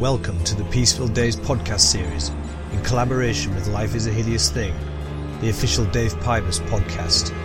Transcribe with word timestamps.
Welcome 0.00 0.42
to 0.44 0.54
the 0.54 0.62
Peaceville 0.62 1.12
Days 1.12 1.36
podcast 1.36 1.80
series 1.80 2.30
in 2.72 2.82
collaboration 2.84 3.54
with 3.54 3.66
Life 3.66 3.94
is 3.94 4.06
a 4.06 4.10
Hideous 4.10 4.50
Thing, 4.50 4.74
the 5.42 5.50
official 5.50 5.84
Dave 5.84 6.14
Pybus 6.20 6.58
podcast. 6.70 7.36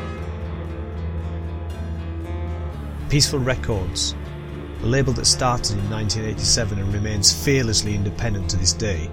Peaceville 3.09 3.45
Records, 3.45 4.15
a 4.83 4.85
label 4.85 5.11
that 5.11 5.25
started 5.25 5.73
in 5.73 5.89
1987 5.89 6.79
and 6.79 6.93
remains 6.93 7.33
fearlessly 7.33 7.93
independent 7.93 8.49
to 8.51 8.55
this 8.55 8.71
day, 8.71 9.07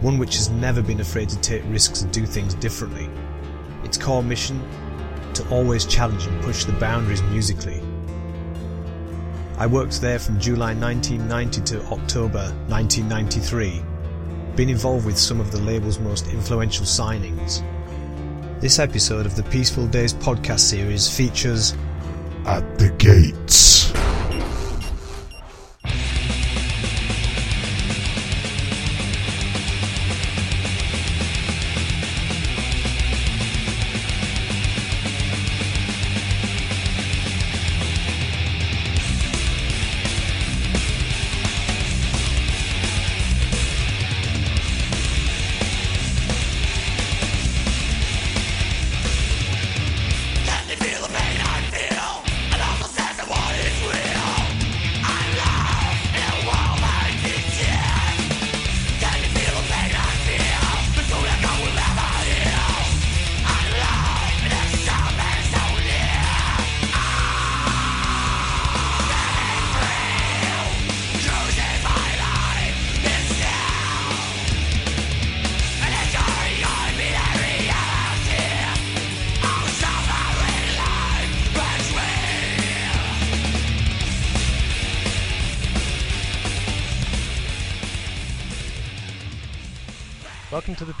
one 0.00 0.18
which 0.18 0.34
has 0.34 0.50
never 0.50 0.82
been 0.82 0.98
afraid 0.98 1.28
to 1.28 1.38
take 1.38 1.62
risks 1.66 2.02
and 2.02 2.12
do 2.12 2.26
things 2.26 2.54
differently. 2.54 3.08
Its 3.84 3.96
core 3.96 4.24
mission? 4.24 4.60
To 5.34 5.48
always 5.50 5.86
challenge 5.86 6.26
and 6.26 6.42
push 6.42 6.64
the 6.64 6.72
boundaries 6.72 7.22
musically. 7.22 7.80
I 9.60 9.66
worked 9.66 10.00
there 10.00 10.18
from 10.18 10.40
July 10.40 10.72
1990 10.72 11.60
to 11.60 11.82
October 11.92 12.50
1993, 12.68 13.82
been 14.56 14.70
involved 14.70 15.04
with 15.04 15.18
some 15.18 15.38
of 15.38 15.52
the 15.52 15.60
label's 15.60 15.98
most 15.98 16.28
influential 16.28 16.86
signings. 16.86 17.62
This 18.62 18.78
episode 18.78 19.26
of 19.26 19.36
the 19.36 19.42
Peaceville 19.42 19.90
Days 19.90 20.14
podcast 20.14 20.60
series 20.60 21.14
features 21.14 21.74
At 22.46 22.78
the 22.78 22.88
Gates. 22.92 23.79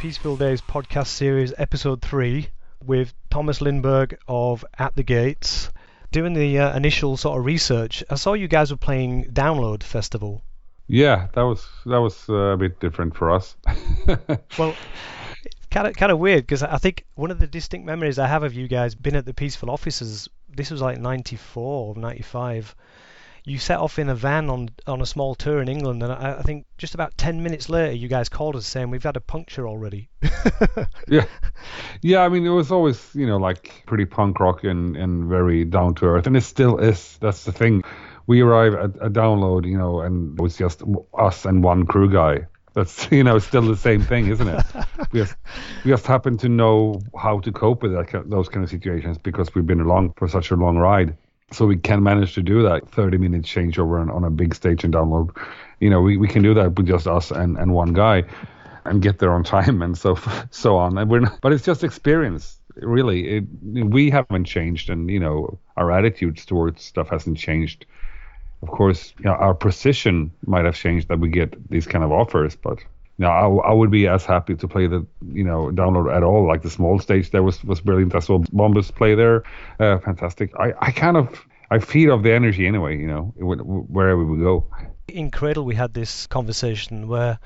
Peaceville 0.00 0.38
Days 0.38 0.62
podcast 0.62 1.08
series, 1.08 1.52
episode 1.58 2.00
three, 2.00 2.48
with 2.82 3.12
Tomas 3.28 3.58
Lindberg 3.58 4.16
of 4.26 4.64
At 4.78 4.96
the 4.96 5.02
Gates. 5.02 5.68
Doing 6.10 6.32
the 6.32 6.58
uh, 6.58 6.74
initial 6.74 7.18
sort 7.18 7.38
of 7.38 7.44
research, 7.44 8.02
I 8.08 8.14
saw 8.14 8.32
you 8.32 8.48
guys 8.48 8.70
were 8.70 8.78
playing 8.78 9.26
Download 9.26 9.82
Festival. 9.82 10.42
Yeah, 10.86 11.28
that 11.34 11.42
was 11.42 11.68
that 11.84 11.98
was 11.98 12.30
uh, 12.30 12.32
a 12.32 12.56
bit 12.56 12.80
different 12.80 13.14
for 13.14 13.30
us. 13.30 13.54
Well, 14.58 14.74
kind 15.70 15.86
of 15.86 15.94
kind 15.94 16.10
of 16.10 16.18
weird 16.18 16.44
because 16.44 16.62
I 16.62 16.78
think 16.78 17.04
one 17.14 17.30
of 17.30 17.38
the 17.38 17.46
distinct 17.46 17.84
memories 17.84 18.18
I 18.18 18.26
have 18.26 18.42
of 18.42 18.54
you 18.54 18.68
guys 18.68 18.94
being 18.94 19.16
at 19.16 19.26
the 19.26 19.34
Peaceville 19.34 19.68
Offices. 19.68 20.30
This 20.48 20.70
was 20.70 20.80
like 20.80 20.96
'94 20.96 21.62
or 21.62 21.94
'95. 21.94 22.74
You 23.44 23.58
set 23.58 23.78
off 23.78 23.98
in 23.98 24.08
a 24.08 24.14
van 24.14 24.50
on 24.50 24.70
on 24.86 25.00
a 25.00 25.06
small 25.06 25.34
tour 25.34 25.60
in 25.60 25.68
England, 25.68 26.02
and 26.02 26.12
I, 26.12 26.38
I 26.38 26.42
think 26.42 26.66
just 26.78 26.94
about 26.94 27.16
ten 27.16 27.42
minutes 27.42 27.68
later, 27.68 27.92
you 27.92 28.08
guys 28.08 28.28
called 28.28 28.56
us 28.56 28.66
saying 28.66 28.90
we've 28.90 29.02
had 29.02 29.16
a 29.16 29.20
puncture 29.20 29.66
already. 29.66 30.08
yeah, 31.08 31.24
yeah. 32.02 32.20
I 32.20 32.28
mean, 32.28 32.46
it 32.46 32.50
was 32.50 32.70
always 32.70 33.14
you 33.14 33.26
know 33.26 33.38
like 33.38 33.84
pretty 33.86 34.04
punk 34.04 34.40
rock 34.40 34.64
and 34.64 34.96
and 34.96 35.28
very 35.28 35.64
down 35.64 35.94
to 35.96 36.06
earth, 36.06 36.26
and 36.26 36.36
it 36.36 36.42
still 36.42 36.78
is. 36.78 37.18
That's 37.20 37.44
the 37.44 37.52
thing. 37.52 37.82
We 38.26 38.42
arrive 38.42 38.74
at 38.74 38.90
a 39.00 39.10
download, 39.10 39.66
you 39.66 39.76
know, 39.76 40.00
and 40.00 40.38
it 40.38 40.42
was 40.42 40.56
just 40.56 40.82
us 41.14 41.44
and 41.44 41.64
one 41.64 41.86
crew 41.86 42.10
guy. 42.10 42.46
That's 42.74 43.08
you 43.10 43.24
know 43.24 43.38
still 43.38 43.62
the 43.62 43.76
same 43.76 44.02
thing, 44.02 44.28
isn't 44.28 44.48
it? 44.48 44.64
we 45.12 45.20
just 45.20 45.36
we 45.84 45.90
just 45.90 46.06
happen 46.06 46.36
to 46.38 46.48
know 46.48 47.00
how 47.18 47.40
to 47.40 47.52
cope 47.52 47.82
with 47.82 47.92
that, 47.92 48.28
those 48.28 48.48
kind 48.48 48.64
of 48.64 48.70
situations 48.70 49.18
because 49.18 49.54
we've 49.54 49.66
been 49.66 49.80
along 49.80 50.14
for 50.16 50.28
such 50.28 50.50
a 50.50 50.56
long 50.56 50.76
ride. 50.76 51.16
So 51.52 51.66
we 51.66 51.76
can 51.76 52.02
manage 52.02 52.34
to 52.34 52.42
do 52.42 52.62
that 52.62 52.88
30 52.90 53.18
minute 53.18 53.42
changeover 53.42 54.00
on, 54.00 54.10
on 54.10 54.24
a 54.24 54.30
big 54.30 54.54
stage 54.54 54.84
and 54.84 54.94
download. 54.94 55.36
You 55.80 55.90
know, 55.90 56.00
we, 56.00 56.16
we 56.16 56.28
can 56.28 56.42
do 56.42 56.54
that 56.54 56.76
with 56.76 56.86
just 56.86 57.06
us 57.06 57.30
and, 57.30 57.58
and 57.58 57.74
one 57.74 57.92
guy 57.92 58.24
and 58.84 59.02
get 59.02 59.18
there 59.18 59.32
on 59.32 59.44
time 59.56 59.82
and 59.82 59.96
so 59.96 60.16
so 60.50 60.76
on. 60.76 60.98
And 60.98 61.10
we're 61.10 61.20
not, 61.20 61.40
but 61.40 61.52
it's 61.52 61.64
just 61.64 61.84
experience, 61.84 62.60
really. 62.76 63.38
It, 63.38 63.44
we 63.62 64.10
haven't 64.10 64.44
changed, 64.44 64.90
and 64.90 65.10
you 65.10 65.20
know, 65.20 65.58
our 65.76 65.90
attitudes 65.90 66.44
towards 66.44 66.82
stuff 66.82 67.08
hasn't 67.08 67.38
changed. 67.38 67.86
Of 68.62 68.68
course, 68.68 69.14
you 69.18 69.24
know, 69.24 69.32
our 69.32 69.54
precision 69.54 70.30
might 70.46 70.66
have 70.66 70.76
changed 70.76 71.08
that 71.08 71.18
we 71.18 71.30
get 71.30 71.70
these 71.70 71.86
kind 71.86 72.04
of 72.04 72.12
offers, 72.12 72.56
but 72.56 72.78
know, 73.20 73.30
I, 73.30 73.70
I 73.70 73.72
would 73.72 73.90
be 73.90 74.06
as 74.06 74.24
happy 74.24 74.54
to 74.54 74.68
play 74.68 74.86
the 74.86 75.06
you 75.32 75.44
know 75.44 75.70
download 75.72 76.14
at 76.14 76.22
all. 76.22 76.46
Like 76.46 76.62
the 76.62 76.70
small 76.70 76.98
stage 76.98 77.30
there 77.30 77.42
was 77.42 77.62
was 77.64 77.80
brilliant. 77.80 78.14
I 78.14 78.20
saw 78.20 78.38
Bombus 78.52 78.90
play 78.90 79.14
there, 79.14 79.44
uh, 79.78 79.98
fantastic. 79.98 80.52
I, 80.58 80.72
I 80.80 80.90
kind 80.92 81.16
of 81.16 81.46
I 81.70 81.78
feed 81.78 82.08
off 82.08 82.22
the 82.22 82.32
energy 82.32 82.66
anyway. 82.66 82.98
You 82.98 83.06
know, 83.06 83.34
wherever 83.36 84.24
we 84.24 84.38
go. 84.38 84.66
in 85.08 85.30
Cradle 85.30 85.64
we 85.64 85.74
had 85.74 85.92
this 85.92 86.26
conversation 86.26 87.08
where 87.08 87.38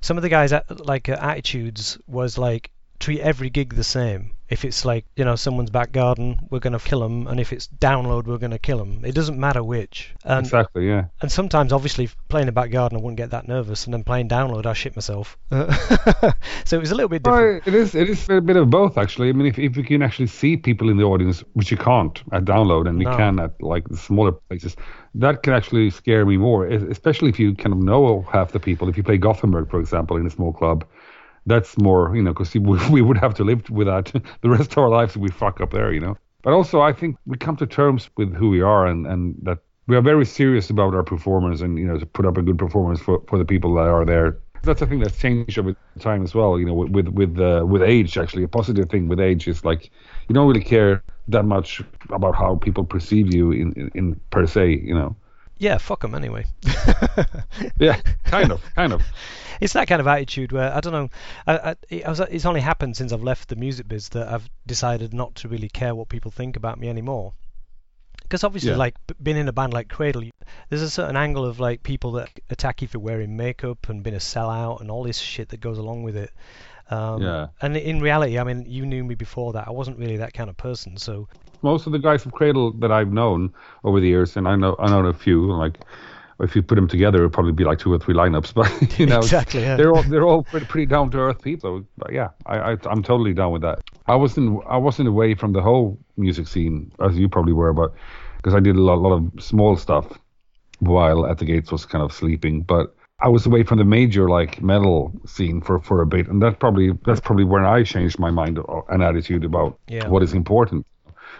some 0.00 0.16
of 0.16 0.22
the 0.22 0.28
guys 0.28 0.52
like 0.68 1.08
uh, 1.08 1.16
attitudes 1.20 1.98
was 2.06 2.38
like 2.38 2.70
treat 2.98 3.20
every 3.20 3.50
gig 3.50 3.74
the 3.74 3.84
same. 3.84 4.32
If 4.48 4.66
it's 4.66 4.84
like 4.84 5.06
you 5.16 5.24
know 5.24 5.34
someone's 5.34 5.70
back 5.70 5.92
garden, 5.92 6.46
we're 6.50 6.58
gonna 6.58 6.78
kill 6.78 7.00
them, 7.00 7.26
and 7.26 7.40
if 7.40 7.54
it's 7.54 7.68
download, 7.68 8.26
we're 8.26 8.36
gonna 8.36 8.58
kill 8.58 8.76
them. 8.76 9.02
It 9.02 9.14
doesn't 9.14 9.38
matter 9.40 9.62
which. 9.64 10.12
And 10.24 10.44
exactly. 10.44 10.86
Yeah. 10.88 11.06
and 11.22 11.32
sometimes 11.32 11.72
obviously 11.72 12.10
playing 12.28 12.48
a 12.48 12.52
back 12.52 12.70
garden, 12.70 12.98
I 12.98 13.00
wouldn't 13.00 13.16
get 13.16 13.30
that 13.30 13.48
nervous, 13.48 13.86
and 13.86 13.94
then 13.94 14.04
playing 14.04 14.28
download, 14.28 14.66
I 14.66 14.74
shit 14.74 14.94
myself. 14.94 15.38
so 15.50 16.76
it 16.76 16.80
was 16.80 16.90
a 16.90 16.94
little 16.94 17.08
bit 17.08 17.22
different. 17.22 17.64
Well, 17.64 17.74
it 17.74 17.80
is. 17.80 17.94
It 17.94 18.10
is 18.10 18.28
a 18.28 18.42
bit 18.42 18.56
of 18.56 18.68
both, 18.68 18.98
actually. 18.98 19.30
I 19.30 19.32
mean, 19.32 19.46
if 19.46 19.58
if 19.58 19.74
you 19.76 19.84
can 19.84 20.02
actually 20.02 20.26
see 20.26 20.58
people 20.58 20.90
in 20.90 20.98
the 20.98 21.04
audience, 21.04 21.42
which 21.54 21.70
you 21.70 21.78
can't 21.78 22.22
at 22.32 22.44
download, 22.44 22.86
and 22.88 23.00
you 23.00 23.06
No. 23.08 23.16
can 23.16 23.40
at 23.40 23.60
like 23.62 23.88
the 23.88 23.96
smaller 23.96 24.32
places, 24.32 24.76
that 25.14 25.42
can 25.42 25.54
actually 25.54 25.88
scare 25.90 26.26
me 26.26 26.36
more. 26.36 26.66
Especially 26.66 27.30
if 27.30 27.38
you 27.38 27.54
kind 27.54 27.72
of 27.72 27.78
know 27.78 28.26
half 28.30 28.52
the 28.52 28.60
people. 28.60 28.88
If 28.90 28.98
you 28.98 29.02
play 29.02 29.16
Gothenburg, 29.16 29.70
for 29.70 29.80
example, 29.80 30.18
in 30.18 30.26
a 30.26 30.30
small 30.30 30.52
club, 30.52 30.84
that's 31.46 31.76
more, 31.78 32.14
you 32.14 32.22
know, 32.22 32.32
because 32.32 32.54
we, 32.90 33.02
would 33.02 33.18
have 33.18 33.34
to 33.34 33.44
live 33.44 33.68
with 33.70 33.86
that 33.86 34.12
the 34.40 34.50
rest 34.50 34.72
of 34.72 34.78
our 34.78 34.88
lives 34.88 35.16
if 35.16 35.22
we 35.22 35.30
fuck 35.30 35.60
up 35.60 35.70
there, 35.70 35.92
you 35.92 36.00
know. 36.00 36.16
But 36.42 36.52
also, 36.54 36.80
I 36.80 36.92
think 36.92 37.16
we 37.26 37.36
come 37.36 37.56
to 37.56 37.66
terms 37.66 38.10
with 38.16 38.34
who 38.34 38.50
we 38.50 38.60
are, 38.62 38.86
and 38.86 39.06
and 39.06 39.36
that 39.42 39.58
we 39.86 39.96
are 39.96 40.00
very 40.02 40.26
serious 40.26 40.70
about 40.70 40.94
our 40.94 41.04
performance, 41.04 41.60
and 41.60 41.78
you 41.78 41.86
know, 41.86 41.98
to 41.98 42.06
put 42.06 42.26
up 42.26 42.36
a 42.36 42.42
good 42.42 42.58
performance 42.58 43.00
for 43.00 43.22
for 43.28 43.38
the 43.38 43.44
people 43.44 43.74
that 43.74 43.86
are 43.86 44.04
there 44.04 44.38
that's 44.62 44.80
a 44.80 44.86
thing 44.86 45.00
that's 45.00 45.18
changed 45.18 45.58
over 45.58 45.76
time 45.98 46.22
as 46.22 46.34
well. 46.34 46.58
You 46.58 46.66
know, 46.66 46.74
with 46.74 46.90
with 46.90 47.08
with, 47.08 47.38
uh, 47.38 47.64
with 47.66 47.82
age, 47.82 48.16
actually, 48.16 48.44
a 48.44 48.48
positive 48.48 48.88
thing 48.88 49.08
with 49.08 49.20
age 49.20 49.48
is 49.48 49.64
like 49.64 49.90
you 50.28 50.34
don't 50.34 50.48
really 50.48 50.64
care 50.64 51.02
that 51.28 51.44
much 51.44 51.82
about 52.10 52.34
how 52.34 52.56
people 52.56 52.84
perceive 52.84 53.34
you 53.34 53.52
in 53.52 53.72
in, 53.72 53.90
in 53.94 54.20
per 54.30 54.46
se. 54.46 54.80
You 54.84 54.94
know. 54.94 55.16
Yeah, 55.62 55.78
fuck 55.78 56.00
them 56.02 56.16
anyway. 56.16 56.44
Yeah, 57.78 58.00
kind 58.24 58.50
of, 58.50 58.60
kind 58.74 58.92
of. 58.92 59.02
it's 59.60 59.74
that 59.74 59.86
kind 59.86 60.00
of 60.00 60.08
attitude 60.08 60.50
where 60.50 60.74
I 60.74 60.80
don't 60.80 60.92
know. 60.92 61.08
I, 61.46 61.76
I, 61.90 62.02
I 62.04 62.08
was, 62.08 62.18
it's 62.18 62.46
only 62.46 62.60
happened 62.60 62.96
since 62.96 63.12
I've 63.12 63.22
left 63.22 63.48
the 63.48 63.54
music 63.54 63.86
biz 63.86 64.08
that 64.10 64.26
I've 64.28 64.48
decided 64.66 65.14
not 65.14 65.36
to 65.36 65.48
really 65.48 65.68
care 65.68 65.94
what 65.94 66.08
people 66.08 66.32
think 66.32 66.56
about 66.56 66.80
me 66.80 66.88
anymore. 66.88 67.32
Because 68.22 68.42
obviously, 68.42 68.70
Yeah. 68.70 68.76
like 68.76 68.96
being 69.22 69.36
in 69.36 69.46
a 69.46 69.52
band 69.52 69.72
like 69.72 69.88
Cradle, 69.88 70.24
there's 70.68 70.82
a 70.82 70.90
certain 70.90 71.16
angle 71.16 71.44
of 71.44 71.60
like 71.60 71.84
people 71.84 72.12
that 72.12 72.30
attack 72.50 72.82
you 72.82 72.88
for 72.88 72.98
wearing 72.98 73.36
makeup 73.36 73.88
and 73.88 74.02
being 74.02 74.16
a 74.16 74.20
sellout 74.20 74.80
and 74.80 74.90
all 74.90 75.04
this 75.04 75.18
shit 75.18 75.50
that 75.50 75.60
goes 75.60 75.78
along 75.78 76.02
with 76.02 76.16
it. 76.16 76.32
Um, 76.92 77.22
Yeah. 77.22 77.46
And 77.62 77.76
in 77.76 78.00
reality, 78.00 78.38
I 78.38 78.44
mean, 78.44 78.64
you 78.66 78.84
knew 78.86 79.02
me 79.04 79.14
before 79.14 79.52
that. 79.54 79.66
I 79.68 79.70
wasn't 79.70 79.98
really 79.98 80.18
that 80.18 80.32
kind 80.34 80.50
of 80.50 80.56
person. 80.56 80.96
So 80.96 81.28
Most 81.62 81.86
of 81.86 81.92
the 81.92 81.98
guys 81.98 82.22
from 82.22 82.32
Cradle 82.32 82.72
that 82.80 82.90
I've 82.92 83.12
known 83.12 83.52
over 83.84 84.00
the 84.00 84.08
years, 84.08 84.36
and 84.36 84.46
I 84.48 84.56
know 84.56 84.74
I 84.78 84.86
know 84.90 85.06
a 85.08 85.12
few, 85.14 85.52
like 85.64 85.78
if 86.40 86.56
you 86.56 86.62
put 86.62 86.74
them 86.74 86.88
together, 86.88 87.18
it'd 87.20 87.32
probably 87.32 87.52
be 87.52 87.64
like 87.64 87.78
two 87.78 87.92
or 87.92 87.98
three 87.98 88.14
lineups. 88.14 88.52
But 88.58 88.98
you 88.98 89.06
know, 89.06 89.18
Exactly, 89.18 89.62
yeah. 89.62 89.76
they're 89.76 89.92
all 89.94 90.02
they're 90.10 90.26
all 90.26 90.42
pretty, 90.42 90.66
pretty 90.66 90.86
down 90.86 91.10
to 91.12 91.18
earth 91.18 91.40
people. 91.42 91.84
But 91.96 92.12
yeah, 92.12 92.28
I, 92.46 92.56
I 92.58 92.76
I'm 92.92 93.02
totally 93.02 93.32
down 93.34 93.52
with 93.52 93.62
that. 93.62 93.78
I 94.06 94.16
wasn't 94.16 94.60
I 94.66 94.76
wasn't 94.76 95.08
away 95.08 95.34
from 95.34 95.52
the 95.52 95.62
whole 95.62 95.98
music 96.16 96.46
scene 96.48 96.90
as 97.06 97.16
you 97.16 97.28
probably 97.28 97.52
were, 97.52 97.72
but 97.72 97.92
because 98.38 98.54
I 98.54 98.60
did 98.60 98.74
a 98.76 98.80
lot, 98.82 98.98
lot 98.98 99.14
of 99.18 99.22
small 99.42 99.76
stuff 99.76 100.06
while 100.80 101.26
at 101.26 101.38
the 101.38 101.44
gates 101.44 101.70
was 101.70 101.86
kind 101.86 102.02
of 102.02 102.12
sleeping. 102.12 102.62
But 102.62 102.94
I 103.22 103.28
was 103.28 103.46
away 103.46 103.62
from 103.62 103.78
the 103.78 103.84
major 103.84 104.28
like 104.28 104.60
metal 104.62 105.12
scene 105.26 105.60
for, 105.60 105.80
for 105.80 106.02
a 106.02 106.06
bit, 106.06 106.28
and 106.28 106.42
that 106.42 106.58
probably 106.58 106.90
that's 107.06 107.20
probably 107.20 107.44
where 107.44 107.64
I 107.64 107.84
changed 107.84 108.18
my 108.18 108.30
mind 108.30 108.58
and 108.88 109.02
attitude 109.02 109.44
about 109.44 109.78
Yeah. 109.88 110.08
what 110.08 110.22
is 110.22 110.32
important. 110.34 110.86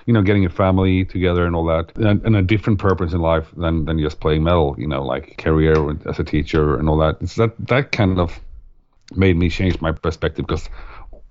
You 0.07 0.13
know, 0.15 0.23
getting 0.23 0.45
a 0.45 0.49
family 0.51 1.05
together 1.05 1.47
and 1.47 1.55
all 1.55 1.67
that, 1.67 1.97
and, 1.97 2.25
and 2.27 2.37
a 2.37 2.43
different 2.43 2.79
purpose 2.79 3.13
in 3.13 3.21
life 3.21 3.47
than, 3.57 3.85
than 3.85 3.99
just 4.01 4.21
playing 4.21 4.43
metal. 4.45 4.75
You 4.79 4.89
know, 4.89 5.03
like 5.05 5.37
career 5.39 5.75
as 6.09 6.19
a 6.19 6.25
teacher 6.25 6.79
and 6.79 6.89
all 6.89 6.99
that. 6.99 7.19
It's 7.21 7.35
that 7.37 7.53
that 7.69 7.93
kind 7.93 8.19
of 8.19 8.41
made 9.15 9.37
me 9.37 9.49
change 9.51 9.81
my 9.81 9.93
perspective 9.93 10.47
because 10.47 10.69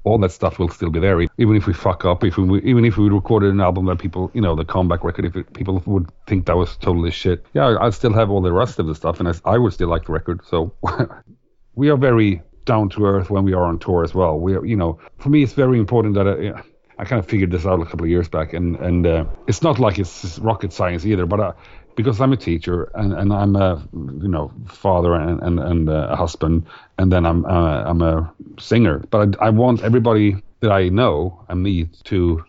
all 0.03 0.17
that 0.19 0.31
stuff 0.31 0.57
will 0.57 0.69
still 0.69 0.89
be 0.89 0.99
there, 0.99 1.21
even 1.21 1.55
if 1.55 1.67
we 1.67 1.73
fuck 1.73 2.05
up. 2.05 2.23
If 2.23 2.37
we 2.37 2.61
even 2.63 2.85
if 2.85 2.97
we 2.97 3.09
recorded 3.09 3.51
an 3.51 3.61
album 3.61 3.85
that 3.85 3.99
people, 3.99 4.31
you 4.33 4.41
know, 4.41 4.55
the 4.55 4.65
comeback 4.65 5.03
record, 5.03 5.25
if 5.25 5.35
it, 5.35 5.53
people 5.53 5.81
would 5.85 6.11
think 6.27 6.45
that 6.47 6.57
was 6.57 6.75
totally 6.77 7.11
shit, 7.11 7.45
yeah, 7.53 7.77
I'd 7.79 7.93
still 7.93 8.13
have 8.13 8.29
all 8.29 8.41
the 8.41 8.51
rest 8.51 8.79
of 8.79 8.87
the 8.87 8.95
stuff, 8.95 9.19
and 9.19 9.29
I, 9.29 9.33
I 9.45 9.57
would 9.57 9.73
still 9.73 9.89
like 9.89 10.05
the 10.05 10.13
record. 10.13 10.41
So 10.45 10.73
we 11.75 11.89
are 11.89 11.97
very 11.97 12.41
down 12.65 12.89
to 12.89 13.05
earth 13.05 13.29
when 13.29 13.43
we 13.43 13.53
are 13.53 13.63
on 13.63 13.79
tour 13.79 14.03
as 14.03 14.13
well. 14.13 14.39
We, 14.39 14.55
are, 14.55 14.65
you 14.65 14.75
know, 14.75 14.99
for 15.17 15.29
me, 15.29 15.43
it's 15.43 15.53
very 15.53 15.79
important 15.79 16.15
that 16.15 16.27
I, 16.27 17.01
I 17.01 17.05
kind 17.05 17.19
of 17.19 17.27
figured 17.27 17.51
this 17.51 17.65
out 17.65 17.81
a 17.81 17.85
couple 17.85 18.03
of 18.03 18.09
years 18.09 18.27
back, 18.27 18.53
and 18.53 18.75
and 18.77 19.05
uh, 19.05 19.25
it's 19.47 19.61
not 19.61 19.77
like 19.79 19.99
it's 19.99 20.39
rocket 20.39 20.73
science 20.73 21.05
either, 21.05 21.25
but. 21.25 21.39
Uh, 21.39 21.53
because 21.95 22.21
I'm 22.21 22.33
a 22.33 22.37
teacher 22.37 22.91
and, 22.95 23.13
and 23.13 23.33
I'm 23.33 23.55
a 23.55 23.81
you 23.93 24.27
know 24.27 24.51
father 24.67 25.13
and 25.13 25.41
and, 25.41 25.59
and 25.59 25.89
a 25.89 26.15
husband 26.15 26.65
and 26.97 27.11
then 27.11 27.25
I'm 27.25 27.45
uh, 27.45 27.83
I'm 27.83 28.01
a 28.01 28.33
singer. 28.59 28.99
But 29.09 29.37
I, 29.39 29.47
I 29.47 29.49
want 29.49 29.83
everybody 29.83 30.35
that 30.61 30.71
I 30.71 30.89
know 30.89 31.43
and 31.49 31.63
meet 31.63 32.01
to 32.05 32.43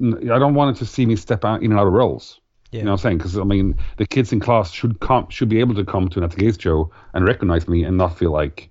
I 0.00 0.38
don't 0.38 0.54
want 0.54 0.76
it 0.76 0.78
to 0.80 0.86
see 0.86 1.06
me 1.06 1.16
step 1.16 1.44
out 1.44 1.62
in 1.62 1.70
and 1.70 1.80
out 1.80 1.86
of 1.86 1.92
roles. 1.92 2.40
Yeah. 2.70 2.80
You 2.80 2.84
know 2.86 2.92
what 2.92 3.00
I'm 3.00 3.02
saying? 3.02 3.18
Because 3.18 3.38
I 3.38 3.44
mean, 3.44 3.76
the 3.98 4.06
kids 4.06 4.32
in 4.32 4.40
class 4.40 4.70
should 4.70 5.00
come 5.00 5.28
should 5.28 5.48
be 5.48 5.60
able 5.60 5.74
to 5.74 5.84
come 5.84 6.08
to 6.08 6.18
an 6.18 6.24
At 6.24 6.30
the 6.30 6.38
Gates 6.38 6.58
show 6.60 6.90
and 7.14 7.24
recognize 7.26 7.68
me 7.68 7.84
and 7.84 7.98
not 7.98 8.18
feel 8.18 8.32
like, 8.32 8.70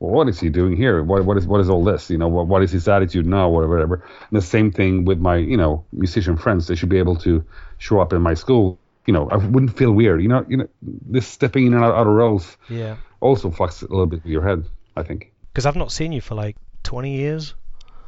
well, 0.00 0.12
what 0.12 0.28
is 0.28 0.40
he 0.40 0.48
doing 0.48 0.76
here? 0.76 1.02
What 1.02 1.24
what 1.24 1.36
is 1.36 1.46
what 1.46 1.60
is 1.60 1.68
all 1.68 1.84
this? 1.84 2.10
You 2.10 2.18
know, 2.18 2.28
what 2.28 2.46
what 2.46 2.62
is 2.62 2.72
his 2.72 2.88
attitude 2.88 3.26
now, 3.26 3.50
or 3.50 3.68
whatever. 3.68 3.96
And 4.30 4.36
the 4.36 4.42
same 4.42 4.72
thing 4.72 5.04
with 5.04 5.18
my 5.18 5.36
you 5.36 5.56
know 5.56 5.84
musician 5.92 6.36
friends. 6.36 6.66
They 6.66 6.74
should 6.74 6.88
be 6.88 6.98
able 6.98 7.16
to 7.16 7.44
show 7.78 8.00
up 8.00 8.12
in 8.12 8.22
my 8.22 8.34
school 8.34 8.78
you 9.06 9.12
know, 9.12 9.28
I 9.30 9.36
wouldn't 9.36 9.76
feel 9.76 9.92
weird. 9.92 10.22
You 10.22 10.28
know, 10.28 10.44
you 10.48 10.56
know, 10.56 10.68
this 10.82 11.26
stepping 11.26 11.66
in 11.66 11.74
and 11.74 11.84
out, 11.84 11.94
out 11.94 12.06
of 12.06 12.12
roles 12.14 12.56
Yeah. 12.68 12.96
also 13.20 13.50
fucks 13.50 13.82
a 13.82 13.86
little 13.90 14.06
bit 14.06 14.22
with 14.24 14.32
your 14.32 14.42
head. 14.42 14.64
I 14.96 15.02
think. 15.02 15.32
Because 15.52 15.66
I've 15.66 15.76
not 15.76 15.90
seen 15.92 16.12
you 16.12 16.20
for 16.20 16.34
like 16.36 16.56
20 16.84 17.16
years. 17.16 17.54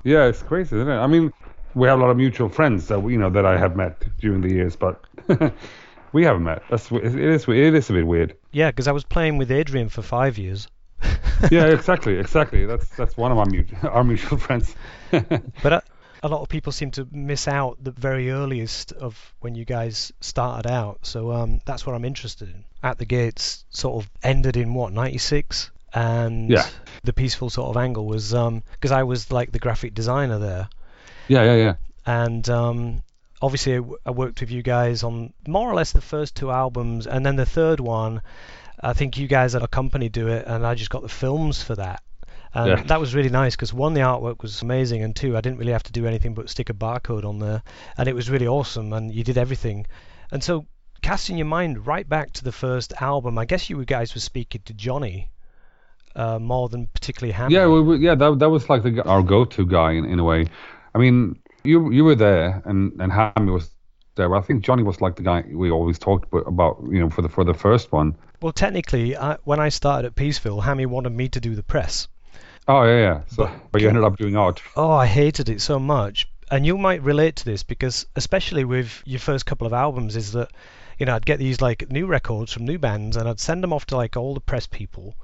Yeah, 0.05 0.27
it's 0.27 0.43
crazy, 0.43 0.77
isn't 0.77 0.89
it? 0.89 0.97
I 0.97 1.07
mean, 1.09 1.33
we 1.75 1.89
have 1.89 1.99
a 1.99 2.03
lot 2.03 2.11
of 2.11 2.17
mutual 2.17 2.49
friends 2.49 2.87
that 2.89 3.01
you 3.09 3.19
know 3.19 3.31
that 3.31 3.45
I 3.45 3.59
have 3.59 3.75
met 3.77 4.05
during 4.19 4.41
the 4.41 4.53
years, 4.53 4.77
but 4.77 5.03
we 6.13 6.25
haven't 6.25 6.45
met. 6.45 6.63
That's 6.71 6.91
it 6.93 7.05
is 7.15 7.49
it 7.49 7.75
is 7.75 7.91
a 7.91 7.93
bit 7.93 8.07
weird. 8.07 8.37
Yeah, 8.53 8.71
because 8.71 8.87
I 8.89 8.93
was 8.93 9.05
playing 9.05 9.37
with 9.37 9.51
Adrian 9.51 9.89
for 9.89 10.03
five 10.03 10.39
years. 10.39 10.69
yeah, 11.51 11.67
exactly, 11.79 12.19
exactly. 12.19 12.67
That's 12.67 12.89
that's 12.97 13.17
one 13.17 13.33
of 13.33 13.39
our 13.39 13.47
mutual 13.47 13.79
our 13.89 14.05
mutual 14.05 14.39
friends. 14.39 14.75
but 15.11 15.85
a 16.23 16.29
lot 16.29 16.41
of 16.43 16.49
people 16.49 16.73
seem 16.73 16.91
to 16.93 17.07
miss 17.11 17.47
out 17.49 17.79
the 17.83 17.91
very 17.91 18.31
earliest 18.31 18.93
of 18.93 19.35
when 19.41 19.55
you 19.55 19.65
guys 19.65 20.13
started 20.21 20.69
out. 20.71 21.01
So 21.03 21.33
um, 21.33 21.61
that's 21.65 21.87
what 21.87 21.95
I'm 21.95 22.05
interested 22.05 22.49
in. 22.49 22.65
At 22.83 22.99
the 22.99 23.05
Gates 23.05 23.65
sort 23.71 24.03
of 24.05 24.11
ended 24.23 24.57
in 24.57 24.75
what 24.75 24.93
96, 24.93 25.71
and 25.95 26.51
Yeah. 26.51 26.67
the 27.05 27.13
Peaceville 27.13 27.51
sort 27.51 27.71
of 27.71 27.77
angle 27.77 28.07
was 28.07 28.31
because 28.33 28.93
I 28.93 29.03
was 29.05 29.31
like 29.33 29.53
the 29.53 29.59
graphic 29.59 29.95
designer 29.95 30.39
there, 30.39 30.69
yeah, 31.29 31.43
yeah, 31.45 31.55
yeah. 31.57 31.75
and 32.07 32.49
um, 32.49 33.03
obviously 33.43 33.81
I 34.05 34.11
worked 34.11 34.41
with 34.41 34.51
you 34.51 34.63
guys 34.63 35.03
on 35.03 35.33
more 35.47 35.69
or 35.71 35.75
less 35.75 35.93
the 35.93 36.01
first 36.01 36.35
two 36.37 36.51
albums, 36.51 37.07
and 37.07 37.25
then 37.25 37.37
the 37.37 37.47
third 37.47 37.81
one. 37.81 38.23
I 38.79 38.93
think 38.93 39.17
you 39.17 39.27
guys 39.27 39.55
had 39.55 39.63
a 39.63 39.69
company 39.69 40.11
do 40.11 40.29
it, 40.29 40.47
and 40.47 40.67
I 40.67 40.75
just 40.75 40.91
got 40.91 41.01
the 41.03 41.09
films 41.09 41.63
for 41.63 41.75
that. 41.77 42.03
And 42.57 42.69
Yeah. 42.69 42.83
that 42.85 43.01
was 43.01 43.15
really 43.15 43.29
nice 43.29 43.55
because 43.55 43.75
one, 43.75 43.93
the 43.93 44.01
artwork 44.01 44.41
was 44.41 44.63
amazing, 44.63 45.03
and 45.03 45.15
two, 45.15 45.37
I 45.37 45.43
didn't 45.43 45.59
really 45.59 45.73
have 45.73 45.83
to 45.85 45.93
do 45.93 46.07
anything 46.07 46.33
but 46.33 46.49
stick 46.49 46.71
a 46.71 46.75
barcode 46.75 47.25
on 47.25 47.39
there, 47.39 47.63
and 47.99 48.09
it 48.09 48.15
was 48.15 48.31
really 48.31 48.47
awesome, 48.47 48.93
and 48.95 49.13
you 49.15 49.23
did 49.25 49.37
everything. 49.37 49.87
And 50.31 50.43
so, 50.43 50.67
casting 51.03 51.37
your 51.37 51.47
mind 51.47 51.87
right 51.87 52.09
back 52.09 52.33
to 52.33 52.45
the 52.45 52.53
first 52.53 52.95
album, 52.99 53.37
I 53.37 53.45
guess 53.45 53.69
you 53.69 53.85
guys 53.85 54.15
were 54.15 54.21
speaking 54.21 54.63
to 54.65 54.73
Johnny 54.73 55.31
uh, 56.15 56.39
more 56.39 56.69
than 56.71 56.87
particularly 56.87 57.33
Hammy. 57.33 57.55
Yeah, 57.55 57.67
we, 57.67 57.83
we, 57.83 57.99
yeah, 57.99 58.15
that 58.15 58.39
that 58.39 58.49
was 58.49 58.69
like 58.71 58.83
the, 58.83 59.03
our 59.05 59.23
go-to 59.23 59.67
guy 59.67 59.93
in, 59.93 60.07
in 60.07 60.19
a 60.19 60.25
way. 60.25 60.47
I 60.95 60.99
mean, 60.99 61.39
you 61.63 61.91
you 61.91 62.05
were 62.05 62.15
there, 62.15 62.63
and 62.65 62.99
and 63.01 63.13
Hammy 63.13 63.53
was 63.53 63.71
there. 64.15 64.35
I 64.35 64.41
think 64.41 64.65
Johnny 64.65 64.83
was 64.83 65.03
like 65.03 65.17
the 65.17 65.23
guy 65.23 65.45
we 65.53 65.71
always 65.71 65.99
talked 65.99 66.33
about, 66.33 66.49
about 66.49 66.83
you 66.91 67.01
know, 67.01 67.11
for 67.11 67.21
the 67.21 67.29
for 67.29 67.45
the 67.45 67.53
first 67.55 67.93
one. 67.93 68.17
Well, 68.41 68.53
technically, 68.53 69.15
I, 69.17 69.37
when 69.45 69.61
I 69.61 69.69
started 69.69 70.07
at 70.07 70.15
Peaceville, 70.15 70.63
Hammy 70.63 70.87
wanted 70.87 71.11
me 71.11 71.29
to 71.29 71.41
do 71.41 71.55
the 71.55 71.63
press. 71.63 72.09
Oh 72.69 72.83
yeah, 72.85 72.99
yeah. 72.99 73.21
So, 73.29 73.45
But- 73.45 73.73
but, 73.73 73.81
you 73.83 73.89
ended 73.89 74.05
up 74.05 74.17
doing 74.17 74.37
art. 74.37 74.63
Oh, 74.77 74.91
I 74.93 75.07
hated 75.07 75.49
it 75.49 75.61
so 75.61 75.79
much. 75.79 76.29
And 76.51 76.65
you 76.65 76.79
might 76.79 77.03
relate 77.03 77.37
to 77.37 77.45
this 77.45 77.63
because, 77.65 78.07
especially 78.15 78.65
with 78.65 79.03
your 79.05 79.19
first 79.19 79.47
couple 79.47 79.67
of 79.67 79.73
albums, 79.73 80.15
is 80.15 80.33
that, 80.33 80.51
you 80.99 81.05
know, 81.07 81.15
I'd 81.17 81.27
get 81.27 81.39
these 81.41 81.61
like 81.61 81.91
new 81.91 82.07
records 82.07 82.53
from 82.53 82.65
new 82.65 82.79
bands 82.79 83.17
and 83.17 83.29
I'd 83.29 83.41
send 83.41 83.63
them 83.65 83.73
off 83.73 83.87
to 83.87 83.97
like 83.97 84.17
all 84.17 84.33
the 84.35 84.41
press 84.41 84.67
people. 84.67 85.17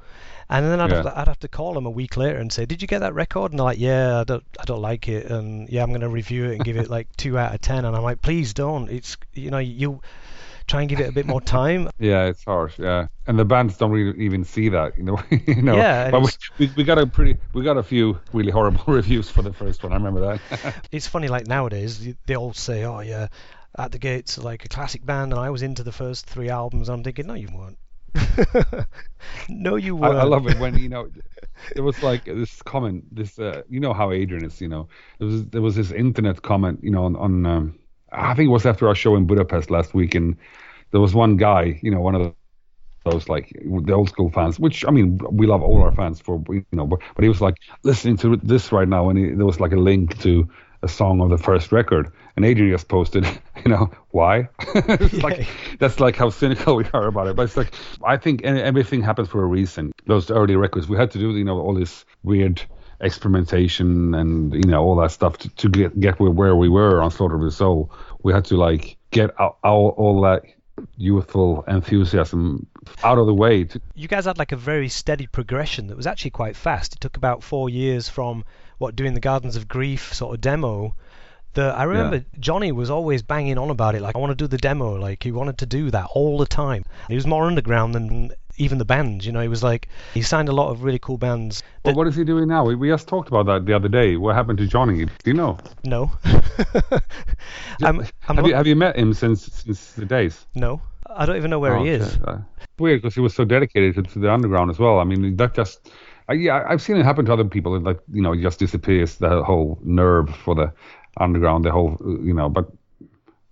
And 0.51 0.67
then 0.67 0.81
I'd, 0.81 0.91
have, 0.91 1.05
to, 1.05 1.19
I'd 1.21 1.29
have 1.29 1.39
to 1.41 1.49
call 1.49 1.75
them 1.75 1.87
a 1.87 1.91
week 1.91 2.17
later 2.17 2.37
and 2.39 2.53
say, 2.53 2.67
"Did 2.67 2.83
you 2.83 2.89
get 2.89 2.99
that 2.99 3.15
record?" 3.15 3.53
And 3.53 3.59
they're 3.61 3.65
like, 3.65 3.79
"Yeah, 3.79 4.21
I 4.21 4.25
don't, 4.25 4.45
I 4.61 4.65
don't 4.65 4.83
like 4.83 5.09
it, 5.09 5.27
and 5.31 5.69
yeah, 5.71 5.83
I'm 5.83 5.89
going 5.91 6.03
to 6.03 6.09
review 6.11 6.47
it 6.51 6.57
and 6.57 6.65
give 6.65 6.77
it 6.77 6.91
like 6.91 7.07
two 7.17 7.39
out 7.39 7.55
of 7.55 7.61
ten. 7.63 7.85
And 7.87 7.97
I'm 7.97 8.03
like, 8.03 8.21
"Please 8.21 8.53
don't. 8.53 8.91
It's, 8.91 9.17
you 9.33 9.51
know, 9.51 9.59
you 9.59 10.03
try 10.67 10.81
and 10.81 10.89
give 10.89 11.01
it 11.01 11.09
a 11.09 11.13
bit 11.13 11.27
more 11.27 11.41
time." 11.41 11.89
Yeah, 11.99 12.25
it's 12.25 12.45
harsh. 12.45 12.79
Yeah, 12.79 13.07
and 13.27 13.39
the 13.39 13.45
bands 13.45 13.77
don't 13.77 13.93
really 13.93 14.19
even 14.25 14.45
see 14.45 14.69
that, 14.71 14.99
you 14.99 15.05
know. 15.05 15.23
you 15.31 15.63
know. 15.63 15.77
Yeah, 15.77 16.11
but 16.11 16.23
we, 16.23 16.31
we 16.59 16.73
we 16.79 16.85
got 16.85 16.99
a 16.99 17.07
pretty 17.07 17.37
we 17.53 17.63
got 17.63 17.77
a 17.77 17.83
few 17.83 18.19
really 18.33 18.51
horrible 18.51 18.83
reviews 18.93 19.31
for 19.31 19.43
the 19.43 19.53
first 19.53 19.83
one. 19.83 19.93
I 19.93 19.97
remember 19.97 20.21
that. 20.21 20.75
it's 20.91 21.07
funny 21.07 21.29
like 21.29 21.47
nowadays 21.47 22.15
they 22.27 22.35
all 22.35 22.53
say 22.53 22.85
oh 22.85 23.01
yeah 23.01 23.29
at 23.79 23.93
the 23.93 23.99
gates 23.99 24.37
like 24.37 24.65
a 24.65 24.69
classic 24.69 25.05
band 25.07 25.33
and 25.33 25.41
i 25.41 25.49
was 25.49 25.63
into 25.63 25.83
the 25.83 25.93
first 25.93 26.27
three 26.27 26.51
albums 26.51 26.91
i'm 26.91 27.03
thinking 27.03 27.27
no 27.27 27.33
you 27.33 27.49
weren't 27.55 27.79
no 29.49 29.77
you 29.77 29.97
I, 29.97 30.01
weren't 30.01 30.19
I 30.19 30.25
love 30.25 30.47
it 30.47 30.59
when 30.59 30.77
you 30.79 30.89
know 30.89 31.09
it 31.75 31.81
was 31.81 32.03
like 32.03 32.25
this 32.25 32.63
comment. 32.63 33.05
This 33.15 33.39
uh, 33.39 33.63
you 33.69 33.81
know 33.81 33.93
how 33.93 34.11
Adrian 34.13 34.45
is. 34.45 34.61
You 34.61 34.69
know 34.69 34.89
there 35.19 35.29
was 35.29 35.47
there 35.47 35.63
was 35.63 35.77
this 35.77 35.91
internet 35.91 36.43
comment. 36.43 36.81
You 36.83 36.91
know 36.91 37.05
on 37.05 37.17
on 37.17 37.47
um, 37.47 37.79
I 38.13 38.35
think 38.35 38.49
it 38.49 38.53
was 38.53 38.67
after 38.67 38.89
our 38.89 38.95
show 38.95 39.17
in 39.17 39.27
Budapest 39.27 39.71
last 39.71 39.95
week, 39.95 40.15
and 40.15 40.37
there 40.91 41.01
was 41.01 41.15
one 41.15 41.37
guy. 41.37 41.81
You 41.83 41.91
know 41.91 42.01
one 42.01 42.15
of 42.15 42.35
those 43.05 43.29
like 43.29 43.53
the 43.65 43.93
old 43.93 44.09
school 44.09 44.31
fans, 44.31 44.59
which 44.59 44.85
I 44.87 44.91
mean 44.91 45.19
we 45.31 45.47
love 45.47 45.63
all 45.63 45.83
our 45.83 45.93
fans 45.93 46.21
for 46.21 46.43
you 46.49 46.65
know, 46.73 46.87
but, 46.87 47.01
but 47.15 47.23
he 47.23 47.29
was 47.29 47.41
like 47.41 47.57
listening 47.83 48.17
to 48.19 48.37
this 48.37 48.73
right 48.73 48.89
now, 48.89 49.09
and 49.09 49.19
he, 49.19 49.31
there 49.31 49.47
was 49.47 49.61
like 49.61 49.73
a 49.73 49.77
link 49.77 50.21
to 50.23 50.49
a 50.83 50.89
song 50.89 51.21
of 51.21 51.31
the 51.31 51.39
first 51.39 51.71
record, 51.71 52.11
and 52.37 52.45
Adrian 52.45 52.73
just 52.73 52.89
posted, 52.89 53.25
you 53.65 53.71
know, 53.71 53.91
why? 54.11 54.49
it's 54.75 55.23
like 55.23 55.47
that's 55.79 56.01
like 56.01 56.17
how 56.17 56.31
cynical 56.31 56.77
we 56.77 56.85
are 56.93 57.07
about 57.07 57.29
it. 57.29 57.37
But 57.37 57.45
it's 57.45 57.57
like 57.57 57.75
I 58.05 58.17
think 58.17 58.43
everything 58.43 59.03
happens 59.03 59.29
for 59.29 59.43
a 59.43 59.47
reason. 59.47 59.93
Those 60.07 60.31
early 60.31 60.57
records, 60.57 60.89
we 60.89 60.97
had 60.97 61.11
to 61.13 61.19
do 61.19 61.37
you 61.37 61.45
know 61.45 61.59
all 61.59 61.75
this 61.75 62.05
weird 62.23 62.63
experimentation 63.03 64.15
and 64.15 64.55
you 64.55 64.71
know 64.71 64.83
all 64.83 64.97
that 64.97 65.11
stuff 65.11 65.39
to, 65.39 65.49
to 65.51 65.69
get 65.69 65.99
get 65.99 66.19
where, 66.21 66.57
we 66.57 66.69
were 66.69 67.03
on 67.03 67.11
Slaughter 67.11 67.35
of 67.35 67.43
the 67.43 67.51
Soul. 67.51 67.91
We 68.23 68.33
had 68.33 68.45
to 68.47 68.57
like 68.57 68.97
get 69.11 69.39
out, 69.41 69.59
all, 69.63 69.91
all 69.91 70.23
that 70.23 70.43
youthful 70.97 71.65
enthusiasm 71.69 72.67
out 73.05 73.19
of 73.19 73.27
the 73.27 73.35
way 73.35 73.65
to 73.65 73.81
you 73.95 74.09
guys 74.09 74.25
had 74.25 74.39
like 74.39 74.53
a 74.53 74.57
very 74.57 74.89
steady 74.89 75.27
progression 75.27 75.89
that 75.89 75.97
was 75.97 76.07
actually 76.07 76.31
quite 76.31 76.57
fast. 76.57 76.95
It 76.95 77.01
took 77.01 77.17
about 77.17 77.43
four 77.43 77.69
years 77.69 78.09
from 78.09 78.45
what 78.79 78.97
doing 78.97 79.15
the 79.15 79.21
gardens 79.21 79.57
of 79.57 79.69
grief 79.69 80.15
sort 80.15 80.35
of 80.35 80.41
demo 80.41 80.95
that 81.55 81.77
i 81.77 81.85
remember 81.85 82.25
johnny 82.41 82.73
was 82.73 82.89
always 82.89 83.23
banging 83.23 83.59
on 83.59 83.69
about 83.69 83.95
it 83.95 84.01
like 84.01 84.17
i 84.17 84.19
want 84.19 84.31
to 84.31 84.35
do 84.35 84.47
the 84.47 84.57
demo 84.57 84.95
like 84.95 85.23
he 85.23 85.31
wanted 85.31 85.59
to 85.59 85.67
do 85.67 85.91
that 85.91 86.07
all 86.15 86.39
the 86.39 86.47
time. 86.47 86.85
He 87.09 87.15
was 87.15 87.27
more 87.27 87.47
underground 87.47 87.95
than 87.95 88.33
even 88.57 88.79
the 88.79 88.85
bands 88.85 89.25
you 89.27 89.33
know 89.33 89.41
he 89.41 89.49
was 89.49 89.63
like 89.63 89.89
he 90.15 90.23
signed 90.23 90.49
a 90.49 90.53
lot 90.53 90.71
of 90.71 90.85
really 90.85 90.99
cool 90.99 91.19
bands 91.19 91.63
Well, 91.85 91.95
what 91.95 92.07
is 92.07 92.17
he 92.17 92.25
doing 92.25 92.49
now? 92.49 92.65
We, 92.65 92.75
we 92.75 92.89
just 92.89 93.09
talked 93.09 93.29
about 93.29 93.47
that 93.47 93.67
the 93.67 93.75
other 93.75 93.89
day. 93.89 94.17
What 94.17 94.35
happened 94.35 94.59
to 94.59 94.67
Johnny? 94.67 95.05
Do 95.05 95.13
you 95.25 95.35
know? 95.35 95.59
No. 95.85 96.11
I'm, 97.83 98.01
I'm 98.29 98.37
have 98.37 98.47
you 98.47 98.55
have 98.55 98.67
you 98.67 98.77
met 98.77 98.97
him 98.97 99.13
since 99.15 99.47
since 99.47 99.93
the 99.93 100.05
days? 100.05 100.47
no. 100.55 100.81
I 101.15 101.27
don't 101.27 101.37
even 101.37 101.51
know 101.51 101.59
where 101.59 101.77
Oh, 101.77 101.85
he 101.85 101.91
is. 101.91 102.17
Uh, 102.25 102.41
weird 102.79 103.03
because 103.03 103.15
he 103.15 103.21
was 103.21 103.35
so 103.35 103.45
dedicated 103.45 103.95
to, 103.97 104.03
to 104.03 104.19
the 104.19 104.33
underground 104.33 104.71
as 104.71 104.79
well. 104.79 104.99
I 104.99 105.05
mean, 105.05 105.37
that 105.37 105.53
just. 105.55 105.91
I, 106.29 106.35
yeah, 106.35 106.65
I've 106.67 106.81
seen 106.81 106.97
it 106.97 107.05
happen 107.05 107.27
to 107.27 107.33
other 107.33 107.45
people. 107.45 107.77
It 107.77 107.83
like 107.83 108.01
you 108.11 108.23
know, 108.23 108.35
just 108.35 108.59
disappears 108.59 109.17
the 109.17 109.43
whole 109.45 109.79
nerve 109.83 110.35
for 110.35 110.55
the 110.55 110.73
underground, 111.19 111.65
the 111.67 111.71
whole 111.73 111.99
uh, 112.01 112.23
you 112.23 112.33
know. 112.33 112.49
But 112.49 112.71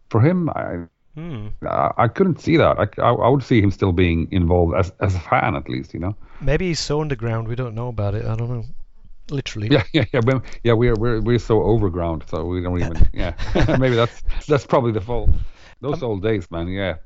for 0.09 0.23
him, 0.23 0.49
I 0.50 0.87
Hmm. 1.14 1.48
I, 1.66 1.90
I 1.96 2.08
couldn't 2.08 2.40
see 2.40 2.56
that. 2.56 2.78
I, 2.78 3.02
I, 3.02 3.12
I 3.12 3.28
would 3.28 3.42
see 3.42 3.60
him 3.60 3.70
still 3.70 3.92
being 3.92 4.28
involved 4.30 4.74
as 4.76 4.92
as 5.00 5.14
a 5.14 5.20
fan 5.20 5.56
at 5.56 5.68
least. 5.68 5.92
You 5.94 6.00
know. 6.00 6.16
Maybe 6.40 6.68
he's 6.68 6.80
so 6.80 7.00
underground 7.00 7.48
we 7.48 7.56
don't 7.56 7.74
know 7.74 7.88
about 7.88 8.14
it. 8.14 8.24
I 8.24 8.36
don't 8.36 8.48
know. 8.50 8.64
Literally. 9.30 9.68
Yeah, 9.70 9.84
yeah, 9.92 10.04
yeah. 10.12 10.20
but- 10.20 10.42
yeah, 10.64 10.72
we're 10.72 10.94
we're 10.94 11.20
we're 11.20 11.38
so 11.38 11.62
overground, 11.62 12.24
so 12.28 12.44
we 12.44 12.60
don't 12.60 12.78
even. 12.80 13.08
Yeah, 13.12 13.34
maybe 13.78 13.96
that's 13.96 14.22
that's 14.48 14.66
probably 14.66 14.92
the 14.92 15.00
fault. 15.00 15.30
Those 15.82 16.02
old 16.02 16.22
days, 16.22 16.50
man. 16.50 16.68
Yeah, 16.68 16.96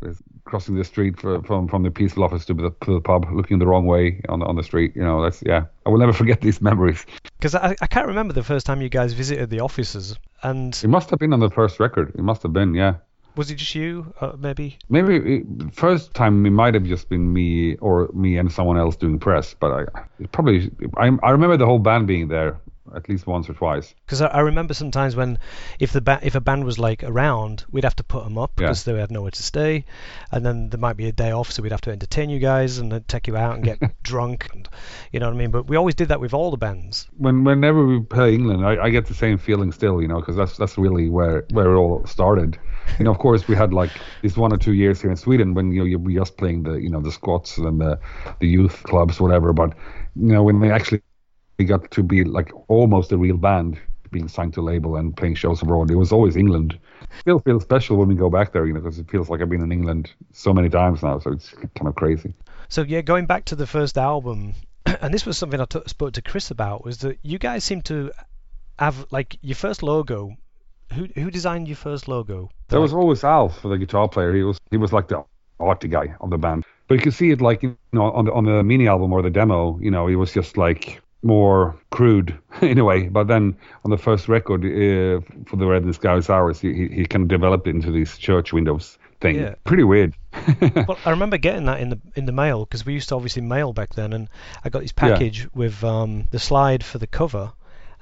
crossing 0.45 0.75
the 0.75 0.85
street 0.85 1.21
for, 1.21 1.43
from 1.45 1.69
from 1.69 1.83
the 1.85 1.91
Peaceville 1.91 2.25
office 2.25 2.45
to 2.47 2.55
the, 2.55 2.71
to 2.85 2.95
the 2.95 3.01
pub, 3.01 3.27
looking 3.33 3.59
the 3.61 3.67
wrong 3.67 3.87
way 3.87 4.21
on 4.29 4.41
the, 4.41 4.47
on 4.47 4.57
the 4.57 4.65
street. 4.65 4.97
You 4.97 5.03
know, 5.05 5.23
that's 5.23 5.43
yeah. 5.47 5.67
I 5.87 5.91
will 5.91 5.99
never 5.99 6.13
forget 6.13 6.41
these 6.41 6.61
memories. 6.71 7.07
Because 7.39 7.55
I, 7.55 7.77
I 7.81 7.87
can't 7.87 8.09
remember 8.09 8.33
the 8.35 8.43
first 8.43 8.67
time 8.67 8.83
you 8.83 8.89
guys 8.89 9.13
visited 9.13 9.49
the 9.51 9.61
offices, 9.61 10.19
and 10.43 10.75
It 10.83 10.89
must 10.89 11.11
have 11.11 11.19
been 11.21 11.33
on 11.33 11.41
the 11.41 11.51
first 11.51 11.79
record. 11.79 12.11
It 12.17 12.23
must 12.23 12.43
have 12.43 12.53
been, 12.53 12.75
yeah. 12.75 12.95
Was 13.37 13.51
it 13.51 13.57
just 13.57 13.75
you, 13.75 14.13
uh, 14.21 14.33
maybe? 14.39 14.79
Maybe 14.89 15.17
it, 15.37 15.75
first 15.75 16.15
time 16.15 16.45
it 16.47 16.51
might 16.51 16.75
have 16.75 16.85
just 16.85 17.09
been 17.09 17.33
me 17.33 17.77
or 17.77 18.09
me 18.15 18.37
and 18.37 18.51
someone 18.51 18.79
else 18.79 18.97
doing 18.97 19.19
press, 19.19 19.55
but 19.55 19.73
I 19.73 20.27
probably 20.33 20.71
I 20.97 21.11
I 21.23 21.31
remember 21.31 21.57
the 21.57 21.67
whole 21.67 21.79
band 21.79 22.07
being 22.07 22.29
there 22.29 22.61
at 22.95 23.09
least 23.09 23.27
once 23.27 23.49
or 23.49 23.55
twice. 23.55 23.95
Because 24.05 24.21
I, 24.21 24.27
I 24.27 24.41
remember 24.41 24.75
sometimes 24.75 25.17
when, 25.17 25.39
if 25.79 25.93
the 25.93 26.01
ba- 26.01 26.21
if 26.23 26.35
a 26.35 26.41
band 26.41 26.65
was 26.65 26.79
like 26.79 27.03
around, 27.05 27.65
we'd 27.71 27.85
have 27.85 27.97
to 27.97 28.05
put 28.05 28.25
them 28.25 28.37
up 28.39 28.53
Yeah. 28.59 28.67
because 28.67 28.85
they 28.85 28.99
had 28.99 29.11
nowhere 29.11 29.31
to 29.31 29.43
stay, 29.43 29.85
and 30.31 30.45
then 30.45 30.71
there 30.71 30.81
might 30.81 30.97
be 30.97 31.07
a 31.09 31.13
day 31.13 31.31
off, 31.33 31.51
so 31.53 31.63
we'd 31.63 31.73
have 31.73 31.81
to 31.83 31.91
entertain 31.93 32.31
you 32.31 32.39
guys 32.39 32.79
and 32.79 32.91
then 32.93 33.05
take 33.09 33.27
you 33.27 33.37
out 33.37 33.55
and 33.57 33.65
get 33.65 33.79
drunk, 34.03 34.49
and 34.53 34.69
you 35.13 35.21
know 35.21 35.27
what 35.27 35.35
I 35.35 35.39
mean. 35.39 35.51
But 35.51 35.67
we 35.69 35.77
always 35.77 35.95
did 35.95 36.09
that 36.09 36.21
with 36.21 36.35
all 36.35 36.51
the 36.51 36.57
bands. 36.57 37.09
When 37.17 37.45
whenever 37.45 37.85
we 37.87 38.01
play 38.01 38.35
England, 38.35 38.65
I, 38.67 38.85
I 38.85 38.91
get 38.91 39.07
the 39.07 39.15
same 39.15 39.39
feeling 39.39 39.73
still, 39.73 40.03
you 40.03 40.09
know, 40.09 40.21
because 40.21 40.37
that's 40.37 40.57
that's 40.57 40.77
really 40.79 41.09
where 41.09 41.45
where 41.51 41.73
it 41.73 41.77
all 41.77 42.05
started. 42.07 42.59
You 42.99 43.07
know, 43.07 43.11
of 43.13 43.19
course, 43.19 43.49
we 43.49 43.57
had 43.57 43.73
like 43.73 43.91
these 44.23 44.37
one 44.37 44.53
or 44.53 44.59
two 44.59 44.75
years 44.75 45.01
here 45.01 45.11
in 45.11 45.17
Sweden 45.17 45.55
when 45.55 45.73
you 45.73 45.79
know 45.81 45.85
you 45.87 45.99
were 45.99 46.11
just 46.13 46.37
playing 46.37 46.65
the 46.65 46.75
you 46.75 46.91
know 46.91 47.01
the 47.01 47.13
squats 47.13 47.57
and 47.57 47.81
the 47.81 47.99
the 48.41 48.47
youth 48.47 48.83
clubs, 48.83 49.21
whatever. 49.21 49.53
But 49.55 49.71
you 50.17 50.33
know, 50.33 50.43
when 50.43 50.61
they 50.61 50.71
actually 50.71 51.01
got 51.63 51.89
to 51.93 52.03
be 52.03 52.25
like 52.25 52.51
almost 52.69 53.13
a 53.13 53.17
real 53.17 53.37
band, 53.37 53.79
being 54.11 54.29
signed 54.29 54.55
to 54.55 54.61
a 54.61 54.63
label 54.63 54.97
and 54.97 55.17
playing 55.17 55.35
shows 55.35 55.63
abroad, 55.63 55.91
it 55.91 55.97
was 55.97 56.11
always 56.11 56.37
England. 56.37 56.79
Still 57.21 57.39
feels 57.41 57.63
special 57.63 57.97
when 57.97 58.09
we 58.09 58.15
go 58.15 58.29
back 58.29 58.53
there, 58.53 58.67
you 58.67 58.73
know, 58.73 58.81
because 58.81 58.99
it 58.99 59.11
feels 59.11 59.29
like 59.29 59.41
I've 59.41 59.51
been 59.51 59.63
in 59.63 59.71
England 59.71 60.13
so 60.33 60.53
many 60.53 60.69
times 60.69 61.03
now, 61.03 61.19
so 61.21 61.31
it's 61.31 61.51
kind 61.51 61.87
of 61.87 61.95
crazy. 61.95 62.35
So 62.69 62.83
yeah, 62.83 63.03
going 63.03 63.27
back 63.27 63.45
to 63.47 63.57
the 63.57 63.67
first 63.67 63.99
album, 63.99 64.55
and 64.87 65.13
this 65.13 65.27
was 65.27 65.39
something 65.39 65.61
I 65.61 65.67
t- 65.67 65.83
spoke 65.87 66.15
to 66.15 66.23
Chris 66.23 66.51
about, 66.51 66.85
was 66.85 66.99
that 66.99 67.19
you 67.23 67.39
guys 67.39 67.63
seem 67.63 67.83
to 67.83 68.11
have 68.79 69.07
like 69.11 69.39
your 69.43 69.57
first 69.57 69.83
logo. 69.83 70.37
Who 70.93 71.07
who 71.15 71.31
designed 71.31 71.69
your 71.69 71.77
first 71.77 72.09
logo? 72.09 72.51
There 72.69 72.81
was 72.81 72.93
always 72.93 73.25
Alf, 73.25 73.63
the 73.63 73.77
guitar 73.77 74.09
player. 74.09 74.35
He 74.35 74.43
was 74.43 74.59
he 74.71 74.77
was 74.77 74.93
like 74.93 75.09
the 75.09 75.25
arty 75.59 75.89
guy 75.89 76.15
of 76.21 76.31
the 76.31 76.39
band. 76.39 76.65
But 76.89 76.97
you 76.97 77.01
can 77.01 77.13
see 77.13 77.31
it 77.31 77.41
like 77.41 77.63
you 77.63 77.77
know 77.93 78.13
on 78.13 78.27
the 78.27 78.33
on 78.33 78.45
the 78.45 78.63
mini 78.63 78.87
album 78.87 79.13
or 79.13 79.23
the 79.23 79.31
demo. 79.31 79.79
You 79.81 79.91
know, 79.91 80.07
he 80.07 80.17
was 80.17 80.33
just 80.33 80.57
like 80.57 81.01
more 81.25 81.75
crude 81.91 82.39
in 82.61 82.79
a 82.79 82.85
way. 82.85 83.09
But 83.09 83.27
then 83.27 83.57
on 83.85 83.91
the 83.91 83.99
first 83.99 84.29
record 84.29 84.65
uh, 84.65 85.21
for 85.47 85.57
the 85.57 85.67
Red 85.67 85.83
and 85.83 85.95
Sky's 85.95 86.31
Hours, 86.31 86.61
he, 86.61 86.73
he 86.73 86.89
he 86.89 87.07
kind 87.07 87.23
of 87.23 87.29
developed 87.29 87.67
it 87.67 87.71
into 87.71 87.91
these 87.91 88.17
church 88.19 88.53
windows 88.53 88.99
thing. 89.21 89.37
Yeah. 89.37 89.55
Pretty 89.65 89.85
weird. 89.85 90.15
well, 90.61 90.99
I 91.07 91.11
remember 91.11 91.39
getting 91.39 91.65
that 91.67 91.81
in 91.81 91.89
the 91.89 91.99
in 92.15 92.27
the 92.27 92.33
mail 92.33 92.65
because 92.65 92.85
we 92.85 92.93
used 92.93 93.09
to 93.09 93.15
obviously 93.17 93.43
mail 93.43 93.73
back 93.73 93.95
then, 93.95 94.13
and 94.13 94.29
I 94.65 94.69
got 94.69 94.83
this 94.83 94.93
Yeah. 94.97 95.09
package 95.11 95.49
with 95.55 95.83
um, 95.83 96.27
the 96.31 96.39
slide 96.39 96.85
for 96.85 96.99
the 96.99 97.07
cover, 97.07 97.53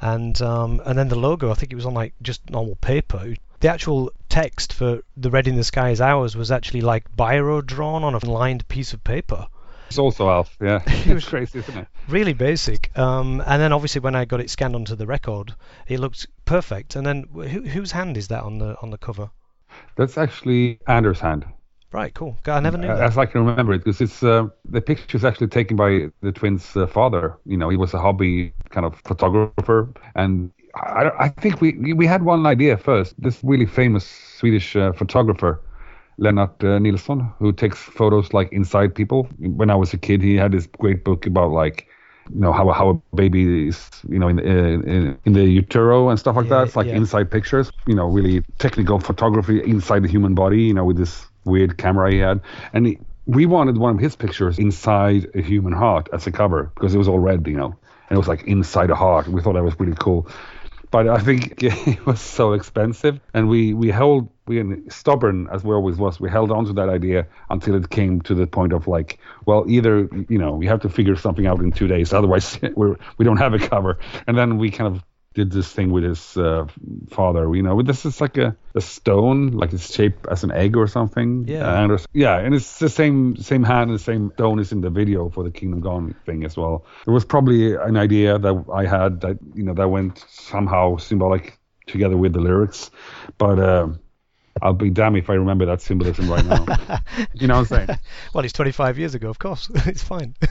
and 0.00 0.40
um, 0.42 0.80
and 0.84 0.98
then 0.98 1.08
the 1.08 1.18
logo. 1.18 1.50
I 1.50 1.54
think 1.54 1.72
it 1.72 1.76
was 1.76 1.86
on 1.86 1.94
like 1.94 2.14
just 2.22 2.50
normal 2.50 2.76
paper. 2.76 3.34
The 3.60 3.68
actual 3.68 4.10
text 4.28 4.72
for 4.72 5.02
"The 5.16 5.30
Red 5.30 5.46
in 5.46 5.54
the 5.54 5.62
Sky 5.64 5.90
is 5.90 6.00
Ours" 6.00 6.34
was 6.34 6.50
actually 6.50 6.80
like 6.80 7.14
biro 7.16 7.64
drawn 7.64 8.02
on 8.02 8.14
a 8.14 8.24
lined 8.28 8.66
piece 8.66 8.92
of 8.92 9.04
paper. 9.04 9.46
It's 9.92 9.98
also 9.98 10.28
Alf. 10.28 10.56
Yeah, 10.60 10.82
it 10.86 11.14
was 11.14 11.24
crazy, 11.26 11.58
isn't 11.58 11.76
it? 11.76 11.88
Really 12.08 12.32
basic. 12.34 12.90
Um, 12.96 13.42
and 13.46 13.60
then 13.60 13.72
obviously 13.72 14.00
when 14.00 14.14
I 14.14 14.24
got 14.24 14.40
it 14.40 14.50
scanned 14.50 14.74
onto 14.74 14.96
the 14.96 15.06
record, 15.06 15.54
it 15.86 16.00
looked 16.00 16.26
perfect. 16.44 16.96
And 16.96 17.06
then 17.06 17.24
wh- 17.34 17.48
who, 17.48 17.62
whose 17.62 17.92
hand 17.92 18.16
is 18.16 18.28
that 18.28 18.42
on 18.44 18.58
the 18.58 18.76
on 18.82 18.90
the 18.90 18.98
cover? 18.98 19.30
That's 19.96 20.18
actually 20.18 20.80
Anders' 20.86 21.20
hand. 21.20 21.44
Right, 21.92 22.14
cool. 22.14 22.38
I 22.46 22.60
never 22.60 22.78
knew 22.78 22.88
Uh, 22.88 22.94
that. 22.94 23.02
As 23.04 23.18
I 23.18 23.26
can 23.26 23.44
remember 23.44 23.74
it, 23.74 23.84
because 23.84 24.00
it's 24.00 24.22
uh, 24.22 24.48
the 24.64 24.80
picture 24.80 25.16
is 25.16 25.24
actually 25.24 25.48
taken 25.48 25.76
by 25.76 26.10
the 26.22 26.32
twins' 26.32 26.76
uh, 26.76 26.86
father. 26.86 27.36
You 27.44 27.56
know, 27.58 27.68
he 27.68 27.76
was 27.76 27.92
a 27.94 28.00
hobby 28.00 28.54
kind 28.70 28.86
of 28.86 28.96
photographer, 29.04 29.92
and 30.14 30.50
I, 30.74 31.10
I 31.18 31.28
think 31.28 31.60
we 31.60 31.92
we 31.94 32.06
had 32.06 32.22
one 32.22 32.46
idea 32.46 32.76
first. 32.78 33.14
This 33.20 33.40
really 33.44 33.66
famous 33.66 34.06
Swedish 34.06 34.74
uh, 34.76 34.92
photographer, 34.92 35.60
Lennart 36.22 36.62
uh, 36.64 36.78
Nilsson, 36.78 37.32
who 37.38 37.52
takes 37.52 37.78
photos 37.78 38.32
like 38.32 38.52
inside 38.52 38.94
people. 38.94 39.28
When 39.38 39.70
I 39.70 39.74
was 39.76 39.92
a 39.94 39.98
kid, 39.98 40.22
he 40.22 40.36
had 40.36 40.52
this 40.52 40.66
great 40.78 41.04
book 41.04 41.26
about 41.26 41.50
like. 41.52 41.88
You 42.32 42.40
know 42.40 42.52
how 42.52 42.70
how 42.70 42.88
a 42.90 43.16
baby 43.16 43.66
is, 43.68 43.90
you 44.08 44.18
know, 44.18 44.28
in 44.28 44.36
the 44.36 44.42
in, 44.44 45.18
in 45.24 45.32
the 45.32 45.44
utero 45.44 46.08
and 46.08 46.18
stuff 46.18 46.36
like 46.36 46.48
Yeah, 46.48 46.50
that. 46.50 46.68
It's 46.68 46.76
like 46.76 46.88
yeah. 46.88 46.92
inside 46.92 47.30
pictures. 47.30 47.72
You 47.86 47.96
know, 47.96 48.06
really 48.06 48.44
technical 48.58 49.00
photography 49.00 49.60
inside 49.64 50.04
the 50.04 50.08
human 50.08 50.34
body. 50.34 50.62
You 50.62 50.74
know, 50.74 50.84
with 50.84 50.96
this 50.96 51.26
weird 51.44 51.78
camera 51.78 52.12
he 52.12 52.18
had, 52.18 52.40
and 52.72 52.86
he, 52.86 52.98
we 53.26 53.44
wanted 53.46 53.76
one 53.78 53.96
of 53.96 54.00
his 54.00 54.14
pictures 54.16 54.58
inside 54.58 55.26
a 55.34 55.42
human 55.42 55.72
heart 55.72 56.08
as 56.12 56.26
a 56.28 56.32
cover 56.32 56.72
because 56.76 56.94
it 56.94 56.98
was 56.98 57.08
all 57.08 57.18
red, 57.18 57.46
you 57.48 57.56
know, 57.56 57.74
and 58.08 58.16
it 58.16 58.18
was 58.18 58.28
like 58.28 58.44
inside 58.44 58.90
a 58.90 58.94
heart. 58.94 59.26
We 59.28 59.42
thought 59.42 59.54
that 59.54 59.64
was 59.64 59.78
really 59.80 59.96
cool, 59.98 60.28
but 60.90 61.08
I 61.08 61.18
think 61.18 61.62
it 61.62 62.06
was 62.06 62.20
so 62.20 62.52
expensive, 62.52 63.20
and 63.34 63.48
we 63.48 63.74
we 63.74 63.88
held 63.90 64.31
we 64.46 64.62
were 64.62 64.76
stubborn 64.88 65.48
as 65.52 65.62
we 65.64 65.74
always 65.74 65.96
was. 65.96 66.18
We 66.20 66.28
held 66.30 66.50
on 66.50 66.64
to 66.66 66.72
that 66.74 66.88
idea 66.88 67.26
until 67.50 67.74
it 67.74 67.90
came 67.90 68.20
to 68.22 68.34
the 68.34 68.46
point 68.46 68.72
of 68.72 68.88
like, 68.88 69.18
well, 69.46 69.64
either 69.68 70.08
you 70.28 70.38
know 70.38 70.52
we 70.52 70.66
have 70.66 70.80
to 70.80 70.88
figure 70.88 71.16
something 71.16 71.46
out 71.46 71.60
in 71.60 71.72
two 71.72 71.86
days, 71.88 72.12
otherwise 72.18 72.58
we're 72.74 72.96
we 73.18 73.24
don't 73.24 73.38
have 73.38 73.54
a 73.54 73.58
cover, 73.58 73.98
and 74.26 74.36
then 74.36 74.58
we 74.58 74.70
kind 74.70 74.94
of 74.94 75.02
did 75.34 75.50
this 75.50 75.72
thing 75.72 75.90
with 75.90 76.04
his 76.04 76.36
uh, 76.36 76.66
father. 77.08 77.54
You 77.56 77.62
know, 77.62 77.80
this 77.80 78.04
is 78.04 78.20
like 78.20 78.36
a, 78.36 78.54
a 78.74 78.82
stone, 78.82 79.52
like 79.52 79.72
it's 79.72 79.94
shaped 79.94 80.26
as 80.30 80.44
an 80.44 80.52
egg 80.52 80.76
or 80.76 80.86
something. 80.86 81.48
Yeah. 81.48 81.66
Uh, 81.72 81.82
and 81.84 81.92
it's- 81.92 82.06
yeah, 82.12 82.36
and 82.38 82.54
it's 82.54 82.78
the 82.78 82.90
same 82.90 83.36
same 83.36 83.62
hand 83.62 83.88
and 83.88 83.98
the 83.98 84.02
same 84.02 84.30
stone 84.34 84.58
is 84.58 84.72
in 84.72 84.82
the 84.82 84.90
video 84.90 85.30
for 85.30 85.42
the 85.42 85.50
Kingdom 85.50 85.80
Gone 85.80 86.14
thing 86.26 86.44
as 86.44 86.54
well. 86.58 86.84
It 87.06 87.10
was 87.10 87.24
probably 87.24 87.74
an 87.74 87.96
idea 87.96 88.38
that 88.38 88.64
I 88.74 88.84
had 88.84 89.22
that 89.22 89.38
you 89.54 89.62
know 89.62 89.72
that 89.72 89.88
went 89.88 90.22
somehow 90.28 90.98
symbolic 90.98 91.58
together 91.86 92.16
with 92.18 92.34
the 92.34 92.40
lyrics, 92.40 92.90
but. 93.38 93.58
Um, 93.58 94.00
I'll 94.60 94.74
be 94.74 94.90
damned 94.90 95.16
if 95.16 95.30
I 95.30 95.34
remember 95.34 95.64
that 95.66 95.80
symbolism 95.80 96.30
right 96.30 96.44
now. 96.44 96.66
you 97.34 97.46
know 97.46 97.60
what 97.60 97.72
I'm 97.72 97.86
saying? 97.86 97.98
Well, 98.34 98.44
it's 98.44 98.52
25 98.52 98.98
years 98.98 99.14
ago, 99.14 99.30
of 99.30 99.38
course. 99.38 99.70
it's 99.86 100.02
fine. 100.02 100.34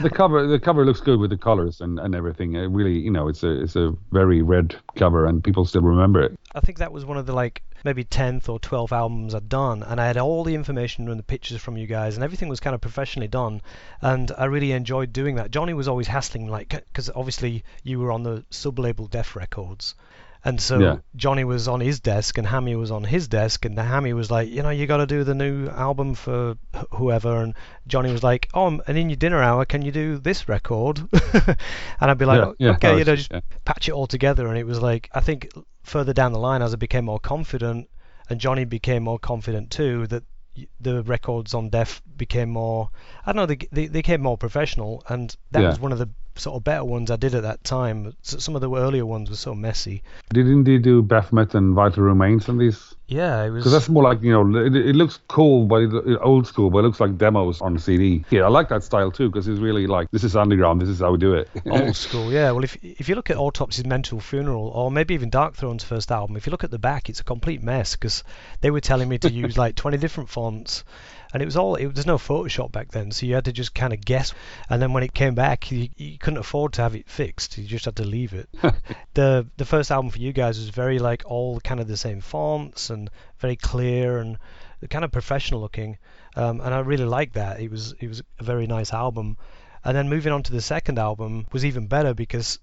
The 0.00 0.08
cover, 0.08 0.46
the 0.46 0.58
cover 0.58 0.86
looks 0.86 1.00
good 1.00 1.20
with 1.20 1.30
the 1.30 1.36
colors 1.36 1.82
and, 1.82 1.98
and 1.98 2.14
everything. 2.14 2.54
It 2.54 2.68
really, 2.68 2.98
you 2.98 3.10
know, 3.10 3.28
it's 3.28 3.42
a 3.42 3.62
it's 3.62 3.76
a 3.76 3.94
very 4.10 4.40
red 4.40 4.74
cover, 4.96 5.26
and 5.26 5.44
people 5.44 5.66
still 5.66 5.82
remember 5.82 6.22
it. 6.22 6.38
I 6.54 6.60
think 6.60 6.78
that 6.78 6.92
was 6.92 7.04
one 7.04 7.18
of 7.18 7.26
the 7.26 7.34
like 7.34 7.62
maybe 7.84 8.04
10th 8.04 8.48
or 8.48 8.58
12th 8.58 8.92
albums 8.92 9.34
I'd 9.34 9.48
done, 9.48 9.82
and 9.82 10.00
I 10.00 10.06
had 10.06 10.16
all 10.16 10.44
the 10.44 10.54
information 10.54 11.08
and 11.08 11.18
the 11.18 11.24
pictures 11.24 11.60
from 11.60 11.76
you 11.76 11.86
guys, 11.86 12.14
and 12.14 12.24
everything 12.24 12.48
was 12.48 12.60
kind 12.60 12.74
of 12.74 12.80
professionally 12.80 13.28
done, 13.28 13.60
and 14.00 14.32
I 14.36 14.46
really 14.46 14.72
enjoyed 14.72 15.12
doing 15.12 15.36
that. 15.36 15.50
Johnny 15.50 15.74
was 15.74 15.88
always 15.88 16.06
hassling, 16.06 16.48
like, 16.48 16.70
because 16.70 17.10
obviously 17.10 17.64
you 17.82 18.00
were 18.00 18.12
on 18.12 18.22
the 18.22 18.44
sub-label 18.50 19.06
Deaf 19.08 19.36
Records. 19.36 19.94
And 20.44 20.60
so 20.60 20.78
Yeah. 20.80 20.96
Johnny 21.14 21.44
was 21.44 21.68
on 21.68 21.80
his 21.80 22.00
desk 22.00 22.36
and 22.36 22.46
Hammy 22.46 22.74
was 22.74 22.90
on 22.90 23.04
his 23.04 23.28
desk, 23.28 23.64
and 23.64 23.78
the 23.78 23.84
Hammy 23.84 24.12
was 24.12 24.30
like, 24.30 24.48
you 24.48 24.62
know, 24.62 24.70
you 24.70 24.86
got 24.86 24.96
to 24.96 25.06
do 25.06 25.22
the 25.22 25.34
new 25.34 25.68
album 25.68 26.14
for 26.14 26.56
whoever, 26.90 27.42
and 27.42 27.54
Johnny 27.86 28.10
was 28.10 28.22
like, 28.24 28.48
oh, 28.52 28.80
and 28.86 28.98
in 28.98 29.08
your 29.08 29.16
dinner 29.16 29.42
hour, 29.42 29.64
can 29.64 29.82
you 29.82 29.92
do 29.92 30.18
this 30.18 30.48
record? 30.48 31.00
and 31.32 31.56
I'd 32.10 32.18
be 32.18 32.24
like, 32.24 32.40
Yeah, 32.40 32.52
yeah, 32.58 32.70
okay, 32.72 32.92
that 32.92 32.98
you 32.98 33.04
know, 33.04 33.16
just 33.16 33.32
patch 33.64 33.88
it 33.88 33.92
all 33.92 34.06
together. 34.08 34.48
And 34.48 34.58
it 34.58 34.66
was 34.66 34.80
like 34.82 35.08
I 35.14 35.20
think 35.20 35.48
further 35.84 36.12
down 36.12 36.32
the 36.32 36.38
line 36.38 36.62
as 36.62 36.72
I 36.72 36.76
became 36.76 37.04
more 37.04 37.20
confident 37.20 37.88
and 38.28 38.40
Johnny 38.40 38.64
became 38.64 39.02
more 39.02 39.18
confident 39.18 39.70
too 39.70 40.06
that 40.08 40.24
the 40.80 41.02
records 41.04 41.54
on 41.54 41.70
Deaf 41.70 42.02
became 42.16 42.50
more 42.50 42.90
I 43.24 43.32
don't 43.32 43.36
know 43.36 43.46
they 43.46 43.56
they, 43.70 43.86
they 43.86 44.00
became 44.00 44.22
more 44.22 44.38
professional. 44.38 45.04
And 45.08 45.34
that 45.52 45.62
was 45.68 45.80
one 45.80 45.92
of 45.92 45.98
the 45.98 46.08
sort 46.36 46.56
of 46.56 46.64
better 46.64 46.84
ones 46.84 47.10
I 47.10 47.16
did 47.16 47.34
at 47.34 47.42
that 47.42 47.62
time 47.64 48.14
some 48.22 48.54
of 48.54 48.60
the 48.62 48.70
earlier 48.70 49.04
ones 49.06 49.28
were 49.30 49.36
so 49.36 49.54
messy 49.54 50.02
Didn't 50.32 50.64
they 50.64 50.78
do 50.78 51.02
Baphomet 51.02 51.54
and 51.54 51.74
Vital 51.74 52.02
Remains 52.02 52.48
on 52.48 52.58
these? 52.58 52.94
yeah 53.06 53.42
it 53.44 53.50
was 53.50 53.60
Because 53.62 53.72
that's 53.72 53.88
more 53.90 54.02
like 54.02 54.22
you 54.22 54.32
know, 54.32 54.58
it, 54.64 54.74
it 54.74 54.96
looks 54.96 55.18
cool, 55.28 55.66
but 55.66 55.82
it, 55.82 55.92
it- 56.06 56.18
old 56.22 56.46
school, 56.46 56.70
but 56.70 56.78
it 56.78 56.82
looks 56.82 57.00
like 57.00 57.18
demos 57.18 57.60
on 57.60 57.78
CD. 57.78 58.24
Yeah, 58.30 58.42
I 58.44 58.48
like 58.48 58.70
that 58.70 58.82
style 58.84 59.10
too, 59.10 59.28
because 59.28 59.46
it's 59.48 59.60
really 59.60 59.86
like 59.86 60.10
this 60.10 60.24
is 60.24 60.34
underground, 60.34 60.80
this 60.80 60.88
is 60.88 61.00
how 61.00 61.12
we 61.12 61.18
do 61.18 61.34
it. 61.34 61.50
old 61.70 61.96
school 62.06 62.32
yeah 62.32 62.50
well 62.52 62.64
if 62.64 62.76
if 62.82 63.08
you 63.08 63.14
look 63.14 63.30
at 63.30 63.36
Autopsy's 63.36 63.84
Mental 63.84 64.18
Funeral 64.20 64.68
or 64.68 64.90
maybe 64.90 65.12
even 65.14 65.30
Darkthrone's 65.30 65.84
first 65.84 66.10
album 66.10 66.36
if 66.36 66.46
you 66.46 66.50
look 66.50 66.64
at 66.64 66.70
the 66.70 66.78
back 66.78 67.08
it's 67.10 67.20
a 67.20 67.24
complete 67.24 67.62
mess 67.62 67.94
because 67.96 68.24
they 68.62 68.70
were 68.70 68.80
telling 68.80 69.08
me 69.08 69.18
to 69.18 69.30
use 69.30 69.58
like 69.58 69.74
20 69.74 69.98
different 69.98 70.30
fonts 70.30 70.84
and 71.32 71.42
it 71.42 71.46
was 71.46 71.56
all 71.56 71.76
it, 71.76 71.94
there's 71.94 72.06
no 72.06 72.18
Photoshop 72.18 72.72
back 72.72 72.90
then 72.90 73.10
so 73.10 73.26
you 73.26 73.34
had 73.34 73.44
to 73.46 73.52
just 73.52 73.74
kind 73.74 73.92
of 73.92 74.00
guess. 74.00 74.34
And 74.68 74.80
then 74.80 74.92
when 74.92 75.02
it 75.02 75.14
came 75.14 75.34
back 75.34 75.70
you, 75.70 75.88
you 75.96 76.18
couldn't 76.18 76.38
afford 76.38 76.74
to 76.74 76.82
have 76.82 76.94
it 76.94 77.08
fixed. 77.08 77.58
You 77.58 77.64
just 77.64 77.84
had 77.84 77.96
to 77.96 78.04
leave 78.04 78.32
it. 78.32 78.48
The 79.14 79.46
the 79.58 79.66
first 79.66 79.90
album 79.90 80.10
for 80.10 80.18
you 80.18 80.32
guys 80.32 80.58
was 80.58 80.70
very 80.70 80.98
like 80.98 81.22
all 81.26 81.60
kind 81.60 81.80
of 81.80 81.86
the 81.86 81.98
same 81.98 82.22
fonts 82.22 82.88
and 82.88 83.10
very 83.40 83.56
clear 83.56 84.18
and 84.18 84.38
kind 84.88 85.04
of 85.04 85.12
professional 85.12 85.60
looking. 85.60 85.98
Um, 86.34 86.62
and 86.62 86.72
I 86.74 86.80
really 86.80 87.04
liked 87.04 87.34
that. 87.34 87.60
It 87.60 87.70
was 87.70 87.94
it 88.00 88.08
was 88.08 88.22
a 88.38 88.44
very 88.44 88.66
nice 88.66 88.92
album. 88.92 89.36
And 89.84 89.96
then 89.96 90.08
moving 90.08 90.32
on 90.32 90.42
to 90.44 90.52
the 90.52 90.62
second 90.62 90.98
album 90.98 91.46
was 91.52 91.64
even 91.64 91.88
better 91.88 92.14
because 92.14 92.58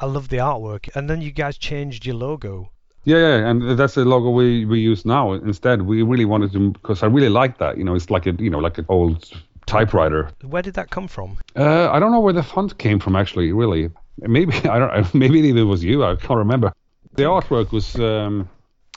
I 0.00 0.06
loved 0.06 0.30
the 0.30 0.36
artwork. 0.36 0.88
And 0.94 1.10
then 1.10 1.20
you 1.20 1.32
guys 1.32 1.58
changed 1.58 2.06
your 2.06 2.14
logo 2.14 2.70
Yeah, 3.08 3.16
yeah, 3.16 3.48
and 3.48 3.78
that's 3.78 3.94
the 3.94 4.04
logo 4.04 4.28
we, 4.28 4.66
we 4.66 4.80
use 4.80 5.06
now. 5.06 5.32
Instead, 5.32 5.80
we 5.80 6.02
really 6.02 6.26
wanted 6.26 6.52
to 6.52 6.72
because 6.72 7.02
I 7.02 7.06
really 7.06 7.30
like 7.30 7.56
that. 7.56 7.78
You 7.78 7.84
know, 7.84 7.94
it's 7.94 8.10
like 8.10 8.26
a 8.26 8.32
you 8.32 8.50
know 8.50 8.58
like 8.58 8.76
an 8.76 8.84
old 8.90 9.32
typewriter. 9.64 10.30
Where 10.42 10.60
did 10.60 10.74
that 10.74 10.90
come 10.90 11.08
from? 11.08 11.38
Uh, 11.56 11.88
I 11.90 12.00
don't 12.00 12.12
know 12.12 12.20
where 12.20 12.34
the 12.34 12.42
font 12.42 12.76
came 12.76 13.00
from 13.00 13.16
actually. 13.16 13.50
Really, 13.50 13.88
maybe 14.18 14.52
I 14.68 14.78
don't. 14.78 15.14
Maybe 15.14 15.48
it 15.48 15.62
was 15.62 15.82
you. 15.82 16.04
I 16.04 16.16
can't 16.16 16.36
remember. 16.36 16.74
The 17.14 17.22
artwork 17.22 17.72
was. 17.72 17.94
Um, 17.96 18.46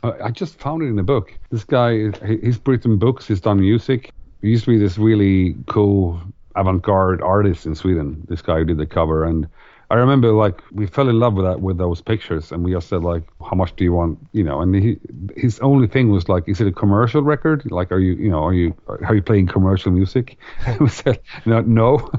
I 0.03 0.32
just 0.32 0.60
found 0.60 0.84
it 0.84 0.88
in 0.88 1.00
a 1.00 1.03
book. 1.03 1.34
This 1.50 1.63
guy, 1.63 2.12
he's 2.25 2.60
written 2.65 2.98
books. 2.98 3.27
He's 3.27 3.39
done 3.39 3.62
music. 3.62 4.12
He 4.41 4.50
used 4.50 4.65
to 4.65 4.72
be 4.72 4.77
this 4.77 4.98
really 4.98 5.56
cool 5.68 6.20
avant-garde 6.56 7.22
artist 7.22 7.65
in 7.65 7.75
Sweden. 7.75 8.25
This 8.27 8.41
guy 8.41 8.58
who 8.58 8.65
did 8.65 8.77
the 8.77 8.88
cover, 8.88 9.24
and 9.24 9.48
I 9.92 9.96
remember 9.96 10.32
like 10.32 10.64
we 10.72 10.88
fell 10.88 11.10
in 11.10 11.20
love 11.20 11.34
with 11.34 11.46
that 11.46 11.60
with 11.60 11.78
those 11.78 12.00
pictures, 12.00 12.54
and 12.54 12.64
we 12.64 12.72
just 12.72 12.88
said 12.88 13.04
like, 13.04 13.24
how 13.42 13.58
much 13.58 13.76
do 13.76 13.84
you 13.84 13.92
want, 13.92 14.20
you 14.32 14.42
know? 14.42 14.62
And 14.62 14.74
he, 14.74 14.98
his 15.36 15.60
only 15.60 15.88
thing 15.88 16.10
was 16.12 16.30
like, 16.30 16.48
is 16.48 16.62
it 16.62 16.68
a 16.68 16.72
commercial 16.72 17.22
record? 17.22 17.70
Like, 17.70 17.92
are 17.92 18.00
you, 18.00 18.14
you 18.14 18.30
know, 18.30 18.42
are 18.42 18.54
you, 18.54 18.74
are 18.88 19.14
you 19.14 19.22
playing 19.22 19.48
commercial 19.48 19.92
music? 19.92 20.38
we 20.80 20.88
said 20.88 21.20
no, 21.46 21.60
no, 21.60 22.10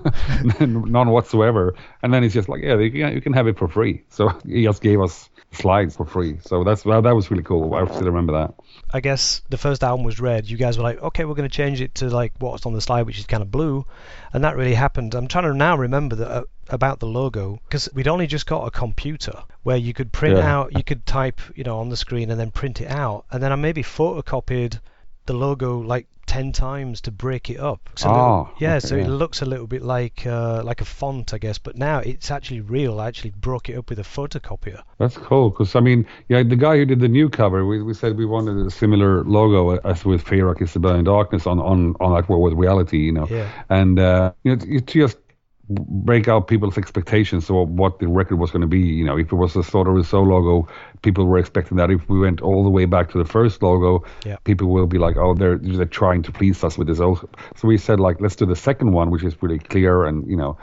none 0.60 1.08
whatsoever. 1.08 1.74
And 2.02 2.12
then 2.12 2.22
he's 2.22 2.34
just 2.34 2.50
like, 2.50 2.62
yeah, 2.62 2.76
you 2.76 2.90
can, 2.90 3.14
you 3.14 3.22
can 3.22 3.32
have 3.32 3.46
it 3.46 3.56
for 3.56 3.68
free. 3.68 4.04
So 4.10 4.28
he 4.46 4.64
just 4.64 4.82
gave 4.82 5.00
us 5.00 5.30
slides 5.52 5.96
for 5.96 6.04
free. 6.04 6.38
So 6.42 6.64
that's 6.64 6.84
well, 6.84 7.00
that 7.00 7.14
was 7.14 7.30
really 7.30 7.42
cool. 7.42 7.74
I 7.74 7.86
still 7.86 8.02
remember 8.02 8.34
that. 8.34 8.54
I 8.92 9.00
guess 9.00 9.42
the 9.48 9.58
first 9.58 9.82
album 9.82 10.04
was 10.04 10.20
red. 10.20 10.48
You 10.48 10.56
guys 10.56 10.76
were 10.76 10.84
like, 10.84 11.02
okay, 11.02 11.24
we're 11.24 11.34
going 11.34 11.48
to 11.48 11.54
change 11.54 11.80
it 11.80 11.94
to 11.96 12.10
like 12.10 12.32
what's 12.38 12.66
on 12.66 12.74
the 12.74 12.80
slide, 12.80 13.06
which 13.06 13.18
is 13.18 13.26
kind 13.26 13.42
of 13.42 13.50
blue, 13.50 13.86
and 14.32 14.44
that 14.44 14.56
really 14.56 14.74
happened. 14.74 15.14
I'm 15.14 15.28
trying 15.28 15.44
to 15.44 15.54
now 15.54 15.76
remember 15.76 16.16
that 16.16 16.30
uh, 16.30 16.44
about 16.68 17.00
the 17.00 17.06
logo 17.06 17.60
because 17.66 17.88
we'd 17.94 18.08
only 18.08 18.26
just 18.26 18.46
got 18.46 18.66
a 18.66 18.70
computer 18.70 19.42
where 19.62 19.76
you 19.76 19.92
could 19.92 20.12
print 20.12 20.36
yeah. 20.36 20.54
out, 20.54 20.76
you 20.76 20.82
could 20.82 21.04
type, 21.06 21.40
you 21.54 21.64
know, 21.64 21.78
on 21.78 21.88
the 21.88 21.96
screen 21.96 22.30
and 22.30 22.38
then 22.38 22.50
print 22.50 22.80
it 22.80 22.90
out, 22.90 23.24
and 23.30 23.42
then 23.42 23.52
I 23.52 23.56
maybe 23.56 23.82
photocopied 23.82 24.78
the 25.26 25.34
logo 25.34 25.78
like 25.78 26.06
ten 26.26 26.52
times 26.52 27.02
to 27.02 27.10
break 27.10 27.50
it 27.50 27.58
up. 27.58 27.90
So 27.96 28.08
oh, 28.08 28.50
yeah, 28.58 28.76
okay, 28.76 28.86
so 28.86 28.96
yeah. 28.96 29.04
it 29.04 29.08
looks 29.08 29.42
a 29.42 29.44
little 29.44 29.66
bit 29.66 29.82
like 29.82 30.26
uh, 30.26 30.62
like 30.64 30.80
a 30.80 30.84
font, 30.84 31.34
I 31.34 31.38
guess. 31.38 31.58
But 31.58 31.76
now 31.76 31.98
it's 31.98 32.30
actually 32.30 32.60
real. 32.60 33.00
I 33.00 33.08
actually 33.08 33.30
broke 33.30 33.68
it 33.68 33.76
up 33.76 33.90
with 33.90 33.98
a 33.98 34.02
photocopier. 34.02 34.82
That's 34.98 35.16
cool 35.16 35.50
because 35.50 35.76
I 35.76 35.80
mean, 35.80 36.06
yeah, 36.28 36.42
the 36.42 36.56
guy 36.56 36.76
who 36.76 36.86
did 36.86 37.00
the 37.00 37.08
new 37.08 37.28
cover, 37.28 37.66
we, 37.66 37.82
we 37.82 37.94
said 37.94 38.16
we 38.16 38.26
wanted 38.26 38.66
a 38.66 38.70
similar 38.70 39.24
logo 39.24 39.76
as 39.78 40.04
with 40.04 40.22
Fear 40.22 40.54
Isabel 40.60 40.94
in 40.94 41.04
Darkness 41.04 41.46
on 41.46 41.60
on 41.60 41.94
on 42.00 42.12
like 42.12 42.28
with 42.28 42.54
reality, 42.54 42.98
you 42.98 43.12
know. 43.12 43.26
Yeah. 43.28 43.48
And 43.68 43.98
uh, 43.98 44.32
you 44.44 44.56
know, 44.56 44.64
it 44.66 44.86
just 44.86 45.18
break 45.68 46.28
out 46.28 46.48
people's 46.48 46.76
expectations 46.76 47.48
of 47.48 47.68
what 47.68 47.98
the 47.98 48.08
record 48.08 48.36
was 48.36 48.50
going 48.50 48.62
to 48.62 48.66
be. 48.66 48.80
You 48.80 49.04
know, 49.04 49.16
if 49.16 49.32
it 49.32 49.36
was 49.36 49.56
a 49.56 49.62
sort 49.62 49.88
of 49.88 49.96
a 49.96 50.04
soul 50.04 50.26
logo, 50.26 50.68
people 51.02 51.24
were 51.26 51.38
expecting 51.38 51.76
that. 51.76 51.90
If 51.90 52.08
we 52.08 52.18
went 52.18 52.40
all 52.40 52.64
the 52.64 52.70
way 52.70 52.84
back 52.84 53.10
to 53.12 53.18
the 53.18 53.24
first 53.24 53.62
logo, 53.62 54.04
yeah. 54.24 54.36
people 54.44 54.68
will 54.68 54.86
be 54.86 54.98
like, 54.98 55.16
oh, 55.16 55.34
they're 55.34 55.58
they're 55.58 55.84
trying 55.86 56.22
to 56.22 56.32
please 56.32 56.62
us 56.64 56.76
with 56.76 56.88
this. 56.88 57.00
Also. 57.00 57.28
So 57.56 57.68
we 57.68 57.78
said 57.78 58.00
like, 58.00 58.20
let's 58.20 58.36
do 58.36 58.46
the 58.46 58.56
second 58.56 58.92
one, 58.92 59.10
which 59.10 59.24
is 59.24 59.40
really 59.42 59.58
clear 59.58 60.04
and 60.04 60.28
you 60.28 60.36
know. 60.36 60.58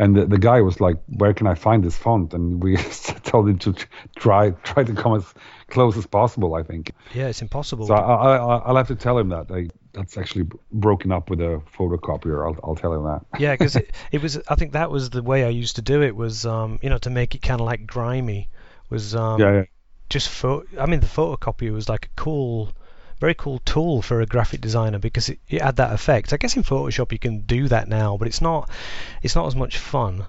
And 0.00 0.14
the, 0.14 0.26
the 0.26 0.38
guy 0.38 0.60
was 0.60 0.80
like, 0.80 0.96
"Where 1.08 1.34
can 1.34 1.48
I 1.48 1.56
find 1.56 1.82
this 1.82 1.96
font?" 1.96 2.32
And 2.32 2.62
we 2.62 2.76
told 3.24 3.48
him 3.48 3.58
to 3.58 3.74
try 4.16 4.50
try 4.50 4.84
to 4.84 4.94
come 4.94 5.16
as 5.16 5.34
close 5.66 5.96
as 5.96 6.06
possible. 6.06 6.54
I 6.54 6.62
think. 6.62 6.92
Yeah, 7.12 7.26
it's 7.26 7.42
impossible. 7.42 7.88
So 7.88 7.94
I, 7.94 8.36
I 8.36 8.56
I'll 8.58 8.76
have 8.76 8.86
to 8.88 8.94
tell 8.94 9.18
him 9.18 9.30
that. 9.30 9.50
I, 9.50 9.66
that's 9.92 10.16
actually 10.16 10.46
broken 10.72 11.12
up 11.12 11.30
with 11.30 11.40
a 11.40 11.62
photocopier. 11.76 12.46
I'll, 12.46 12.58
I'll 12.62 12.76
tell 12.76 12.92
him 12.94 13.04
that. 13.04 13.40
yeah, 13.40 13.54
because 13.54 13.76
it, 13.76 13.92
it 14.12 14.22
was. 14.22 14.40
I 14.48 14.54
think 14.54 14.72
that 14.72 14.90
was 14.90 15.10
the 15.10 15.22
way 15.22 15.44
I 15.44 15.48
used 15.48 15.76
to 15.76 15.82
do 15.82 16.02
it. 16.02 16.14
Was 16.14 16.46
um, 16.46 16.78
you 16.82 16.90
know, 16.90 16.98
to 16.98 17.10
make 17.10 17.34
it 17.34 17.42
kind 17.42 17.60
of 17.60 17.66
like 17.66 17.86
grimy. 17.86 18.48
Was 18.90 19.14
um, 19.14 19.40
yeah, 19.40 19.52
yeah. 19.52 19.64
just 20.08 20.28
photo. 20.28 20.66
I 20.80 20.86
mean, 20.86 21.00
the 21.00 21.06
photocopier 21.06 21.72
was 21.72 21.88
like 21.88 22.06
a 22.06 22.20
cool, 22.20 22.72
very 23.20 23.34
cool 23.34 23.60
tool 23.60 24.02
for 24.02 24.20
a 24.20 24.26
graphic 24.26 24.60
designer 24.60 24.98
because 24.98 25.28
it, 25.28 25.38
it 25.48 25.62
had 25.62 25.76
that 25.76 25.92
effect. 25.92 26.32
I 26.32 26.36
guess 26.36 26.56
in 26.56 26.62
Photoshop 26.62 27.12
you 27.12 27.18
can 27.18 27.40
do 27.40 27.68
that 27.68 27.88
now, 27.88 28.16
but 28.16 28.28
it's 28.28 28.40
not. 28.40 28.70
It's 29.22 29.34
not 29.34 29.46
as 29.46 29.56
much 29.56 29.78
fun. 29.78 30.26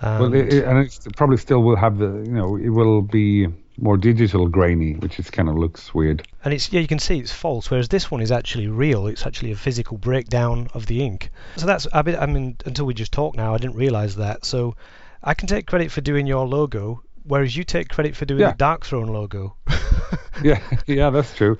And 0.00 0.20
well, 0.20 0.34
it, 0.34 0.52
it, 0.52 0.64
and 0.64 0.78
it 0.78 0.98
probably 1.16 1.36
still 1.36 1.62
will 1.62 1.76
have 1.76 1.98
the. 1.98 2.06
You 2.06 2.32
know, 2.32 2.56
it 2.56 2.70
will 2.70 3.02
be 3.02 3.48
more 3.78 3.96
digital 3.96 4.46
grainy, 4.48 4.94
which 4.94 5.18
is 5.18 5.30
kind 5.30 5.48
of 5.48 5.56
looks 5.56 5.94
weird. 5.94 6.26
And 6.44 6.52
it's 6.52 6.72
yeah, 6.72 6.80
you 6.80 6.88
can 6.88 6.98
see 6.98 7.18
it's 7.18 7.32
false, 7.32 7.70
whereas 7.70 7.88
this 7.88 8.10
one 8.10 8.20
is 8.20 8.30
actually 8.32 8.68
real. 8.68 9.06
It's 9.06 9.26
actually 9.26 9.52
a 9.52 9.56
physical 9.56 9.96
breakdown 9.98 10.68
of 10.74 10.86
the 10.86 11.02
ink. 11.02 11.30
So 11.56 11.66
that's 11.66 11.86
I 11.92 12.02
mean, 12.02 12.16
I 12.16 12.26
mean 12.26 12.56
until 12.66 12.86
we 12.86 12.94
just 12.94 13.12
talk 13.12 13.36
now, 13.36 13.54
I 13.54 13.58
didn't 13.58 13.76
realize 13.76 14.16
that. 14.16 14.44
So 14.44 14.76
I 15.22 15.34
can 15.34 15.48
take 15.48 15.66
credit 15.66 15.90
for 15.90 16.00
doing 16.00 16.26
your 16.26 16.46
logo, 16.46 17.02
whereas 17.24 17.56
you 17.56 17.64
take 17.64 17.88
credit 17.88 18.16
for 18.16 18.24
doing 18.24 18.40
Yeah. 18.40 18.52
the 18.52 18.64
Darkthrone 18.64 19.10
logo. 19.10 19.56
yeah, 20.42 20.60
yeah, 20.86 21.10
that's 21.10 21.34
true. 21.34 21.58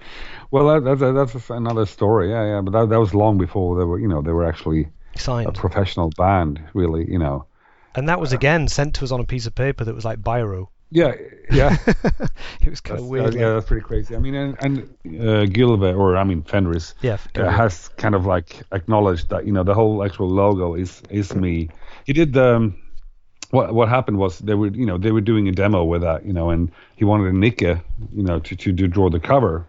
Well, 0.51 0.81
that, 0.81 0.99
that's 0.99 1.35
that's 1.35 1.51
another 1.51 1.87
story. 1.87 2.31
Yeah, 2.31 2.45
yeah, 2.57 2.61
but 2.61 2.73
that, 2.73 2.89
that 2.91 3.01
was 3.01 3.15
long 3.15 3.39
before 3.39 3.79
they 3.79 3.85
were, 3.85 3.99
you 3.99 4.09
know, 4.09 4.21
they 4.23 4.33
were 4.33 4.47
actually 4.49 4.89
a 5.29 5.53
professional 5.53 6.11
band, 6.17 6.61
really, 6.75 7.11
you 7.11 7.19
know. 7.19 7.47
And 7.95 8.09
that 8.09 8.21
was 8.21 8.33
uh, 8.33 8.37
again 8.37 8.69
sent 8.69 8.95
to 8.97 9.05
us 9.05 9.11
on 9.13 9.21
a 9.21 9.25
piece 9.25 9.47
of 9.47 9.55
paper 9.55 9.85
that 9.85 9.95
was 9.95 10.05
like 10.05 10.21
biro. 10.21 10.69
Yeah, 10.91 11.15
yeah, 11.53 11.77
it 11.87 12.69
was 12.69 12.81
kind 12.81 12.99
that's, 12.99 13.03
of 13.03 13.07
weird. 13.07 13.35
uh, 13.35 13.39
yeah, 13.39 13.55
that's 13.55 13.67
pretty 13.67 13.85
crazy. 13.85 14.17
I 14.17 14.19
mean, 14.19 14.35
and, 14.35 14.57
and 14.61 14.79
uh, 15.07 15.47
Gylve, 15.47 15.97
or 15.97 16.17
I 16.17 16.25
mean 16.25 16.43
Fenriz, 16.43 16.95
yeah, 17.01 17.19
uh, 17.37 17.49
has 17.49 17.89
kind 17.97 18.15
of 18.15 18.27
like 18.27 18.63
acknowledged 18.73 19.29
that 19.31 19.47
you 19.47 19.53
know 19.53 19.63
the 19.63 19.75
whole 19.75 20.05
actual 20.05 20.29
logo 20.29 20.75
is 20.75 21.01
is 21.09 21.35
me. 21.35 21.69
He 22.07 22.13
did 22.13 22.33
the. 22.33 22.57
Um, 22.57 22.83
what 23.51 23.75
what 23.75 23.89
happened 23.89 24.17
was 24.19 24.39
they 24.39 24.55
were 24.55 24.69
you 24.69 24.87
know 24.87 24.97
they 24.97 25.11
were 25.11 25.21
doing 25.21 25.49
a 25.49 25.53
demo 25.53 25.83
with 25.83 26.03
that 26.03 26.25
you 26.25 26.33
know 26.33 26.51
and 26.51 26.71
he 26.95 27.05
wanted 27.05 27.35
Nicke 27.35 27.83
you 28.15 28.23
know 28.23 28.39
to, 28.39 28.55
to 28.55 28.73
to 28.73 28.87
draw 28.87 29.11
the 29.11 29.19
cover 29.19 29.67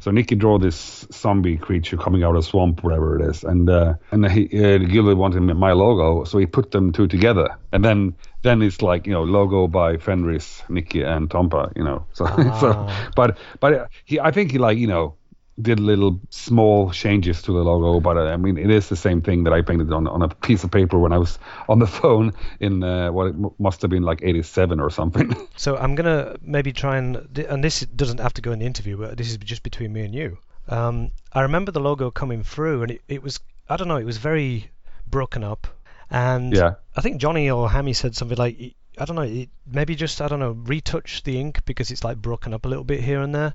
so 0.00 0.10
Nicke 0.10 0.38
draw 0.38 0.58
this 0.58 1.06
zombie 1.12 1.58
creature 1.58 1.98
coming 1.98 2.24
out 2.24 2.34
of 2.34 2.40
a 2.40 2.42
swamp, 2.42 2.82
whatever 2.82 3.20
it 3.20 3.30
is, 3.30 3.44
and 3.44 3.68
uh, 3.68 3.94
and 4.10 4.30
he 4.30 4.46
uh, 4.46 4.78
Gilbert 4.78 5.16
wanted 5.16 5.40
my 5.42 5.72
logo, 5.72 6.24
so 6.24 6.38
he 6.38 6.46
put 6.46 6.70
them 6.70 6.90
two 6.90 7.06
together, 7.06 7.54
and 7.70 7.84
then 7.84 8.14
then 8.42 8.62
it's 8.62 8.82
like 8.82 9.06
you 9.06 9.12
know 9.12 9.22
logo 9.24 9.66
by 9.68 9.96
Fenriz, 9.96 10.62
Nicke, 10.68 11.04
and 11.06 11.28
Tompa, 11.30 11.72
you 11.76 11.84
know. 11.84 12.06
So 12.12 12.26
so, 12.60 12.72
Ah. 12.76 13.10
but 13.16 13.38
but 13.60 13.88
he 14.04 14.18
I 14.20 14.30
think 14.30 14.52
he 14.52 14.58
like 14.58 14.78
you 14.78 14.86
know 14.86 15.14
did 15.60 15.78
little 15.78 16.18
small 16.30 16.90
changes 16.90 17.42
to 17.42 17.52
the 17.52 17.62
logo, 17.62 18.00
but 18.00 18.16
uh, 18.16 18.32
I 18.32 18.36
mean 18.38 18.56
it 18.56 18.70
is 18.70 18.88
the 18.88 18.96
same 18.96 19.20
thing 19.20 19.44
that 19.44 19.52
I 19.52 19.62
painted 19.62 19.92
on 19.92 20.06
on 20.08 20.22
a 20.22 20.28
piece 20.28 20.64
of 20.64 20.70
paper 20.70 20.98
when 20.98 21.12
I 21.12 21.18
was 21.18 21.38
on 21.68 21.78
the 21.80 21.86
phone 22.00 22.32
in 22.60 22.82
uh, 22.82 23.12
what 23.12 23.26
it 23.26 23.34
m- 23.34 23.50
must 23.58 23.82
have 23.82 23.90
been 23.90 24.02
like 24.02 24.20
'87 24.22 24.80
or 24.80 24.90
something. 24.90 25.34
So 25.56 25.76
I'm 25.76 25.94
gonna 25.94 26.36
maybe 26.40 26.72
try 26.72 26.96
and 26.96 27.38
and 27.50 27.62
this 27.62 27.80
doesn't 27.96 28.20
have 28.20 28.32
to 28.34 28.40
go 28.42 28.52
in 28.52 28.58
the 28.60 28.66
interview, 28.66 28.96
but 28.96 29.16
this 29.18 29.28
is 29.28 29.36
just 29.38 29.62
between 29.62 29.92
me 29.92 30.00
and 30.04 30.14
you. 30.14 30.38
Um, 30.68 31.10
I 31.34 31.42
remember 31.42 31.72
the 31.72 31.80
logo 31.80 32.10
coming 32.10 32.44
through, 32.44 32.82
and 32.82 32.90
it, 32.92 33.00
it 33.08 33.22
was 33.22 33.40
I 33.68 33.76
don't 33.76 33.88
know, 33.88 33.98
it 34.00 34.06
was 34.06 34.16
very 34.18 34.70
broken 35.06 35.44
up, 35.44 35.66
and 36.10 36.54
yeah. 36.54 36.74
I 36.96 37.00
think 37.00 37.20
Johnny 37.20 37.50
or 37.50 37.70
Hammy 37.70 37.92
said 37.92 38.16
something 38.16 38.36
like 38.36 38.74
I 38.98 39.04
don't 39.06 39.16
know, 39.16 39.46
maybe 39.66 39.94
just 39.94 40.20
I 40.20 40.28
don't 40.28 40.40
know, 40.40 40.50
retouch 40.50 41.22
the 41.22 41.38
ink 41.38 41.64
because 41.64 41.90
it's 41.90 42.04
like 42.04 42.18
broken 42.18 42.52
up 42.52 42.66
a 42.66 42.68
little 42.68 42.84
bit 42.84 43.00
here 43.00 43.22
and 43.22 43.34
there. 43.34 43.54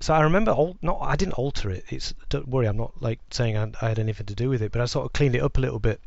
So 0.00 0.12
I 0.12 0.20
remember, 0.20 0.54
not 0.82 0.98
I 1.00 1.16
didn't 1.16 1.34
alter 1.34 1.70
it. 1.70 1.84
It's 1.88 2.12
don't 2.28 2.48
worry, 2.48 2.66
I'm 2.66 2.76
not 2.76 3.00
like 3.00 3.20
saying 3.30 3.56
I, 3.56 3.70
I 3.80 3.88
had 3.88 3.98
anything 3.98 4.26
to 4.26 4.34
do 4.34 4.48
with 4.48 4.60
it, 4.60 4.72
but 4.72 4.82
I 4.82 4.86
sort 4.86 5.06
of 5.06 5.12
cleaned 5.12 5.34
it 5.34 5.42
up 5.42 5.56
a 5.56 5.60
little 5.60 5.78
bit. 5.78 6.00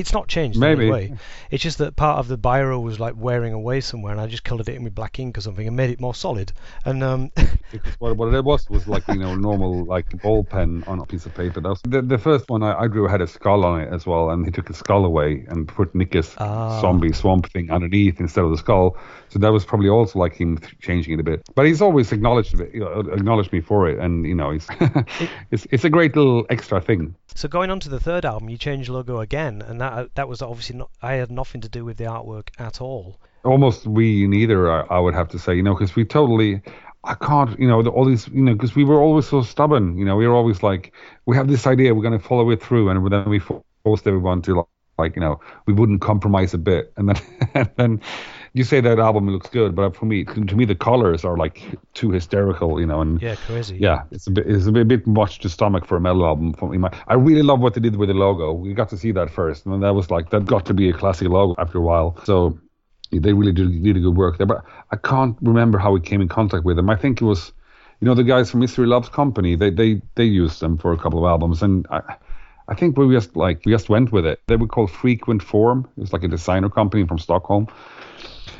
It's 0.00 0.12
not 0.12 0.28
changed 0.28 0.56
in 0.58 0.64
any 0.64 0.90
way. 0.90 1.14
It's 1.50 1.62
just 1.62 1.78
that 1.78 1.96
part 1.96 2.18
of 2.18 2.28
the 2.28 2.36
biro 2.38 2.82
was 2.82 3.00
like 3.00 3.14
wearing 3.16 3.52
away 3.52 3.80
somewhere, 3.80 4.12
and 4.12 4.20
I 4.20 4.26
just 4.26 4.44
coloured 4.44 4.68
it 4.68 4.74
in 4.74 4.84
with 4.84 4.94
black 4.94 5.18
ink 5.18 5.38
or 5.38 5.40
something 5.40 5.66
and 5.66 5.76
made 5.76 5.90
it 5.90 6.00
more 6.00 6.14
solid. 6.14 6.52
And 6.84 7.02
um, 7.02 7.30
what, 7.98 8.16
what 8.16 8.32
it 8.34 8.44
was 8.44 8.68
was 8.68 8.86
like 8.86 9.06
you 9.08 9.16
know 9.16 9.34
normal 9.34 9.84
like 9.84 10.20
ball 10.22 10.44
pen 10.44 10.84
on 10.86 11.00
a 11.00 11.06
piece 11.06 11.26
of 11.26 11.34
paper. 11.34 11.60
That 11.60 11.68
was, 11.68 11.80
the 11.82 12.02
the 12.02 12.18
first 12.18 12.48
one 12.50 12.62
I, 12.62 12.80
I 12.80 12.86
drew 12.88 13.06
had 13.08 13.20
a 13.20 13.26
skull 13.26 13.64
on 13.64 13.80
it 13.80 13.92
as 13.92 14.06
well, 14.06 14.30
and 14.30 14.44
he 14.44 14.50
took 14.52 14.66
the 14.66 14.74
skull 14.74 15.04
away 15.04 15.44
and 15.48 15.66
put 15.66 15.94
Nicke's 15.94 16.34
Ah. 16.38 16.80
zombie 16.80 17.12
swamp 17.12 17.50
thing 17.50 17.70
underneath 17.70 18.20
instead 18.20 18.44
of 18.44 18.50
the 18.50 18.58
skull. 18.58 18.96
So 19.30 19.38
that 19.40 19.52
was 19.52 19.64
probably 19.64 19.88
also 19.88 20.18
like 20.18 20.34
him 20.36 20.58
th- 20.58 20.78
changing 20.80 21.14
it 21.14 21.20
a 21.20 21.24
bit. 21.24 21.42
But 21.54 21.66
he's 21.66 21.82
always 21.82 22.12
acknowledged 22.12 22.58
it, 22.60 22.72
you 22.74 22.80
know, 22.80 23.00
acknowledged 23.12 23.52
me 23.52 23.60
for 23.60 23.88
it, 23.88 23.98
and 23.98 24.24
you 24.26 24.34
know 24.34 24.50
he's 24.50 24.66
it's 25.50 25.66
it's 25.70 25.84
a 25.84 25.90
great 25.90 26.16
little 26.16 26.46
extra 26.50 26.80
thing. 26.80 27.14
So 27.34 27.48
going 27.48 27.70
on 27.70 27.80
to 27.80 27.90
the 27.90 28.00
third 28.00 28.24
album, 28.24 28.48
you 28.48 28.56
changed 28.56 28.88
logo 28.88 29.20
again, 29.20 29.60
and 29.62 29.80
that 29.80 29.85
Uh, 29.92 30.06
that 30.14 30.28
was 30.28 30.42
obviously 30.42 30.76
not. 30.76 30.90
I 31.02 31.14
had 31.14 31.30
nothing 31.30 31.60
to 31.62 31.68
do 31.68 31.84
with 31.84 31.96
the 31.96 32.04
artwork 32.04 32.48
at 32.58 32.80
all. 32.80 33.18
almost 33.46 33.86
we 33.86 34.26
neither 34.26 34.70
I, 34.70 34.80
I 34.96 34.98
would 34.98 35.14
have 35.14 35.28
to 35.28 35.38
say 35.38 35.54
you 35.54 35.62
know 35.62 35.74
because 35.74 35.96
we 35.96 36.04
totally 36.04 36.60
i 37.04 37.14
can't 37.14 37.58
you 37.58 37.68
know 37.68 37.80
all 37.86 38.04
these 38.04 38.28
you 38.28 38.42
know 38.42 38.52
because 38.52 38.74
we 38.74 38.84
were 38.84 39.00
always 39.00 39.28
so 39.28 39.42
stubborn 39.42 39.96
you 39.96 40.04
know 40.04 40.16
we 40.16 40.26
were 40.26 40.34
always 40.34 40.62
like 40.62 40.92
we 41.26 41.36
have 41.36 41.48
this 41.48 41.66
idea 41.66 41.94
we're 41.94 42.02
going 42.02 42.18
to 42.18 42.24
follow 42.24 42.50
it 42.50 42.62
through 42.62 42.90
and 42.90 43.10
then 43.10 43.28
we 43.28 43.38
forced 43.38 44.06
everyone 44.06 44.42
to 44.42 44.56
like, 44.56 44.66
like 44.98 45.16
you 45.16 45.20
know 45.20 45.40
we 45.66 45.72
wouldn't 45.72 46.00
compromise 46.00 46.54
a 46.54 46.58
bit 46.58 46.92
and 46.96 47.08
then 47.08 47.20
and 47.54 47.70
then 47.76 48.00
you 48.56 48.64
say 48.64 48.80
that 48.80 48.98
album 48.98 49.28
looks 49.28 49.50
good 49.50 49.74
but 49.74 49.94
for 49.94 50.06
me 50.06 50.24
to 50.24 50.56
me 50.56 50.64
the 50.64 50.74
colors 50.74 51.24
are 51.24 51.36
like 51.36 51.56
too 51.94 52.10
hysterical 52.10 52.80
you 52.80 52.86
know 52.86 53.00
and 53.02 53.20
Yeah, 53.20 53.36
crazy. 53.36 53.76
yeah, 53.86 53.98
it's 54.10 54.26
a 54.26 54.30
bit 54.30 54.44
it's 54.54 54.66
a 54.66 54.72
bit, 54.72 54.88
bit 54.88 55.06
much 55.06 55.38
to 55.40 55.48
stomach 55.48 55.84
for 55.88 55.96
a 55.96 56.00
metal 56.00 56.24
album. 56.24 56.54
For 56.54 56.66
me, 56.70 56.88
I 57.12 57.14
really 57.28 57.42
love 57.50 57.60
what 57.60 57.74
they 57.74 57.82
did 57.86 57.96
with 57.96 58.08
the 58.08 58.14
logo. 58.26 58.46
We 58.52 58.74
got 58.74 58.88
to 58.90 58.96
see 58.96 59.12
that 59.12 59.28
first, 59.30 59.66
and 59.66 59.82
that 59.82 59.94
was 59.94 60.10
like 60.10 60.30
that 60.30 60.44
got 60.46 60.64
to 60.66 60.74
be 60.74 60.88
a 60.88 60.92
classic 60.92 61.28
logo 61.28 61.54
after 61.60 61.78
a 61.78 61.86
while. 61.90 62.08
So 62.24 62.58
they 63.12 63.32
really 63.40 63.52
did 63.52 63.68
really 63.86 64.00
good 64.00 64.16
work 64.16 64.38
there. 64.38 64.46
But 64.46 64.60
I 64.94 64.96
can't 64.96 65.36
remember 65.42 65.78
how 65.78 65.92
we 65.92 66.00
came 66.00 66.20
in 66.20 66.28
contact 66.28 66.64
with 66.64 66.76
them. 66.76 66.88
I 66.90 66.96
think 66.96 67.20
it 67.22 67.24
was, 67.24 67.52
you 68.00 68.06
know, 68.08 68.14
the 68.14 68.24
guys 68.24 68.50
from 68.50 68.60
Mystery 68.60 68.86
Loves 68.86 69.08
Company. 69.10 69.56
They 69.56 69.70
they 69.70 70.00
they 70.14 70.24
used 70.44 70.60
them 70.60 70.78
for 70.78 70.92
a 70.92 70.98
couple 71.02 71.18
of 71.24 71.28
albums, 71.28 71.62
and 71.62 71.86
I. 71.90 72.00
I 72.68 72.74
think 72.74 72.96
we 72.98 73.14
just 73.14 73.36
like 73.36 73.58
we 73.64 73.70
just 73.70 73.88
went 73.88 74.10
with 74.10 74.26
it. 74.26 74.40
They 74.48 74.56
were 74.56 74.66
called 74.66 74.90
Frequent 74.90 75.40
Form. 75.40 75.86
It 75.96 76.00
was 76.00 76.12
like 76.12 76.24
a 76.24 76.28
designer 76.36 76.68
company 76.68 77.06
from 77.06 77.18
Stockholm. 77.18 77.68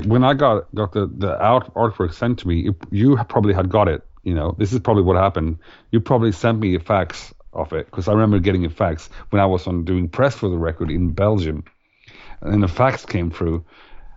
When 0.05 0.23
I 0.23 0.33
got 0.33 0.73
got 0.75 0.93
the 0.93 1.07
the 1.07 1.39
art, 1.39 1.73
artwork 1.73 2.13
sent 2.13 2.39
to 2.39 2.47
me, 2.47 2.69
it, 2.69 2.75
you 2.91 3.17
probably 3.29 3.53
had 3.53 3.69
got 3.69 3.87
it. 3.87 4.03
You 4.23 4.33
know, 4.33 4.55
this 4.57 4.73
is 4.73 4.79
probably 4.79 5.03
what 5.03 5.15
happened. 5.15 5.59
You 5.91 5.99
probably 5.99 6.31
sent 6.31 6.59
me 6.59 6.75
a 6.75 6.79
fax 6.79 7.33
of 7.53 7.73
it 7.73 7.85
because 7.85 8.07
I 8.07 8.13
remember 8.13 8.39
getting 8.39 8.65
a 8.65 8.69
fax 8.69 9.09
when 9.29 9.41
I 9.41 9.45
was 9.45 9.67
on 9.67 9.85
doing 9.85 10.09
press 10.09 10.35
for 10.35 10.49
the 10.49 10.57
record 10.57 10.91
in 10.91 11.11
Belgium, 11.11 11.63
and 12.41 12.61
the 12.61 12.67
fax 12.67 13.05
came 13.05 13.31
through, 13.31 13.65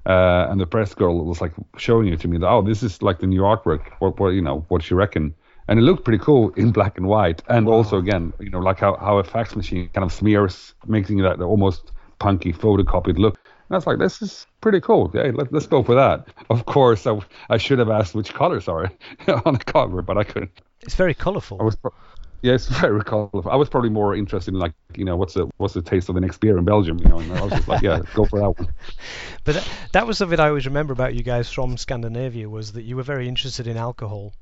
uh, 0.06 0.48
and 0.50 0.60
the 0.60 0.66
press 0.66 0.94
girl 0.94 1.24
was 1.24 1.40
like 1.40 1.52
showing 1.76 2.08
it 2.08 2.20
to 2.20 2.28
me. 2.28 2.38
Oh, 2.42 2.62
this 2.62 2.82
is 2.82 3.02
like 3.02 3.20
the 3.20 3.26
new 3.26 3.42
artwork. 3.42 3.82
What, 4.00 4.18
what 4.18 4.30
you 4.30 4.42
know? 4.42 4.64
What 4.68 4.88
you 4.90 4.96
reckon? 4.96 5.34
And 5.68 5.78
it 5.78 5.82
looked 5.82 6.04
pretty 6.04 6.22
cool 6.22 6.50
in 6.56 6.72
black 6.72 6.98
and 6.98 7.06
white, 7.06 7.42
and 7.48 7.66
wow. 7.66 7.74
also 7.74 7.98
again, 7.98 8.32
you 8.40 8.50
know, 8.50 8.58
like 8.58 8.80
how, 8.80 8.96
how 8.96 9.18
a 9.18 9.24
fax 9.24 9.54
machine 9.54 9.88
kind 9.94 10.04
of 10.04 10.12
smears, 10.12 10.74
making 10.86 11.18
that 11.18 11.40
almost 11.40 11.92
punky 12.18 12.52
photocopied 12.52 13.18
look. 13.18 13.38
And 13.70 13.76
I 13.76 13.78
was 13.78 13.86
like, 13.86 13.98
this 13.98 14.20
is 14.20 14.48
pretty 14.60 14.80
cool. 14.80 15.12
Yeah, 15.14 15.30
let, 15.32 15.54
us 15.54 15.68
go 15.68 15.84
for 15.84 15.94
that. 15.94 16.26
Of 16.50 16.66
course, 16.66 17.06
I, 17.06 17.20
I 17.50 17.56
should 17.56 17.78
have 17.78 17.88
asked 17.88 18.16
which 18.16 18.34
colors 18.34 18.66
are 18.68 18.90
on 19.44 19.54
the 19.54 19.64
cover, 19.64 20.02
but 20.02 20.18
I 20.18 20.24
couldn't. 20.24 20.50
It's 20.80 20.96
very 20.96 21.14
colourful. 21.14 21.58
I 21.60 21.62
was, 21.62 21.76
yeah, 22.42 22.54
it's 22.54 22.66
very 22.80 23.04
colorful. 23.04 23.48
I 23.48 23.54
was 23.54 23.68
probably 23.68 23.90
more 23.90 24.16
interested 24.16 24.54
in 24.54 24.58
like, 24.58 24.72
you 24.96 25.04
know, 25.04 25.16
what's 25.16 25.34
the 25.34 25.48
what's 25.58 25.74
the 25.74 25.82
taste 25.82 26.08
of 26.08 26.16
the 26.16 26.20
next 26.20 26.38
beer 26.38 26.58
in 26.58 26.64
Belgium, 26.64 26.98
you 26.98 27.04
know? 27.04 27.20
And 27.20 27.32
I 27.32 27.42
was 27.42 27.52
just 27.52 27.68
like, 27.68 27.80
yeah, 27.80 28.00
go 28.14 28.24
for 28.24 28.40
that 28.40 28.50
one. 28.58 28.74
But 29.44 29.54
that, 29.54 29.68
that 29.92 30.06
was 30.08 30.18
something 30.18 30.40
I 30.40 30.48
always 30.48 30.66
remember 30.66 30.92
about 30.92 31.14
you 31.14 31.22
guys 31.22 31.48
from 31.48 31.76
Scandinavia 31.76 32.48
was 32.48 32.72
that 32.72 32.82
you 32.82 32.96
were 32.96 33.04
very 33.04 33.28
interested 33.28 33.68
in 33.68 33.76
alcohol. 33.76 34.34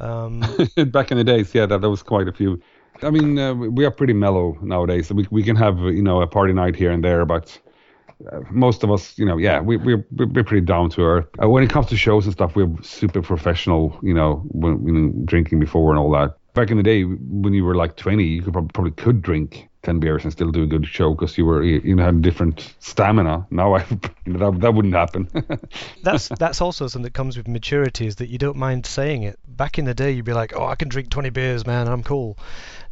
Um, 0.00 0.40
Back 0.88 1.12
in 1.12 1.18
the 1.18 1.24
days, 1.24 1.54
yeah, 1.54 1.66
that, 1.66 1.80
was 1.82 2.02
quite 2.02 2.26
a 2.26 2.32
few. 2.32 2.60
I 3.00 3.10
mean, 3.10 3.38
uh, 3.38 3.54
we 3.54 3.84
are 3.84 3.92
pretty 3.92 4.12
mellow 4.12 4.58
nowadays. 4.60 5.12
We 5.12 5.28
we 5.30 5.44
can 5.44 5.54
have 5.54 5.78
you 5.78 6.02
know 6.02 6.20
a 6.20 6.26
party 6.26 6.52
night 6.52 6.74
here 6.74 6.90
and 6.90 7.04
there, 7.04 7.24
but 7.24 7.56
most 8.50 8.84
of 8.84 8.90
us, 8.90 9.18
you 9.18 9.24
know, 9.24 9.36
yeah, 9.36 9.60
we 9.60 9.76
we're 9.76 10.06
we're 10.12 10.44
pretty 10.44 10.64
down 10.64 10.90
to 10.90 11.02
earth. 11.02 11.26
Uh, 11.42 11.48
when 11.48 11.62
it 11.62 11.70
comes 11.70 11.86
to 11.86 11.96
shows 11.96 12.24
and 12.24 12.32
stuff, 12.32 12.54
we're 12.56 12.70
super 12.82 13.22
professional, 13.22 13.98
you 14.02 14.14
know, 14.14 14.42
when, 14.48 14.82
when 14.82 15.24
drinking 15.24 15.60
before 15.60 15.90
and 15.90 15.98
all 15.98 16.10
that 16.12 16.36
back 16.54 16.70
in 16.70 16.76
the 16.76 16.82
day 16.82 17.02
when 17.04 17.54
you 17.54 17.64
were 17.64 17.74
like 17.74 17.96
20 17.96 18.22
you 18.24 18.42
could 18.42 18.52
probably, 18.52 18.70
probably 18.72 18.90
could 18.92 19.22
drink 19.22 19.68
10 19.82 19.98
beers 19.98 20.22
and 20.22 20.32
still 20.32 20.50
do 20.50 20.62
a 20.62 20.66
good 20.66 20.86
show 20.86 21.12
because 21.12 21.36
you 21.36 21.44
were 21.44 21.62
you 21.62 21.94
know 21.94 22.04
had 22.04 22.22
different 22.22 22.74
stamina. 22.78 23.46
Now 23.50 23.74
i 23.74 23.84
you 24.24 24.32
know, 24.32 24.50
that, 24.50 24.60
that 24.60 24.74
wouldn't 24.74 24.94
happen. 24.94 25.28
That's 26.02 26.28
that's 26.28 26.60
also 26.60 26.86
something 26.86 27.02
that 27.02 27.14
comes 27.14 27.36
with 27.36 27.48
maturity 27.48 28.06
is 28.06 28.16
that 28.16 28.28
you 28.28 28.38
don't 28.38 28.56
mind 28.56 28.86
saying 28.86 29.24
it. 29.24 29.38
Back 29.46 29.78
in 29.78 29.84
the 29.84 29.94
day 29.94 30.12
you'd 30.12 30.24
be 30.24 30.32
like 30.32 30.54
oh 30.56 30.64
i 30.64 30.76
can 30.76 30.88
drink 30.88 31.10
20 31.10 31.30
beers 31.30 31.66
man 31.66 31.88
i'm 31.88 32.02
cool. 32.02 32.38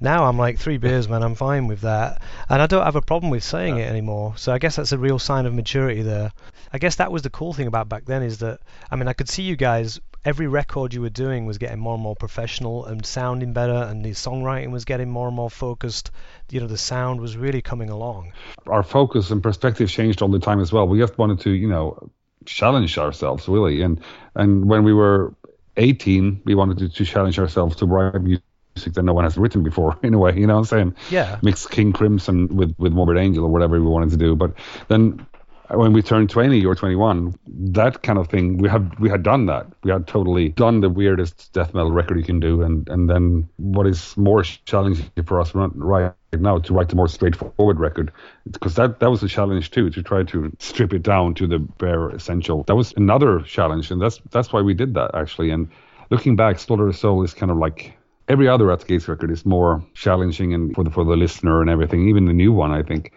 Now 0.01 0.25
i'm 0.25 0.37
like 0.37 0.59
three 0.59 0.79
beers 0.79 1.09
man 1.09 1.23
i'm 1.23 1.37
fine 1.37 1.69
with 1.69 1.83
that. 1.83 2.23
And 2.49 2.61
i 2.61 2.67
don't 2.67 2.85
have 2.85 2.97
a 2.97 3.03
problem 3.03 3.31
with 3.31 3.45
saying 3.45 3.77
yeah. 3.77 3.85
it 3.85 3.89
anymore. 3.89 4.35
So 4.37 4.53
i 4.53 4.59
guess 4.59 4.77
that's 4.77 4.93
a 4.93 4.99
real 4.99 5.19
sign 5.19 5.47
of 5.47 5.55
maturity 5.55 6.03
there. 6.03 6.33
I 6.73 6.79
guess 6.79 6.97
that 6.97 7.13
was 7.13 7.23
the 7.23 7.31
cool 7.31 7.53
thing 7.53 7.67
about 7.67 7.89
back 7.89 8.05
then 8.05 8.23
is 8.23 8.39
that 8.39 8.61
i 8.91 8.97
mean 8.97 9.09
i 9.09 9.13
could 9.13 9.29
see 9.29 9.43
you 9.43 9.57
guys 9.57 10.01
every 10.25 10.47
record 10.47 10.95
you 10.95 11.01
were 11.01 11.11
doing 11.11 11.47
was 11.47 11.59
getting 11.59 11.79
more 11.79 11.95
and 11.95 12.03
more 12.03 12.17
professional 12.17 12.87
and 12.87 13.05
sounding 13.05 13.53
better, 13.53 13.73
and 13.73 14.05
the 14.05 14.11
songwriting 14.11 14.71
was 14.71 14.85
getting 14.85 15.11
more 15.11 15.29
and 15.29 15.37
more 15.37 15.51
focused. 15.51 16.11
You 16.51 16.61
know, 16.61 16.67
the 16.67 16.79
sound 16.79 17.21
was 17.21 17.37
really 17.37 17.63
coming 17.63 17.91
along. 17.91 18.33
Our 18.67 18.83
focus 18.83 19.31
and 19.31 19.43
perspective 19.43 19.89
changed 19.89 20.23
all 20.23 20.29
the 20.29 20.39
time 20.39 20.61
as 20.61 20.73
well. 20.73 20.87
We 20.87 20.99
just 20.99 21.17
wanted 21.19 21.41
to, 21.41 21.51
you 21.51 21.69
know, 21.69 22.11
challenge 22.45 22.99
ourselves 22.99 23.49
really, 23.49 23.83
and 23.83 24.01
and 24.35 24.69
when 24.69 24.85
we 24.85 24.93
were 24.93 25.35
18, 25.77 26.43
we 26.45 26.55
wanted 26.55 26.79
to, 26.79 26.89
to 26.89 27.05
challenge 27.05 27.39
ourselves 27.39 27.77
to 27.77 27.87
write 27.87 28.21
music 28.21 28.95
that 28.95 29.03
no 29.03 29.13
one 29.13 29.25
has 29.25 29.37
written 29.37 29.63
before 29.63 29.99
in 30.03 30.15
a 30.15 30.19
way 30.19 30.33
you 30.37 30.47
know 30.47 30.55
what 30.55 30.61
i'm 30.61 30.65
saying 30.65 30.95
yeah 31.11 31.39
mix 31.43 31.67
king 31.67 31.93
crimson 31.93 32.47
with 32.57 32.75
with 32.79 32.93
morbid 32.93 33.17
angel 33.17 33.45
or 33.45 33.51
whatever 33.51 33.81
we 33.81 33.87
wanted 33.87 34.11
to 34.11 34.17
do 34.17 34.37
but 34.37 34.53
then 34.89 35.27
when 35.75 35.93
we 35.93 36.03
turned 36.03 36.31
20 36.31 36.65
or 36.65 36.75
21, 36.75 37.35
that 37.47 38.03
kind 38.03 38.19
of 38.19 38.29
thing, 38.29 38.59
we 38.59 38.69
had 38.69 38.99
we 38.99 39.09
had 39.09 39.23
done 39.23 39.47
that. 39.47 39.67
We 39.85 39.91
had 39.91 40.07
totally 40.07 40.51
done 40.51 40.81
the 40.81 40.91
weirdest 40.91 41.53
death 41.53 41.75
metal 41.75 41.93
record 41.93 42.19
you 42.19 42.25
can 42.25 42.41
do, 42.41 42.63
and 42.63 42.89
and 42.89 43.09
then 43.09 43.49
what 43.57 43.87
is 43.87 44.17
more 44.17 44.43
challenging 44.43 45.11
for 45.25 45.41
us 45.41 45.55
right 45.55 46.13
now 46.33 46.59
to 46.59 46.75
write 46.75 46.89
the 46.89 46.97
more 46.97 47.09
straightforward 47.09 47.79
record, 47.79 48.13
because 48.51 48.75
that 48.75 49.01
that 49.01 49.11
was 49.11 49.23
a 49.23 49.29
challenge 49.29 49.71
too 49.71 49.91
to 49.91 50.03
try 50.03 50.23
to 50.25 50.53
strip 50.59 50.93
it 50.93 51.03
down 51.03 51.35
to 51.35 51.47
the 51.47 51.59
bare 51.59 52.11
essential. 52.11 52.65
That 52.65 52.77
was 52.77 52.93
another 52.97 53.41
challenge, 53.41 53.91
and 53.91 54.01
that's 54.01 54.21
that's 54.31 54.53
why 54.53 54.63
we 54.63 54.75
did 54.75 54.95
that 54.95 55.15
actually. 55.15 55.51
And 55.51 55.69
looking 56.11 56.37
back, 56.37 56.59
Slaughter 56.59 56.89
of 56.89 56.97
Soul 56.97 57.23
is 57.23 57.35
kind 57.35 57.53
of 57.53 57.59
like 57.59 57.97
every 58.29 58.49
other 58.49 58.71
At 58.71 58.87
Gates 58.87 59.09
record 59.09 59.31
is 59.31 59.45
more 59.45 59.85
challenging 59.95 60.55
and 60.55 60.75
for 60.75 60.85
the 60.85 60.91
for 60.91 61.05
the 61.05 61.17
listener 61.17 61.61
and 61.61 61.71
everything. 61.71 62.09
Even 62.09 62.27
the 62.27 62.33
new 62.33 62.53
one, 62.53 62.73
I 62.73 62.83
think. 62.83 63.13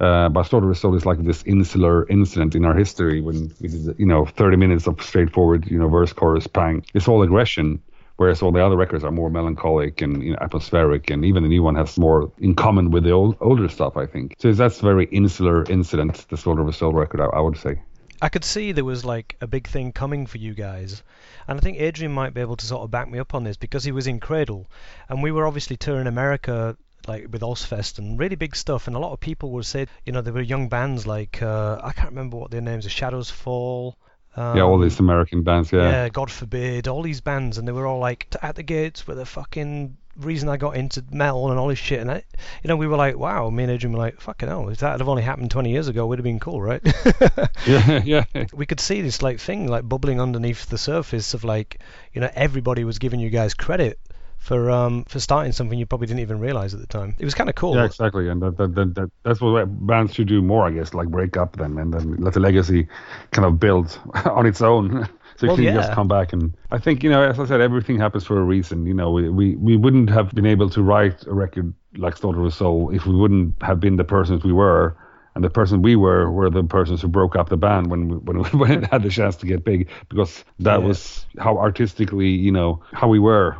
Uh, 0.00 0.42
Slaughter 0.42 0.72
Soul 0.74 0.96
is 0.96 1.04
like 1.04 1.22
this 1.22 1.42
insular 1.42 2.08
incident 2.08 2.54
in 2.54 2.64
our 2.64 2.74
history 2.74 3.20
when 3.20 3.52
we 3.60 3.68
did, 3.68 3.98
you 3.98 4.06
know, 4.06 4.24
30 4.24 4.56
minutes 4.56 4.86
of 4.86 5.02
straightforward, 5.02 5.70
you 5.70 5.78
know, 5.78 5.88
verse, 5.88 6.12
chorus, 6.12 6.46
pang. 6.46 6.84
It's 6.94 7.06
all 7.06 7.22
aggression, 7.22 7.82
whereas 8.16 8.40
all 8.40 8.50
the 8.50 8.64
other 8.64 8.76
records 8.76 9.04
are 9.04 9.10
more 9.10 9.28
melancholic 9.28 10.00
and 10.00 10.22
you 10.22 10.30
know, 10.32 10.38
atmospheric, 10.40 11.10
and 11.10 11.24
even 11.26 11.42
the 11.42 11.50
new 11.50 11.62
one 11.62 11.74
has 11.74 11.98
more 11.98 12.32
in 12.38 12.54
common 12.54 12.90
with 12.90 13.04
the 13.04 13.10
old, 13.10 13.36
older 13.42 13.68
stuff, 13.68 13.98
I 13.98 14.06
think. 14.06 14.36
So 14.38 14.50
that's 14.52 14.80
very 14.80 15.04
insular 15.04 15.64
incident, 15.64 16.26
the 16.30 16.38
Slaughter 16.38 16.62
of 16.62 16.68
a 16.68 16.72
Soul 16.72 16.94
record, 16.94 17.20
I, 17.20 17.26
I 17.26 17.40
would 17.40 17.58
say. 17.58 17.82
I 18.22 18.28
could 18.28 18.44
see 18.44 18.72
there 18.72 18.84
was 18.84 19.04
like 19.04 19.36
a 19.40 19.46
big 19.46 19.66
thing 19.66 19.92
coming 19.92 20.26
for 20.26 20.38
you 20.38 20.54
guys. 20.54 21.02
And 21.48 21.58
I 21.58 21.62
think 21.62 21.78
Adrian 21.78 22.12
might 22.12 22.34
be 22.34 22.42
able 22.42 22.56
to 22.56 22.66
sort 22.66 22.82
of 22.82 22.90
back 22.90 23.08
me 23.08 23.18
up 23.18 23.34
on 23.34 23.44
this 23.44 23.56
because 23.56 23.84
he 23.84 23.92
was 23.92 24.06
in 24.06 24.20
Cradle. 24.20 24.66
And 25.08 25.22
we 25.22 25.32
were 25.32 25.46
obviously 25.46 25.76
touring 25.76 26.06
America 26.06 26.76
like 27.10 27.26
with 27.30 27.42
Ozzfest 27.42 27.98
and 27.98 28.18
really 28.18 28.36
big 28.36 28.54
stuff. 28.54 28.86
And 28.86 28.96
a 28.96 28.98
lot 28.98 29.12
of 29.12 29.20
people 29.20 29.50
would 29.52 29.66
say, 29.66 29.86
you 30.06 30.12
know, 30.12 30.20
there 30.20 30.32
were 30.32 30.40
young 30.40 30.68
bands 30.68 31.06
like 31.06 31.42
uh, 31.42 31.80
I 31.82 31.92
can't 31.92 32.10
remember 32.10 32.36
what 32.36 32.50
their 32.50 32.60
names 32.60 32.86
are, 32.86 32.90
Shadows 32.90 33.30
Fall. 33.30 33.96
Um, 34.36 34.56
yeah, 34.56 34.62
all 34.62 34.78
these 34.78 35.00
American 35.00 35.42
bands, 35.42 35.72
yeah. 35.72 35.90
Yeah, 35.90 36.08
God 36.08 36.30
forbid, 36.30 36.86
all 36.86 37.02
these 37.02 37.20
bands, 37.20 37.58
and 37.58 37.66
they 37.66 37.72
were 37.72 37.86
all 37.86 37.98
like 37.98 38.32
at 38.42 38.54
the 38.54 38.62
gates 38.62 39.06
with 39.06 39.16
the 39.16 39.26
fucking 39.26 39.96
reason 40.16 40.48
I 40.48 40.56
got 40.56 40.76
into 40.76 41.04
metal 41.10 41.50
and 41.50 41.58
all 41.58 41.66
this 41.66 41.78
shit. 41.78 42.00
And 42.00 42.10
I, 42.10 42.22
you 42.62 42.68
know, 42.68 42.76
we 42.76 42.86
were 42.86 42.96
like, 42.96 43.16
wow, 43.16 43.50
me 43.50 43.64
and 43.64 43.72
Adrian 43.72 43.92
were 43.92 43.98
like, 43.98 44.20
fucking 44.20 44.48
hell, 44.48 44.68
if 44.68 44.78
that 44.78 44.92
had 44.92 45.02
only 45.02 45.22
happened 45.22 45.50
20 45.50 45.70
years 45.70 45.88
ago, 45.88 46.04
it 46.04 46.08
would 46.08 46.18
have 46.18 46.24
been 46.24 46.38
cool, 46.38 46.60
right? 46.60 46.82
yeah, 47.66 48.02
yeah. 48.04 48.24
We 48.52 48.66
could 48.66 48.80
see 48.80 49.00
this 49.02 49.20
like 49.20 49.40
thing 49.40 49.66
like 49.66 49.88
bubbling 49.88 50.20
underneath 50.20 50.66
the 50.66 50.78
surface 50.78 51.34
of 51.34 51.42
like, 51.42 51.80
you 52.12 52.20
know, 52.20 52.30
everybody 52.34 52.84
was 52.84 52.98
giving 52.98 53.18
you 53.18 53.30
guys 53.30 53.54
credit 53.54 53.98
for 54.40 54.70
um 54.70 55.04
for 55.04 55.20
starting 55.20 55.52
something 55.52 55.78
you 55.78 55.86
probably 55.86 56.06
didn't 56.06 56.20
even 56.20 56.40
realize 56.40 56.72
at 56.74 56.80
the 56.80 56.86
time. 56.86 57.14
It 57.18 57.24
was 57.24 57.34
kind 57.34 57.48
of 57.48 57.54
cool. 57.54 57.76
Yeah, 57.76 57.84
exactly, 57.84 58.28
and 58.28 58.42
that, 58.42 58.56
that, 58.56 58.74
that, 58.74 58.94
that, 58.94 59.10
that's 59.22 59.40
what 59.40 59.66
bands 59.86 60.14
should 60.14 60.28
do 60.28 60.40
more, 60.40 60.66
I 60.66 60.70
guess, 60.70 60.94
like 60.94 61.08
break 61.08 61.36
up 61.36 61.56
then 61.56 61.78
and 61.78 61.92
then 61.92 62.16
let 62.16 62.34
the 62.34 62.40
legacy 62.40 62.88
kind 63.32 63.44
of 63.44 63.60
build 63.60 64.00
on 64.24 64.46
its 64.46 64.62
own. 64.62 65.08
so 65.36 65.46
well, 65.46 65.60
you 65.60 65.66
can 65.68 65.74
yeah. 65.74 65.80
just 65.82 65.92
come 65.92 66.08
back 66.08 66.32
and 66.32 66.54
I 66.70 66.78
think 66.78 67.04
you 67.04 67.10
know, 67.10 67.22
as 67.22 67.38
I 67.38 67.44
said, 67.44 67.60
everything 67.60 67.98
happens 67.98 68.24
for 68.24 68.40
a 68.40 68.42
reason. 68.42 68.86
You 68.86 68.94
know, 68.94 69.10
we 69.10 69.28
we, 69.28 69.56
we 69.56 69.76
wouldn't 69.76 70.08
have 70.08 70.34
been 70.34 70.46
able 70.46 70.70
to 70.70 70.82
write 70.82 71.26
a 71.26 71.34
record 71.34 71.72
like 71.96 72.16
Slaughter 72.16 72.44
of 72.44 72.54
Soul 72.54 72.90
if 72.94 73.04
we 73.06 73.14
wouldn't 73.14 73.62
have 73.62 73.78
been 73.78 73.96
the 73.96 74.04
persons 74.04 74.42
we 74.42 74.52
were 74.52 74.96
and 75.34 75.44
the 75.44 75.50
person 75.50 75.82
we 75.82 75.96
were 75.96 76.30
were 76.30 76.50
the 76.50 76.64
persons 76.64 77.02
who 77.02 77.08
broke 77.08 77.36
up 77.36 77.48
the 77.48 77.56
band 77.56 77.90
when 77.90 78.08
we, 78.08 78.16
when 78.16 78.38
we, 78.38 78.48
when 78.58 78.70
it 78.84 78.90
had 78.90 79.02
the 79.02 79.10
chance 79.10 79.36
to 79.36 79.46
get 79.46 79.64
big 79.64 79.88
because 80.08 80.44
that 80.58 80.80
yeah. 80.80 80.86
was 80.86 81.26
how 81.38 81.58
artistically 81.58 82.28
you 82.28 82.50
know 82.50 82.82
how 82.92 83.08
we 83.08 83.18
were 83.18 83.56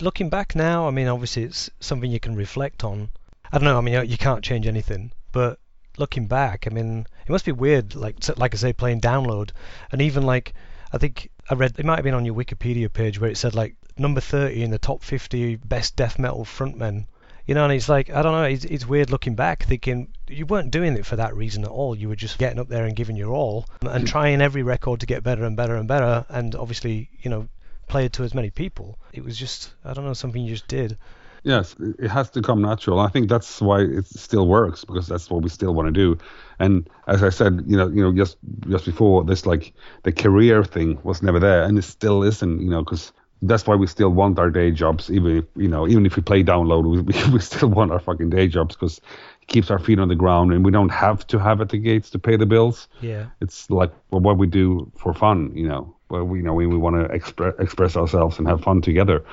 looking 0.00 0.28
back 0.28 0.54
now, 0.54 0.86
I 0.86 0.90
mean, 0.90 1.08
obviously 1.08 1.44
it's 1.44 1.70
something 1.80 2.10
you 2.10 2.20
can 2.20 2.34
reflect 2.34 2.84
on. 2.84 3.10
I 3.52 3.58
don't 3.58 3.64
know. 3.64 3.78
I 3.78 3.80
mean, 3.80 4.08
you 4.08 4.18
can't 4.18 4.44
change 4.44 4.66
anything, 4.66 5.12
but 5.32 5.58
looking 5.98 6.26
back, 6.26 6.66
I 6.66 6.74
mean, 6.74 7.06
it 7.26 7.30
must 7.30 7.44
be 7.44 7.52
weird. 7.52 7.94
Like, 7.94 8.16
like 8.38 8.54
I 8.54 8.56
say, 8.56 8.72
playing 8.72 9.00
download, 9.00 9.50
and 9.92 10.02
even 10.02 10.24
like, 10.24 10.54
I 10.92 10.98
think 10.98 11.30
I 11.48 11.54
read 11.54 11.78
it 11.78 11.86
might 11.86 11.96
have 11.96 12.04
been 12.04 12.14
on 12.14 12.24
your 12.24 12.34
Wikipedia 12.34 12.92
page 12.92 13.20
where 13.20 13.30
it 13.30 13.36
said 13.36 13.54
like 13.54 13.76
number 13.96 14.20
30 14.20 14.62
in 14.62 14.70
the 14.70 14.78
top 14.78 15.02
50 15.02 15.56
best 15.56 15.96
death 15.96 16.18
metal 16.18 16.44
frontmen. 16.44 17.06
You 17.46 17.54
know, 17.54 17.64
and 17.64 17.72
it's 17.72 17.88
like 17.88 18.10
I 18.10 18.22
don't 18.22 18.32
know. 18.32 18.42
It's, 18.42 18.64
it's 18.64 18.88
weird 18.88 19.10
looking 19.10 19.36
back, 19.36 19.62
thinking 19.62 20.08
you 20.26 20.46
weren't 20.46 20.72
doing 20.72 20.96
it 20.96 21.06
for 21.06 21.14
that 21.16 21.36
reason 21.36 21.62
at 21.62 21.70
all. 21.70 21.96
You 21.96 22.08
were 22.08 22.16
just 22.16 22.38
getting 22.38 22.58
up 22.58 22.68
there 22.68 22.84
and 22.84 22.96
giving 22.96 23.14
your 23.14 23.30
all, 23.30 23.66
and 23.82 24.06
trying 24.06 24.40
every 24.40 24.64
record 24.64 25.00
to 25.00 25.06
get 25.06 25.22
better 25.22 25.44
and 25.44 25.56
better 25.56 25.76
and 25.76 25.86
better. 25.86 26.26
And 26.28 26.56
obviously, 26.56 27.08
you 27.22 27.30
know, 27.30 27.48
play 27.86 28.04
it 28.04 28.12
to 28.14 28.24
as 28.24 28.34
many 28.34 28.50
people. 28.50 28.98
It 29.12 29.24
was 29.24 29.36
just, 29.36 29.72
I 29.84 29.92
don't 29.92 30.04
know, 30.04 30.12
something 30.12 30.42
you 30.42 30.54
just 30.54 30.68
did. 30.68 30.98
Yes, 31.42 31.76
it 31.78 32.08
has 32.08 32.30
to 32.30 32.42
come 32.42 32.60
natural. 32.60 32.98
I 32.98 33.08
think 33.08 33.28
that's 33.28 33.60
why 33.60 33.82
it 33.82 34.06
still 34.06 34.48
works 34.48 34.84
because 34.84 35.06
that's 35.06 35.30
what 35.30 35.42
we 35.42 35.48
still 35.48 35.74
want 35.74 35.86
to 35.86 35.92
do. 35.92 36.18
And 36.58 36.90
as 37.06 37.22
I 37.22 37.28
said, 37.28 37.62
you 37.68 37.76
know, 37.76 37.86
you 37.86 38.02
know, 38.02 38.12
just 38.12 38.36
just 38.68 38.84
before 38.84 39.22
this, 39.22 39.46
like 39.46 39.72
the 40.02 40.10
career 40.10 40.64
thing 40.64 40.98
was 41.04 41.22
never 41.22 41.38
there, 41.38 41.62
and 41.62 41.78
it 41.78 41.82
still 41.82 42.24
isn't. 42.24 42.60
You 42.60 42.70
know, 42.70 42.82
because 42.82 43.12
that's 43.42 43.66
why 43.66 43.76
we 43.76 43.86
still 43.86 44.10
want 44.10 44.40
our 44.40 44.50
day 44.50 44.72
jobs, 44.72 45.10
even 45.10 45.38
if 45.38 45.44
you 45.54 45.68
know, 45.68 45.86
even 45.86 46.04
if 46.06 46.16
we 46.16 46.22
play 46.22 46.42
download, 46.42 46.84
we, 46.84 47.32
we 47.32 47.38
still 47.52 47.68
want 47.68 47.92
our 47.92 48.00
fucking 48.00 48.30
day 48.30 48.48
jobs 48.48 48.74
because 48.74 49.00
it 49.40 49.46
keeps 49.46 49.70
our 49.70 49.78
feet 49.78 50.00
on 50.00 50.08
the 50.08 50.16
ground, 50.16 50.52
and 50.52 50.64
we 50.64 50.72
don't 50.72 50.88
have 50.88 51.26
to 51.28 51.38
have 51.38 51.60
at 51.60 51.68
the 51.68 51.78
gates 51.78 52.10
to 52.10 52.18
pay 52.18 52.36
the 52.36 52.46
bills. 52.46 52.88
Yeah. 53.00 53.26
It's 53.40 53.70
like 53.70 53.92
well, 54.10 54.20
what 54.20 54.38
we 54.38 54.48
do 54.48 54.90
for 54.96 55.14
fun, 55.14 55.52
you 55.54 55.68
know. 55.68 55.95
Well, 56.08 56.24
we 56.24 56.38
you 56.38 56.44
know 56.44 56.54
we, 56.54 56.66
we 56.66 56.76
want 56.76 56.96
to 56.96 57.08
expre- 57.16 57.58
express 57.60 57.96
ourselves 57.96 58.38
and 58.38 58.46
have 58.48 58.62
fun 58.62 58.80
together, 58.80 59.24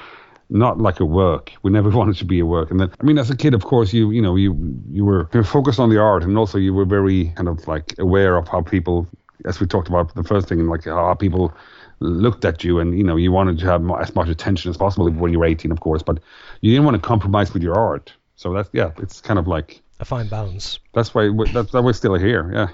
not 0.50 0.80
like 0.80 1.00
a 1.00 1.06
work. 1.06 1.52
We 1.64 1.72
never 1.72 1.90
wanted 2.00 2.16
to 2.18 2.26
be 2.26 2.40
a 2.40 2.46
work. 2.46 2.72
And 2.72 2.80
then, 2.80 2.92
I 3.00 3.04
mean, 3.04 3.18
as 3.18 3.30
a 3.30 3.36
kid, 3.38 3.54
of 3.54 3.64
course, 3.64 3.94
you 3.94 4.12
you 4.12 4.22
know 4.22 4.36
you 4.36 4.56
you 4.92 5.06
were 5.06 5.30
you 5.34 5.40
were 5.40 5.44
focused 5.44 5.80
on 5.80 5.90
the 5.90 6.00
art, 6.00 6.24
and 6.24 6.38
also 6.38 6.58
you 6.58 6.74
were 6.74 6.86
very 6.86 7.32
kind 7.36 7.48
of 7.48 7.68
like 7.68 7.94
aware 8.00 8.38
of 8.38 8.48
how 8.48 8.62
people, 8.62 9.08
as 9.46 9.60
we 9.60 9.68
talked 9.68 9.88
about 9.88 10.14
the 10.16 10.24
first 10.24 10.48
thing, 10.50 10.68
like 10.68 10.86
how 10.86 11.14
people 11.14 11.54
looked 12.00 12.44
at 12.44 12.64
you 12.66 12.80
and 12.80 12.98
you 12.98 13.04
know 13.04 13.16
you 13.16 13.32
wanted 13.32 13.58
to 13.60 13.66
have 13.66 13.82
as 14.02 14.14
much 14.16 14.28
attention 14.28 14.70
as 14.70 14.76
possible 14.76 15.10
when 15.10 15.32
you 15.32 15.40
were 15.40 15.46
18 15.46 15.72
of 15.72 15.80
course 15.80 16.04
but 16.04 16.20
you 16.60 16.72
didn't 16.72 16.84
want 16.84 16.96
to 16.96 17.08
compromise 17.08 17.54
with 17.54 17.64
your 17.64 17.76
art 17.80 18.12
so 18.36 18.52
that's 18.52 18.70
yeah 18.74 18.92
it's 18.98 19.22
kind 19.22 19.40
of 19.40 19.48
like 19.48 19.82
A 20.02 20.06
fine 20.06 20.28
balance. 20.28 20.80
that's 20.94 21.14
why 21.16 21.30
that's 21.54 21.72
why 21.72 21.80
we're 21.80 21.94
still 21.94 22.16
here 22.16 22.52
yeah 22.54 22.68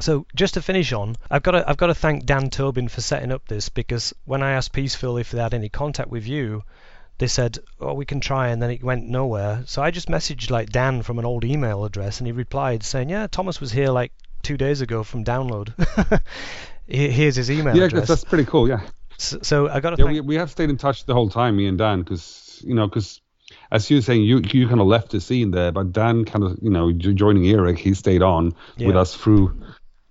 So 0.00 0.26
just 0.34 0.54
to 0.54 0.62
finish 0.62 0.92
on, 0.92 1.16
I've 1.30 1.42
got 1.42 1.52
to 1.52 1.68
I've 1.68 1.76
got 1.76 1.86
to 1.86 1.94
thank 1.94 2.26
Dan 2.26 2.50
Tobin 2.50 2.88
for 2.88 3.00
setting 3.00 3.32
up 3.32 3.46
this 3.46 3.68
because 3.68 4.12
when 4.24 4.42
I 4.42 4.52
asked 4.52 4.72
Peaceville 4.72 5.20
if 5.20 5.30
they 5.30 5.40
had 5.40 5.54
any 5.54 5.68
contact 5.68 6.10
with 6.10 6.26
you, 6.26 6.64
they 7.18 7.28
said, 7.28 7.58
"Oh, 7.80 7.94
we 7.94 8.04
can 8.04 8.20
try," 8.20 8.48
and 8.48 8.60
then 8.60 8.70
it 8.70 8.82
went 8.82 9.06
nowhere. 9.08 9.62
So 9.66 9.82
I 9.82 9.90
just 9.92 10.08
messaged 10.08 10.50
like 10.50 10.70
Dan 10.70 11.02
from 11.02 11.18
an 11.18 11.24
old 11.24 11.44
email 11.44 11.84
address, 11.84 12.18
and 12.18 12.26
he 12.26 12.32
replied 12.32 12.82
saying, 12.82 13.08
"Yeah, 13.08 13.28
Tomas 13.28 13.60
was 13.60 13.70
here 13.70 13.90
like 13.90 14.12
two 14.42 14.56
days 14.56 14.80
ago 14.80 15.04
from 15.04 15.24
download. 15.24 15.72
Here's 16.86 17.36
his 17.36 17.50
email 17.50 17.76
yeah 17.76 17.84
address." 17.84 18.08
that's, 18.08 18.22
that's 18.22 18.24
pretty 18.24 18.44
cool 18.44 18.68
yeah 18.68 18.80
So, 19.16 19.38
so 19.42 19.68
I 19.68 19.80
got 19.80 19.90
to 19.90 19.96
yeah 19.98 20.04
thank. 20.06 20.14
we, 20.16 20.20
we 20.20 20.34
have 20.36 20.50
stayed 20.50 20.70
in 20.70 20.76
touch 20.76 21.04
the 21.06 21.14
whole 21.14 21.30
time 21.30 21.56
me 21.56 21.66
and 21.66 21.78
dan 21.78 22.00
because 22.02 22.60
you 22.66 22.74
know 22.74 22.86
because 22.88 23.20
as 23.70 23.88
you 23.90 23.98
were 23.98 24.02
saying 24.02 24.22
you 24.22 24.40
you 24.52 24.68
kind 24.68 24.80
of 24.80 24.86
left 24.86 25.12
the 25.12 25.20
scene 25.20 25.50
there 25.50 25.72
but 25.72 25.92
dan 25.92 26.24
kind 26.24 26.44
of 26.44 26.58
you 26.60 26.70
know 26.70 26.92
joining 26.92 27.44
Earache 27.44 27.78
he 27.78 27.94
stayed 27.94 28.22
on 28.22 28.52
with 28.78 28.96
us 28.96 29.14
through 29.14 29.62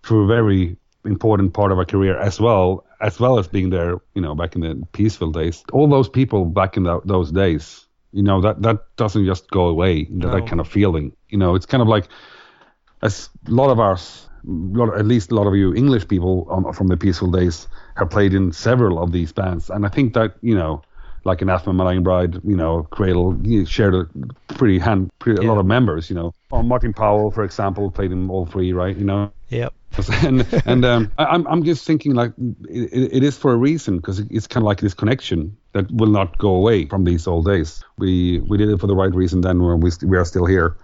through 0.03 0.23
a 0.23 0.27
very 0.27 0.75
important 1.05 1.53
part 1.53 1.71
of 1.71 1.77
our 1.77 1.85
career 1.85 2.17
as 2.17 2.39
well 2.39 2.85
as 3.01 3.19
well 3.19 3.37
as 3.37 3.47
being 3.47 3.69
there 3.69 3.97
you 4.15 4.21
know 4.21 4.33
back 4.35 4.55
in 4.55 4.61
the 4.61 4.75
Peaceville 4.93 5.33
days. 5.33 5.63
All 5.73 5.87
those 5.87 6.07
people 6.09 6.45
back 6.45 6.77
in 6.77 6.83
tho- 6.83 7.01
those 7.05 7.31
days 7.31 7.85
you 8.11 8.23
know 8.23 8.39
that 8.41 8.61
that 8.61 8.77
doesn't 8.95 9.25
just 9.25 9.49
go 9.51 9.67
away 9.67 10.03
that, 10.05 10.11
No. 10.11 10.31
that 10.31 10.47
kind 10.47 10.61
of 10.61 10.67
feeling 10.67 11.11
you 11.29 11.37
know. 11.37 11.55
It's 11.55 11.65
kind 11.65 11.81
of 11.81 11.87
like 11.87 12.07
as 13.01 13.29
a 13.47 13.51
lot 13.51 13.69
of 13.69 13.79
us, 13.79 14.29
lot, 14.45 14.97
at 14.97 15.05
least 15.05 15.31
a 15.31 15.35
lot 15.35 15.47
of 15.47 15.55
you 15.55 15.73
English 15.73 16.07
people 16.07 16.47
um, 16.51 16.71
from 16.73 16.87
the 16.87 16.95
Peaceville 16.95 17.33
Days 17.33 17.67
have 17.97 18.09
played 18.09 18.33
in 18.33 18.51
several 18.53 19.01
of 19.03 19.11
these 19.11 19.33
bands, 19.33 19.69
and 19.69 19.85
I 19.85 19.89
think 19.89 20.13
that 20.13 20.35
you 20.41 20.55
know, 20.55 20.81
like 21.25 21.41
an 21.41 21.49
Anathema, 21.49 21.73
My 21.73 21.91
Dying 21.91 22.03
Bride, 22.03 22.35
you 22.43 22.55
know, 22.55 22.83
Cradle, 22.91 23.37
you 23.41 23.65
shared 23.65 23.95
a 23.95 24.07
pretty 24.53 24.79
hand, 24.79 25.09
pretty, 25.19 25.45
a 25.45 25.49
lot 25.49 25.57
of 25.57 25.65
members, 25.65 26.09
you 26.09 26.15
know. 26.15 26.33
Martin 26.51 26.93
Powell, 26.93 27.31
for 27.31 27.43
example, 27.43 27.89
played 27.89 28.11
in 28.11 28.29
all 28.29 28.45
three, 28.45 28.73
right? 28.73 28.95
You 28.95 29.05
know, 29.05 29.31
Yep. 29.53 29.73
and 30.23 30.47
and 30.65 30.83
um, 30.83 31.11
I, 31.19 31.25
I'm 31.25 31.45
I'm 31.45 31.63
just 31.63 31.85
thinking 31.85 32.15
like 32.15 32.31
it, 32.67 33.13
it 33.13 33.23
is 33.23 33.37
for 33.37 33.53
a 33.53 33.55
reason 33.55 33.97
because 33.97 34.17
it's 34.17 34.47
kind 34.47 34.63
of 34.63 34.65
like 34.65 34.81
this 34.81 34.95
connection 34.95 35.55
that 35.73 35.91
will 35.91 36.09
not 36.09 36.39
go 36.39 36.49
away 36.55 36.87
from 36.87 37.03
these 37.03 37.27
old 37.27 37.45
days. 37.45 37.83
We 37.99 38.39
we 38.39 38.57
did 38.57 38.69
it 38.69 38.79
for 38.79 38.87
the 38.87 38.95
right 38.95 39.13
reason 39.13 39.41
then 39.41 39.61
when 39.61 39.81
we 39.81 39.91
st- 39.91 40.09
we 40.09 40.17
are 40.17 40.25
still 40.25 40.47
here, 40.47 40.77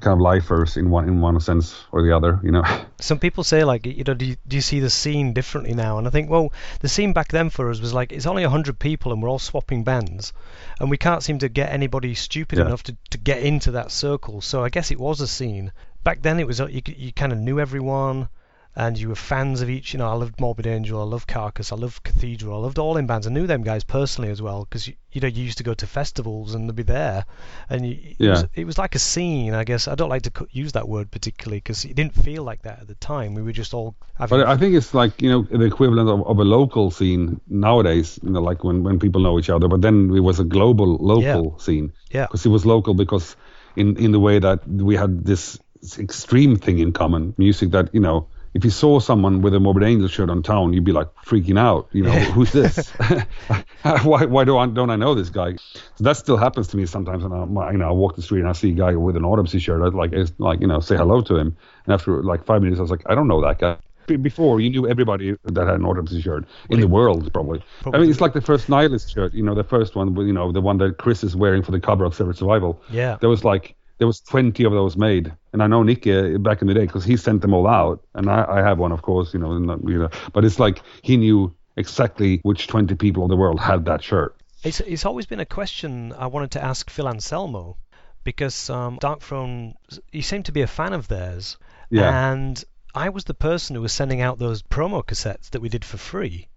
kind 0.00 0.14
of 0.14 0.20
lifers 0.20 0.76
in 0.76 0.90
one 0.90 1.08
in 1.08 1.20
one 1.20 1.38
sense 1.40 1.84
or 1.92 2.02
the 2.02 2.14
other, 2.16 2.40
you 2.42 2.50
know. 2.50 2.62
some 3.00 3.18
people 3.18 3.44
say 3.44 3.64
like 3.64 3.86
you 3.86 4.04
know 4.04 4.14
do 4.14 4.24
you, 4.24 4.36
do 4.48 4.56
you 4.56 4.62
see 4.62 4.80
the 4.80 4.88
scene 4.88 5.32
differently 5.34 5.74
now 5.74 5.98
and 5.98 6.06
i 6.06 6.10
think 6.10 6.30
well 6.30 6.52
the 6.80 6.88
scene 6.88 7.12
back 7.12 7.28
then 7.28 7.50
for 7.50 7.68
us 7.70 7.80
was 7.80 7.92
like 7.92 8.12
it's 8.12 8.24
only 8.24 8.42
100 8.42 8.78
people 8.78 9.12
and 9.12 9.22
we're 9.22 9.28
all 9.28 9.38
swapping 9.38 9.84
bands 9.84 10.32
and 10.80 10.88
we 10.88 10.96
can't 10.96 11.22
seem 11.22 11.38
to 11.38 11.48
get 11.48 11.70
anybody 11.70 12.14
stupid 12.14 12.58
Yeah. 12.58 12.66
enough 12.66 12.82
to, 12.84 12.96
to 13.10 13.18
get 13.18 13.42
into 13.42 13.72
that 13.72 13.90
circle 13.90 14.40
so 14.40 14.64
i 14.64 14.70
guess 14.70 14.90
it 14.90 14.98
was 14.98 15.20
a 15.20 15.26
scene 15.26 15.72
back 16.02 16.22
then 16.22 16.40
it 16.40 16.46
was 16.46 16.60
uh, 16.60 16.66
you, 16.66 16.80
you 16.86 17.12
kind 17.12 17.32
of 17.32 17.38
knew 17.38 17.60
everyone 17.60 18.28
and 18.76 18.98
you 18.98 19.08
were 19.08 19.14
fans 19.14 19.60
of 19.60 19.70
each 19.70 19.92
you 19.92 19.98
know 19.98 20.08
i 20.08 20.14
loved 20.14 20.40
morbid 20.40 20.66
angel 20.66 21.00
i 21.00 21.04
loved 21.04 21.28
carcass 21.28 21.72
i 21.72 21.76
loved 21.76 22.02
cathedral 22.02 22.58
i 22.58 22.62
loved 22.62 22.78
all 22.78 22.96
in 22.96 23.06
bands 23.06 23.26
i 23.26 23.30
knew 23.30 23.46
them 23.46 23.62
guys 23.62 23.84
personally 23.84 24.30
as 24.30 24.42
well 24.42 24.64
because 24.64 24.88
you, 24.88 24.94
you 25.12 25.20
know 25.20 25.28
you 25.28 25.44
used 25.44 25.58
to 25.58 25.64
go 25.64 25.74
to 25.74 25.86
festivals 25.86 26.54
and 26.54 26.68
they'd 26.68 26.76
be 26.76 26.82
there 26.82 27.24
and 27.70 27.86
you, 27.86 27.96
it, 28.18 28.28
was, 28.28 28.42
Yeah. 28.42 28.46
it 28.54 28.64
was 28.64 28.76
like 28.78 28.94
a 28.94 28.98
scene 28.98 29.54
i 29.54 29.64
guess 29.64 29.86
i 29.86 29.94
don't 29.94 30.08
like 30.08 30.22
to 30.22 30.46
use 30.50 30.72
that 30.72 30.88
word 30.88 31.10
particularly 31.10 31.58
because 31.58 31.84
it 31.84 31.94
didn't 31.94 32.14
feel 32.14 32.42
like 32.42 32.62
that 32.62 32.80
at 32.80 32.88
the 32.88 32.96
time 32.96 33.34
we 33.34 33.42
were 33.42 33.52
just 33.52 33.74
all 33.74 33.94
having 34.14 34.38
But 34.40 34.48
I 34.48 34.56
think 34.56 34.74
it's 34.74 34.92
like 34.94 35.22
you 35.22 35.30
know 35.30 35.42
the 35.42 35.64
equivalent 35.64 36.08
of, 36.08 36.26
of 36.26 36.38
a 36.38 36.44
local 36.44 36.90
scene 36.90 37.40
nowadays. 37.48 38.18
You 38.22 38.30
know, 38.30 38.40
like 38.40 38.62
when 38.64 38.82
when 38.84 38.98
people 38.98 39.20
know 39.22 39.38
each 39.38 39.50
other. 39.50 39.68
But 39.68 39.80
then 39.82 40.10
it 40.14 40.20
was 40.20 40.38
a 40.40 40.44
global 40.44 40.96
local 40.96 41.58
scene. 41.58 41.92
Yeah. 42.10 42.26
Because 42.26 42.46
it 42.46 42.50
was 42.50 42.64
local 42.64 42.94
because 42.94 43.36
in 43.76 43.96
in 43.96 44.12
the 44.12 44.20
way 44.20 44.38
that 44.38 44.66
we 44.68 44.94
had 44.96 45.24
this 45.24 45.58
extreme 45.98 46.56
thing 46.56 46.78
in 46.78 46.92
common, 46.92 47.34
music 47.38 47.70
that 47.70 47.92
you 47.94 48.00
know. 48.00 48.28
If 48.54 48.64
you 48.64 48.70
saw 48.70 49.00
someone 49.00 49.42
with 49.42 49.52
a 49.54 49.60
Morbid 49.60 49.82
Angel 49.82 50.08
shirt 50.08 50.30
on 50.30 50.42
town, 50.42 50.72
you'd 50.72 50.84
be 50.84 50.92
like 50.92 51.12
freaking 51.26 51.58
out. 51.58 51.88
You 51.92 52.04
know, 52.04 52.12
who's 52.12 52.52
this? 52.52 52.88
why, 53.82 54.24
why 54.24 54.44
do 54.44 54.56
I, 54.56 54.66
don't 54.66 54.90
I 54.90 54.96
know 54.96 55.14
this 55.14 55.28
guy? 55.28 55.56
So 55.56 56.04
that 56.04 56.16
still 56.16 56.36
happens 56.36 56.68
to 56.68 56.76
me 56.76 56.86
sometimes. 56.86 57.24
And 57.24 57.34
I, 57.34 57.72
you 57.72 57.78
know, 57.78 57.88
I 57.88 57.92
walk 57.92 58.14
the 58.16 58.22
street 58.22 58.40
and 58.40 58.48
I 58.48 58.52
see 58.52 58.70
a 58.70 58.74
guy 58.74 58.94
with 58.94 59.16
an 59.16 59.24
autopsy 59.24 59.58
shirt. 59.58 59.82
I 59.82 59.96
like, 59.96 60.12
it's 60.12 60.32
like, 60.38 60.60
you 60.60 60.68
know, 60.68 60.78
say 60.80 60.96
hello 60.96 61.20
to 61.22 61.36
him. 61.36 61.56
And 61.84 61.94
after 61.94 62.22
like 62.22 62.46
five 62.46 62.62
minutes, 62.62 62.78
I 62.78 62.82
was 62.82 62.90
like, 62.90 63.02
I 63.06 63.14
don't 63.14 63.28
know 63.28 63.42
that 63.42 63.58
guy. 63.58 63.76
Before 64.06 64.60
you 64.60 64.68
knew 64.68 64.86
everybody 64.86 65.34
that 65.44 65.66
had 65.66 65.76
an 65.76 65.84
autopsy 65.86 66.20
shirt 66.20 66.44
in 66.68 66.78
the 66.78 66.86
world, 66.86 67.32
probably. 67.32 67.64
I 67.86 67.98
mean, 67.98 68.10
it's 68.10 68.20
like 68.20 68.34
the 68.34 68.42
first 68.42 68.68
nihilist 68.68 69.10
shirt. 69.10 69.32
You 69.32 69.42
know, 69.42 69.54
the 69.54 69.64
first 69.64 69.96
one, 69.96 70.14
you 70.14 70.32
know, 70.32 70.52
the 70.52 70.60
one 70.60 70.76
that 70.78 70.98
Chris 70.98 71.24
is 71.24 71.34
wearing 71.34 71.62
for 71.62 71.72
the 71.72 71.80
cover 71.80 72.04
of 72.04 72.14
Severed 72.14 72.36
Survival. 72.36 72.82
Yeah. 72.90 73.16
There 73.20 73.30
was 73.30 73.44
like 73.44 73.76
there 73.98 74.06
was 74.06 74.20
20 74.20 74.64
of 74.64 74.72
those 74.72 74.96
made, 74.96 75.32
and 75.52 75.62
I 75.62 75.66
know 75.66 75.82
Nick 75.82 76.06
uh, 76.06 76.38
back 76.38 76.60
in 76.62 76.68
the 76.68 76.74
day 76.74 76.86
because 76.86 77.04
he 77.04 77.16
sent 77.16 77.42
them 77.42 77.54
all 77.54 77.66
out, 77.66 78.02
and 78.14 78.28
I, 78.28 78.44
I 78.48 78.58
have 78.62 78.78
one, 78.78 78.92
of 78.92 79.02
course, 79.02 79.32
you 79.34 79.40
know, 79.40 79.52
you 79.54 79.98
know. 79.98 80.10
But 80.32 80.44
it's 80.44 80.58
like 80.58 80.82
he 81.02 81.16
knew 81.16 81.54
exactly 81.76 82.40
which 82.42 82.66
20 82.66 82.94
people 82.96 83.22
in 83.24 83.28
the 83.30 83.36
world 83.36 83.60
had 83.60 83.84
that 83.86 84.02
shirt. 84.02 84.36
It's 84.62 84.80
it's 84.80 85.04
always 85.04 85.26
been 85.26 85.40
a 85.40 85.46
question 85.46 86.12
I 86.12 86.26
wanted 86.26 86.52
to 86.52 86.64
ask 86.64 86.88
Phil 86.90 87.06
Anselmo 87.08 87.76
because 88.24 88.70
um, 88.70 88.98
Darkthrone 88.98 89.74
he 90.10 90.22
seemed 90.22 90.46
to 90.46 90.52
be 90.52 90.62
a 90.62 90.66
fan 90.66 90.92
of 90.92 91.06
theirs, 91.08 91.58
Yeah. 91.90 92.32
and 92.32 92.64
I 92.94 93.10
was 93.10 93.24
the 93.24 93.34
person 93.34 93.76
who 93.76 93.82
was 93.82 93.92
sending 93.92 94.20
out 94.22 94.38
those 94.38 94.62
promo 94.62 95.04
cassettes 95.04 95.50
that 95.50 95.60
we 95.60 95.68
did 95.68 95.84
for 95.84 95.98
free. 95.98 96.48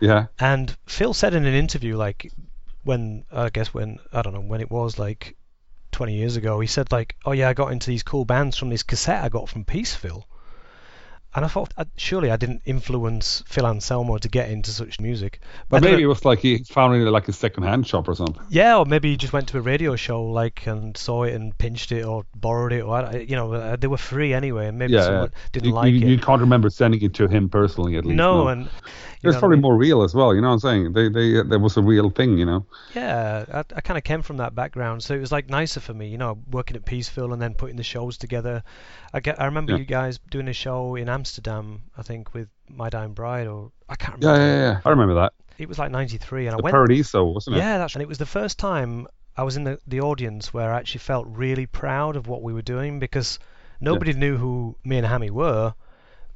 Yeah. 0.00 0.26
And 0.38 0.74
Phil 0.86 1.12
said 1.12 1.34
in 1.34 1.44
an 1.44 1.54
interview, 1.54 1.96
like 1.96 2.32
when 2.84 3.24
I 3.30 3.50
guess 3.50 3.74
when 3.74 3.98
I 4.12 4.22
don't 4.22 4.32
know 4.34 4.40
when 4.40 4.60
it 4.60 4.70
was, 4.70 4.98
like 4.98 5.36
20 5.92 6.14
years 6.14 6.36
ago, 6.36 6.60
he 6.60 6.66
said 6.66 6.90
like, 6.92 7.16
"Oh 7.24 7.32
yeah, 7.32 7.48
I 7.48 7.54
got 7.54 7.72
into 7.72 7.90
these 7.90 8.02
cool 8.02 8.24
bands 8.24 8.56
from 8.56 8.70
this 8.70 8.82
cassette 8.82 9.22
I 9.24 9.28
got 9.28 9.48
from 9.48 9.64
Peaceville." 9.64 10.24
And 11.34 11.44
I 11.44 11.48
thought, 11.48 11.74
uh, 11.76 11.84
surely 11.96 12.30
I 12.30 12.36
didn't 12.36 12.62
influence 12.64 13.44
Phil 13.46 13.66
Anselmo 13.66 14.16
to 14.16 14.28
get 14.30 14.50
into 14.50 14.70
such 14.70 14.98
music. 14.98 15.40
But 15.68 15.82
maybe 15.82 16.02
it 16.02 16.06
was 16.06 16.24
like 16.24 16.38
he 16.38 16.64
found 16.64 16.96
it 16.96 17.00
like 17.10 17.28
a 17.28 17.34
second-hand 17.34 17.86
shop 17.86 18.08
or 18.08 18.14
something. 18.14 18.42
Yeah, 18.48 18.78
or 18.78 18.86
maybe 18.86 19.10
he 19.10 19.18
just 19.18 19.34
went 19.34 19.48
to 19.48 19.58
a 19.58 19.60
radio 19.60 19.94
show 19.94 20.24
like 20.24 20.66
and 20.66 20.96
saw 20.96 21.24
it 21.24 21.34
and 21.34 21.56
pinched 21.56 21.92
it 21.92 22.02
or 22.02 22.24
borrowed 22.34 22.72
it, 22.72 22.80
or 22.80 23.14
you 23.18 23.36
know 23.36 23.52
uh, 23.52 23.76
they 23.76 23.86
were 23.88 23.98
free 23.98 24.32
anyway, 24.32 24.68
and 24.68 24.78
maybe 24.78 24.94
Yeah. 24.94 25.02
someone 25.04 25.30
yeah. 25.34 25.48
didn't 25.52 25.66
you, 25.66 25.72
like 25.74 25.92
you, 25.92 25.98
it. 26.00 26.08
you 26.08 26.18
can't 26.18 26.40
remember 26.40 26.70
sending 26.70 27.02
it 27.02 27.12
to 27.14 27.28
him 27.28 27.50
personally, 27.50 27.96
at 27.98 28.06
least. 28.06 28.16
no, 28.16 28.48
and 28.48 28.70
you 29.22 29.28
it's 29.30 29.36
know, 29.36 29.40
probably 29.40 29.58
more 29.58 29.76
real 29.76 30.02
as 30.02 30.14
well. 30.14 30.34
You 30.34 30.40
know 30.40 30.48
what 30.48 30.54
I'm 30.54 30.60
saying? 30.60 30.92
They, 30.92 31.08
they, 31.08 31.42
there 31.42 31.58
was 31.58 31.76
a 31.76 31.82
real 31.82 32.10
thing. 32.10 32.38
You 32.38 32.46
know. 32.46 32.66
Yeah, 32.94 33.44
I, 33.52 33.58
I 33.76 33.80
kind 33.80 33.98
of 33.98 34.04
came 34.04 34.22
from 34.22 34.36
that 34.38 34.54
background, 34.54 35.02
so 35.02 35.14
it 35.14 35.20
was 35.20 35.32
like 35.32 35.48
nicer 35.50 35.80
for 35.80 35.94
me, 35.94 36.08
you 36.08 36.18
know, 36.18 36.38
working 36.50 36.76
at 36.76 36.84
Peaceville 36.84 37.32
and 37.32 37.40
then 37.42 37.54
putting 37.54 37.76
the 37.76 37.82
shows 37.82 38.16
together. 38.18 38.62
I 39.12 39.20
get, 39.20 39.40
I 39.40 39.46
remember 39.46 39.72
Yeah. 39.72 39.78
you 39.78 39.84
guys 39.84 40.18
doing 40.30 40.48
a 40.48 40.52
show 40.52 40.94
in 40.94 41.08
Amsterdam, 41.08 41.82
I 41.96 42.02
think, 42.02 42.34
with 42.34 42.48
My 42.68 42.90
Dying 42.90 43.12
Bride, 43.14 43.46
or 43.46 43.72
I 43.88 43.96
can't 43.96 44.22
Yeah, 44.22 44.32
remember. 44.32 44.56
yeah, 44.56 44.70
yeah. 44.72 44.80
I 44.84 44.90
remember 44.90 45.14
that. 45.14 45.32
It 45.58 45.68
was 45.68 45.78
like 45.78 45.90
'93, 45.90 46.46
and 46.46 46.54
I 46.54 46.56
The 46.58 46.62
went. 46.62 46.72
Paradiso, 46.74 47.24
wasn't 47.24 47.56
it? 47.56 47.60
Yeah, 47.60 47.78
that's 47.78 47.94
and 47.94 48.02
it 48.02 48.08
was 48.08 48.18
the 48.18 48.26
first 48.26 48.58
time 48.58 49.06
I 49.36 49.42
was 49.42 49.56
in 49.56 49.64
the, 49.64 49.78
the 49.86 50.00
audience 50.00 50.54
where 50.54 50.72
I 50.72 50.78
actually 50.78 51.00
felt 51.00 51.26
really 51.28 51.66
proud 51.66 52.16
of 52.16 52.28
what 52.28 52.42
we 52.42 52.52
were 52.52 52.62
doing 52.62 52.98
because 53.00 53.38
nobody 53.80 54.12
knew 54.12 54.36
who 54.36 54.76
me 54.84 54.98
and 54.98 55.06
Hammy 55.06 55.30
were. 55.30 55.74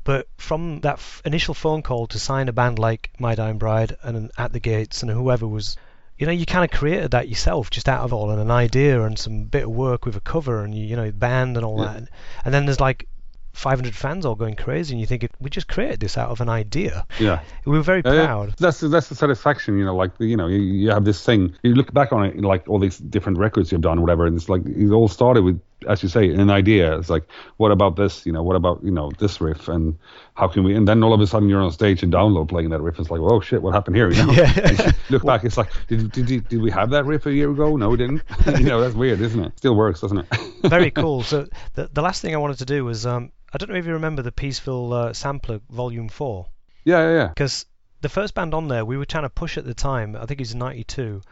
But 0.05 0.27
from 0.37 0.81
that 0.81 0.95
f- 0.95 1.23
initial 1.25 1.55
phone 1.55 1.83
call 1.83 2.07
to 2.09 2.19
sign 2.19 2.49
a 2.49 2.53
band 2.53 2.79
like 2.79 3.11
My 3.19 3.35
Dying 3.35 3.59
Bride 3.59 3.97
and 4.03 4.31
At 4.37 4.53
the 4.53 4.61
Gates 4.61 5.03
and 5.03 5.11
whoever 5.11 5.47
was, 5.47 5.77
you 6.19 6.27
know, 6.27 6.33
you 6.33 6.45
kind 6.47 6.65
of 6.65 6.77
created 6.77 7.13
that 7.13 7.29
yourself 7.29 7.71
just 7.71 7.89
out 7.89 8.03
of 8.05 8.13
all 8.13 8.31
and 8.31 8.41
an 8.41 8.51
idea 8.51 9.03
and 9.03 9.19
some 9.19 9.45
bit 9.45 9.65
of 9.65 9.71
work 9.71 10.05
with 10.05 10.17
a 10.17 10.21
cover 10.21 10.65
and 10.65 10.75
you, 10.75 10.85
you 10.87 10.97
know 10.97 11.11
band 11.13 11.57
and 11.57 11.65
all 11.65 11.79
Yeah. 11.81 11.93
that. 11.95 12.09
And 12.45 12.53
then 12.53 12.67
there's 12.67 12.81
like 12.81 13.09
500 13.55 13.95
fans 13.95 14.25
all 14.25 14.35
going 14.35 14.57
crazy 14.57 14.95
and 14.95 15.01
you 15.01 15.07
think 15.07 15.29
we 15.39 15.51
just 15.51 15.69
created 15.69 16.01
this 16.01 16.17
out 16.17 16.31
of 16.31 16.41
an 16.41 16.49
idea. 16.49 17.07
Yeah. 17.21 17.41
We 17.67 17.73
were 17.77 17.83
very 17.83 18.03
proud. 18.03 18.55
That's 18.59 18.81
that's 18.81 19.09
the 19.09 19.15
satisfaction, 19.15 19.79
you 19.79 19.85
know. 19.85 19.95
Like 19.95 20.13
you 20.19 20.37
know, 20.37 20.47
you, 20.47 20.59
you 20.59 20.91
have 20.91 21.05
this 21.05 21.23
thing. 21.25 21.55
You 21.63 21.75
look 21.75 21.93
back 21.93 22.13
on 22.13 22.25
it, 22.27 22.41
like 22.41 22.67
all 22.69 22.79
these 22.79 22.97
different 22.99 23.39
records 23.39 23.71
you've 23.71 23.83
done, 23.83 24.01
whatever, 24.01 24.27
and 24.27 24.35
it's 24.37 24.49
like 24.49 24.63
it 24.65 24.91
all 24.91 25.07
started 25.09 25.45
with 25.45 25.61
as 25.87 26.03
you 26.03 26.09
say, 26.09 26.31
an 26.31 26.51
idea. 26.51 26.99
It's 26.99 27.11
like, 27.11 27.25
what 27.57 27.73
about 27.73 27.97
this? 27.97 28.25
You 28.27 28.33
know, 28.33 28.43
what 28.43 28.57
about 28.57 28.83
you 28.85 28.91
know 28.91 29.11
this 29.19 29.41
riff 29.41 29.69
and 29.69 29.99
how 30.35 30.49
can 30.49 30.65
we? 30.65 30.75
And 30.75 30.87
then 30.87 31.03
all 31.03 31.13
of 31.13 31.21
a 31.21 31.27
sudden 31.27 31.49
you're 31.49 31.61
on 31.61 31.73
stage 31.73 32.03
and 32.03 32.13
download 32.13 32.49
playing 32.49 32.71
that 32.71 32.81
riff. 32.81 32.99
It's 32.99 33.11
like, 33.11 33.21
oh 33.21 33.41
shit, 33.41 33.63
what 33.63 33.75
happened 33.75 33.97
here? 33.97 34.11
You 34.11 34.27
know? 34.27 34.33
Yeah. 34.33 34.93
look 35.11 35.25
back, 35.25 35.45
it's 35.45 35.57
like, 35.57 35.71
did 35.89 36.11
did 36.13 36.49
did, 36.49 36.63
we 36.63 36.71
have 36.71 36.91
that 36.91 37.05
riff 37.05 37.27
a 37.27 37.33
year 37.33 37.51
ago? 37.51 37.77
No, 37.77 37.91
we 37.91 37.97
didn't. 37.97 38.23
you 38.59 38.65
know, 38.65 38.81
that's 38.81 38.95
weird, 38.95 39.21
isn't 39.21 39.43
it? 39.43 39.57
Still 39.59 39.75
works, 39.75 40.01
doesn't 40.01 40.19
it? 40.19 40.27
Very 40.65 40.91
cool. 40.91 41.23
So 41.23 41.49
the 41.75 41.89
the 41.93 42.03
last 42.03 42.23
thing 42.23 42.35
I 42.35 42.39
wanted 42.39 42.59
to 42.59 42.67
do 42.67 42.85
was 42.85 43.07
um, 43.07 43.33
I 43.53 43.59
don't 43.59 43.71
know 43.71 43.77
if 43.77 43.87
you 43.87 43.93
remember 43.93 44.23
the 44.23 44.33
Peaceville 44.33 44.93
uh, 44.93 45.13
Sampler 45.13 45.61
Volume 45.71 46.09
Four. 46.09 46.47
Yeah, 46.85 47.09
yeah, 47.09 47.15
yeah. 47.15 47.29
Because 47.29 47.67
the 48.01 48.09
first 48.09 48.35
band 48.35 48.55
on 48.55 48.69
there 48.69 48.85
we 48.85 48.97
were 48.97 49.05
trying 49.05 49.25
to 49.25 49.31
push 49.31 49.59
at 49.59 49.65
the 49.65 49.75
time, 49.75 50.17
I 50.17 50.27
think 50.27 50.41
it 50.41 50.45
was 50.45 50.55
'92, 50.55 51.23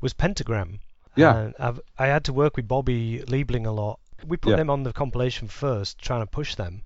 was 0.00 0.12
Pentagram. 0.12 0.80
Yeah. 1.16 1.36
And 1.36 1.54
I've, 1.58 1.80
I 1.98 2.06
had 2.06 2.24
to 2.24 2.32
work 2.32 2.56
with 2.56 2.68
Bobby 2.68 3.20
Liebling 3.26 3.66
a 3.66 3.70
lot. 3.70 4.00
We 4.26 4.36
put 4.36 4.50
Yeah. 4.50 4.56
them 4.56 4.70
on 4.70 4.82
the 4.82 4.92
compilation 4.92 5.48
first, 5.48 5.98
trying 5.98 6.20
to 6.22 6.26
push 6.26 6.54
them, 6.54 6.82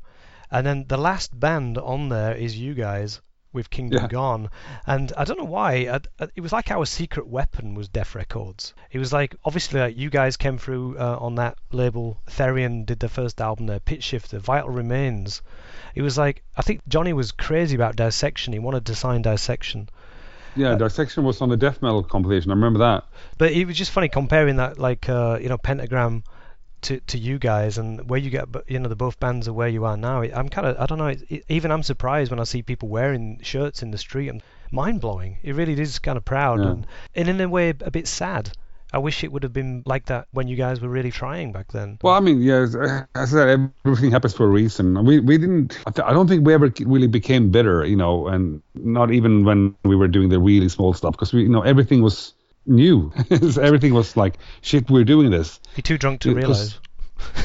and 0.51 0.67
then 0.67 0.85
the 0.88 0.97
last 0.99 1.38
band 1.38 1.79
on 1.79 2.09
there 2.09 2.35
is 2.35 2.57
you 2.59 2.75
guys 2.75 3.21
with 3.53 3.71
Kingdom 3.71 4.03
Yeah. 4.03 4.09
Gone, 4.09 4.51
and 4.87 5.11
I 5.17 5.25
don't 5.25 5.38
know 5.38 5.45
why. 5.45 5.73
I, 5.88 6.01
I- 6.21 6.29
it 6.37 6.41
was 6.43 6.53
like 6.53 6.71
our 6.71 6.85
secret 6.85 7.27
weapon 7.27 7.75
was 7.75 7.88
Deaf 7.88 8.14
Records. 8.14 8.75
It 8.91 8.99
was 8.99 9.12
like 9.12 9.37
obviously 9.45 9.81
like 9.81 9.97
you 9.97 10.11
guys 10.11 10.37
came 10.37 10.59
through 10.59 10.99
uh, 10.99 11.17
on 11.21 11.37
that 11.37 11.57
label. 11.73 12.21
Therion 12.27 12.85
did 12.85 12.99
their 13.01 13.09
first 13.09 13.41
album 13.41 13.67
there, 13.67 13.81
Pitchshifter, 13.81 14.38
Vital 14.41 14.69
Remains. 14.71 15.41
It 15.95 16.03
was 16.03 16.19
like 16.19 16.43
I 16.57 16.62
think 16.62 16.83
Johnny 16.88 17.12
was 17.14 17.33
crazy 17.33 17.75
about 17.75 17.97
Dissection. 17.97 18.53
He 18.53 18.59
wanted 18.59 18.85
to 18.87 18.95
sign 18.95 19.23
Dissection. 19.23 19.88
Yeah, 20.57 20.75
Dissection 20.77 21.25
was 21.25 21.41
on 21.41 21.49
the 21.49 21.57
death 21.57 21.83
metal 21.83 22.03
compilation. 22.03 22.51
I 22.51 22.55
remember 22.55 22.81
that. 22.81 23.05
But 23.39 23.53
it 23.53 23.67
was 23.67 23.77
just 23.77 23.91
funny 23.91 24.09
comparing 24.09 24.57
that, 24.57 24.79
like 24.79 25.09
uh, 25.09 25.39
you 25.41 25.49
know, 25.49 25.59
Pentagram 25.59 26.25
to 26.83 27.01
to 27.01 27.19
you 27.19 27.39
guys, 27.39 27.79
and 27.79 28.09
where 28.09 28.19
you 28.21 28.31
get, 28.31 28.47
you 28.69 28.79
know, 28.79 28.89
the 28.89 28.97
both 28.97 29.19
bands 29.21 29.49
are 29.49 29.53
where 29.53 29.69
you 29.69 29.85
are 29.85 29.97
now. 29.97 30.23
I'm 30.23 30.49
kind 30.49 30.67
of, 30.67 30.79
I 30.79 30.87
don't 30.87 30.99
know, 30.99 31.09
it, 31.09 31.23
it, 31.29 31.45
even 31.49 31.71
I'm 31.73 31.83
surprised 31.83 32.31
when 32.31 32.41
I 32.41 32.45
see 32.45 32.63
people 32.63 32.89
wearing 32.89 33.41
shirts 33.43 33.83
in 33.83 33.91
the 33.91 33.99
street. 33.99 34.29
and 34.29 34.43
mind 34.71 35.01
blowing. 35.01 35.39
It 35.43 35.55
really 35.55 35.81
is 35.81 35.99
kind 35.99 36.17
of 36.19 36.25
proud, 36.25 36.61
Yeah. 36.61 36.71
and, 36.71 36.87
and 37.15 37.29
in 37.29 37.41
a 37.41 37.49
way 37.49 37.71
a 37.71 37.91
bit 37.91 38.07
sad. 38.07 38.51
I 38.92 38.98
wish 38.98 39.22
it 39.22 39.33
would 39.33 39.42
have 39.42 39.53
been 39.53 39.83
like 39.85 40.07
that 40.07 40.29
when 40.33 40.48
you 40.48 40.57
guys 40.57 40.81
were 40.81 40.88
really 40.88 41.11
trying 41.11 41.53
back 41.53 41.72
then. 41.72 41.98
Well, 42.03 42.14
I 42.14 42.20
mean, 42.20 42.40
yeah, 42.40 42.62
as 42.62 42.74
I 43.14 43.24
said, 43.27 43.70
everything 43.85 44.11
happens 44.11 44.35
for 44.35 44.44
a 44.46 44.48
reason. 44.48 45.05
We 45.05 45.20
we 45.20 45.37
didn't. 45.37 45.79
I 45.87 45.90
th- 45.90 46.07
I 46.07 46.12
don't 46.12 46.27
think 46.27 46.46
we 46.46 46.55
ever 46.55 46.72
really 46.87 47.07
became 47.07 47.51
bitter, 47.51 47.85
you 47.85 47.96
know, 47.96 48.29
and 48.29 48.62
not 48.74 49.11
even 49.11 49.44
when 49.44 49.74
we 49.85 49.94
were 49.94 50.09
doing 50.09 50.31
the 50.31 50.38
really 50.38 50.68
small 50.68 50.94
stuff, 50.94 51.12
because 51.12 51.33
we, 51.33 51.42
you 51.42 51.48
know, 51.48 51.62
everything 51.62 52.03
was 52.03 52.33
new. 52.66 53.12
everything 53.31 53.92
was 53.94 54.16
like, 54.16 54.38
shit, 54.62 54.88
we're 54.90 55.05
doing 55.05 55.31
this. 55.31 55.61
You're 55.77 55.83
too 55.83 55.98
drunk 55.98 56.20
to 56.20 56.31
It 56.31 56.35
realize. 56.35 56.79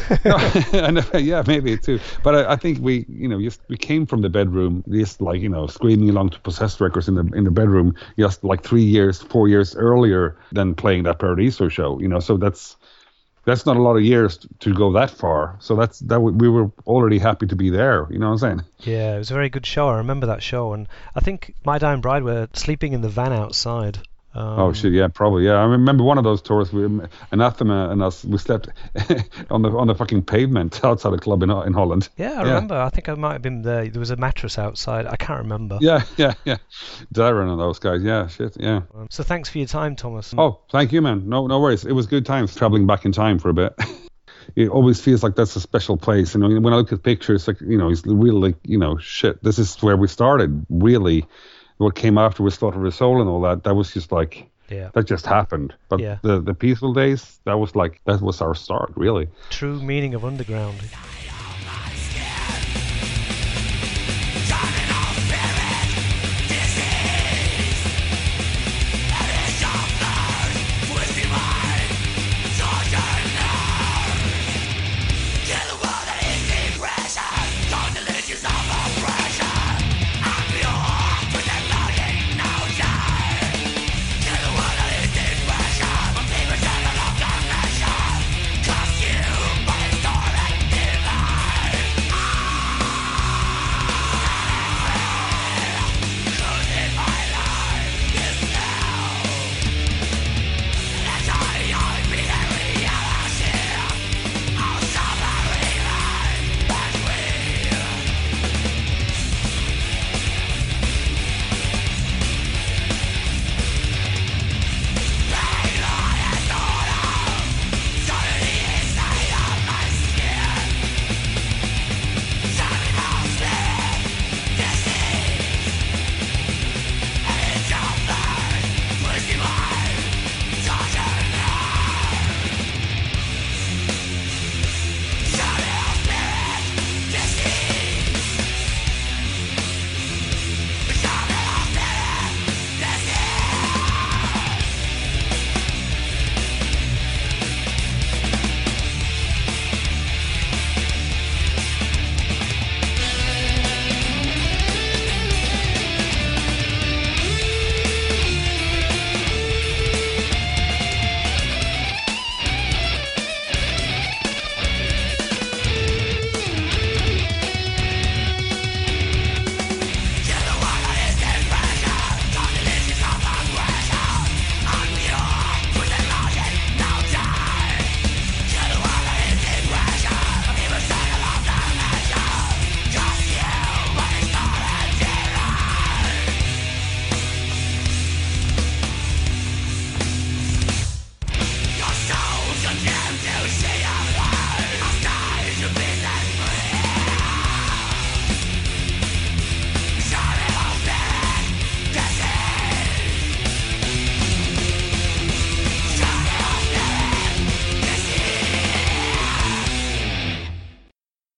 Yeah, 1.13 1.43
maybe 1.47 1.77
too. 1.77 1.99
But 2.23 2.35
I, 2.35 2.53
I 2.53 2.55
think 2.55 2.79
we, 2.79 3.05
you 3.07 3.27
know, 3.27 3.41
just 3.41 3.61
we 3.67 3.77
came 3.77 4.05
from 4.05 4.21
the 4.21 4.29
bedroom, 4.29 4.83
just 4.89 5.21
like 5.21 5.41
you 5.41 5.49
know, 5.49 5.67
screaming 5.67 6.09
along 6.09 6.31
to 6.31 6.39
Possessed 6.39 6.81
Records 6.81 7.07
in 7.07 7.15
the 7.15 7.25
in 7.33 7.43
the 7.43 7.51
bedroom, 7.51 7.95
just 8.17 8.43
like 8.43 8.63
three 8.63 8.83
years, 8.83 9.21
four 9.21 9.47
years 9.47 9.75
earlier 9.75 10.37
than 10.51 10.75
playing 10.75 11.03
that 11.03 11.19
Paradiso 11.19 11.69
show. 11.69 11.99
You 11.99 12.07
know, 12.07 12.19
so 12.19 12.37
that's 12.37 12.77
that's 13.45 13.65
not 13.65 13.77
a 13.77 13.81
lot 13.81 13.95
of 13.95 14.03
years 14.03 14.45
to, 14.59 14.73
go 14.73 14.93
that 14.93 15.09
far. 15.09 15.57
So 15.59 15.75
that's 15.75 15.99
that 15.99 16.21
we, 16.21 16.31
we 16.31 16.49
were 16.49 16.71
already 16.85 17.19
happy 17.19 17.47
to 17.47 17.55
be 17.55 17.69
there. 17.69 18.07
You 18.09 18.19
know 18.19 18.27
what 18.27 18.43
I'm 18.43 18.57
saying? 18.57 18.61
Yeah, 18.79 19.15
it 19.15 19.19
was 19.19 19.31
a 19.31 19.33
very 19.33 19.49
good 19.49 19.65
show. 19.65 19.89
I 19.89 19.97
remember 19.97 20.27
that 20.27 20.43
show, 20.43 20.73
and 20.73 20.87
I 21.15 21.19
think 21.19 21.53
My 21.65 21.77
Dying 21.77 22.01
Bride 22.01 22.23
were 22.23 22.47
sleeping 22.53 22.93
in 22.93 23.01
the 23.01 23.09
van 23.09 23.33
outside. 23.33 23.99
Um, 24.35 24.59
oh 24.59 24.73
shit, 24.73 24.93
yeah, 24.93 25.07
probably, 25.09 25.45
yeah. 25.45 25.53
I 25.53 25.65
remember 25.65 26.03
one 26.03 26.17
of 26.17 26.23
those 26.23 26.41
tours. 26.41 26.73
We, 26.73 26.85
Anathema 27.31 27.89
and 27.89 28.01
us, 28.01 28.25
we 28.25 28.37
slept 28.39 28.67
on 29.51 29.61
the 29.61 29.69
on 29.69 29.87
the 29.87 29.95
fucking 29.95 30.23
pavement 30.23 30.83
outside 30.83 31.13
a 31.13 31.17
club 31.17 31.43
in 31.43 31.51
in 31.51 31.73
Holland. 31.73 32.09
Yeah, 32.17 32.31
I 32.31 32.33
Yeah. 32.33 32.41
remember. 32.43 32.75
I 32.75 32.89
think 32.89 33.09
I 33.09 33.13
might 33.13 33.33
have 33.33 33.41
been 33.41 33.61
there. 33.61 33.87
There 33.89 33.99
was 33.99 34.09
a 34.09 34.15
mattress 34.15 34.57
outside. 34.57 35.05
I 35.05 35.15
can't 35.17 35.39
remember. 35.41 35.77
Yeah, 35.81 36.03
yeah, 36.17 36.33
yeah. 36.45 36.57
Darren 37.13 37.51
and 37.51 37.59
those 37.59 37.79
guys. 37.79 38.01
Yeah, 38.03 38.27
shit, 38.27 38.57
yeah. 38.59 38.81
Um, 38.95 39.07
So 39.11 39.23
thanks 39.23 39.49
for 39.49 39.59
your 39.59 39.67
time, 39.67 39.95
Tomas. 39.95 40.33
Oh, 40.37 40.61
thank 40.71 40.91
you, 40.91 41.01
man. 41.01 41.29
No, 41.29 41.45
no 41.47 41.59
worries. 41.59 41.85
It 41.85 41.93
was 41.93 42.07
good 42.07 42.25
times 42.25 42.55
traveling 42.55 42.87
back 42.87 43.05
in 43.05 43.11
time 43.11 43.37
for 43.39 43.49
a 43.49 43.53
bit. 43.53 43.73
it 44.55 44.69
always 44.69 44.99
feels 44.99 45.21
like 45.23 45.35
that's 45.35 45.55
a 45.55 45.61
special 45.61 45.95
place. 45.97 46.33
And 46.35 46.43
when 46.63 46.73
I 46.73 46.77
look 46.77 46.91
at 46.91 47.03
pictures, 47.03 47.47
like 47.47 47.61
you 47.61 47.77
know, 47.77 47.89
it's 47.91 48.05
really 48.05 48.39
like 48.51 48.55
you 48.63 48.77
know, 48.77 48.97
shit. 48.97 49.43
This 49.43 49.59
is 49.59 49.75
where 49.83 49.95
we 49.97 50.07
started. 50.07 50.65
Really, 50.69 51.25
what 51.77 51.95
came 51.95 52.17
after 52.17 52.43
with 52.43 52.53
Slaughter 52.53 52.85
of 52.85 52.93
Soul 52.93 53.21
and 53.21 53.29
all 53.29 53.41
that. 53.41 53.63
That 53.63 53.75
was 53.75 53.93
just 53.93 54.11
like 54.11 54.49
Yeah, 54.69 54.89
that 54.93 55.05
just 55.05 55.25
happened. 55.25 55.73
But 55.89 55.99
Yeah. 55.99 56.17
the 56.23 56.41
the 56.41 56.53
Peaceville 56.53 56.95
days, 56.95 57.39
that 57.45 57.59
was 57.59 57.75
like 57.75 58.01
that 58.05 58.21
was 58.21 58.41
our 58.41 58.55
start, 58.55 58.91
really. 58.95 59.27
true 59.49 59.79
meaning 59.81 60.13
of 60.13 60.23
underground. 60.25 60.81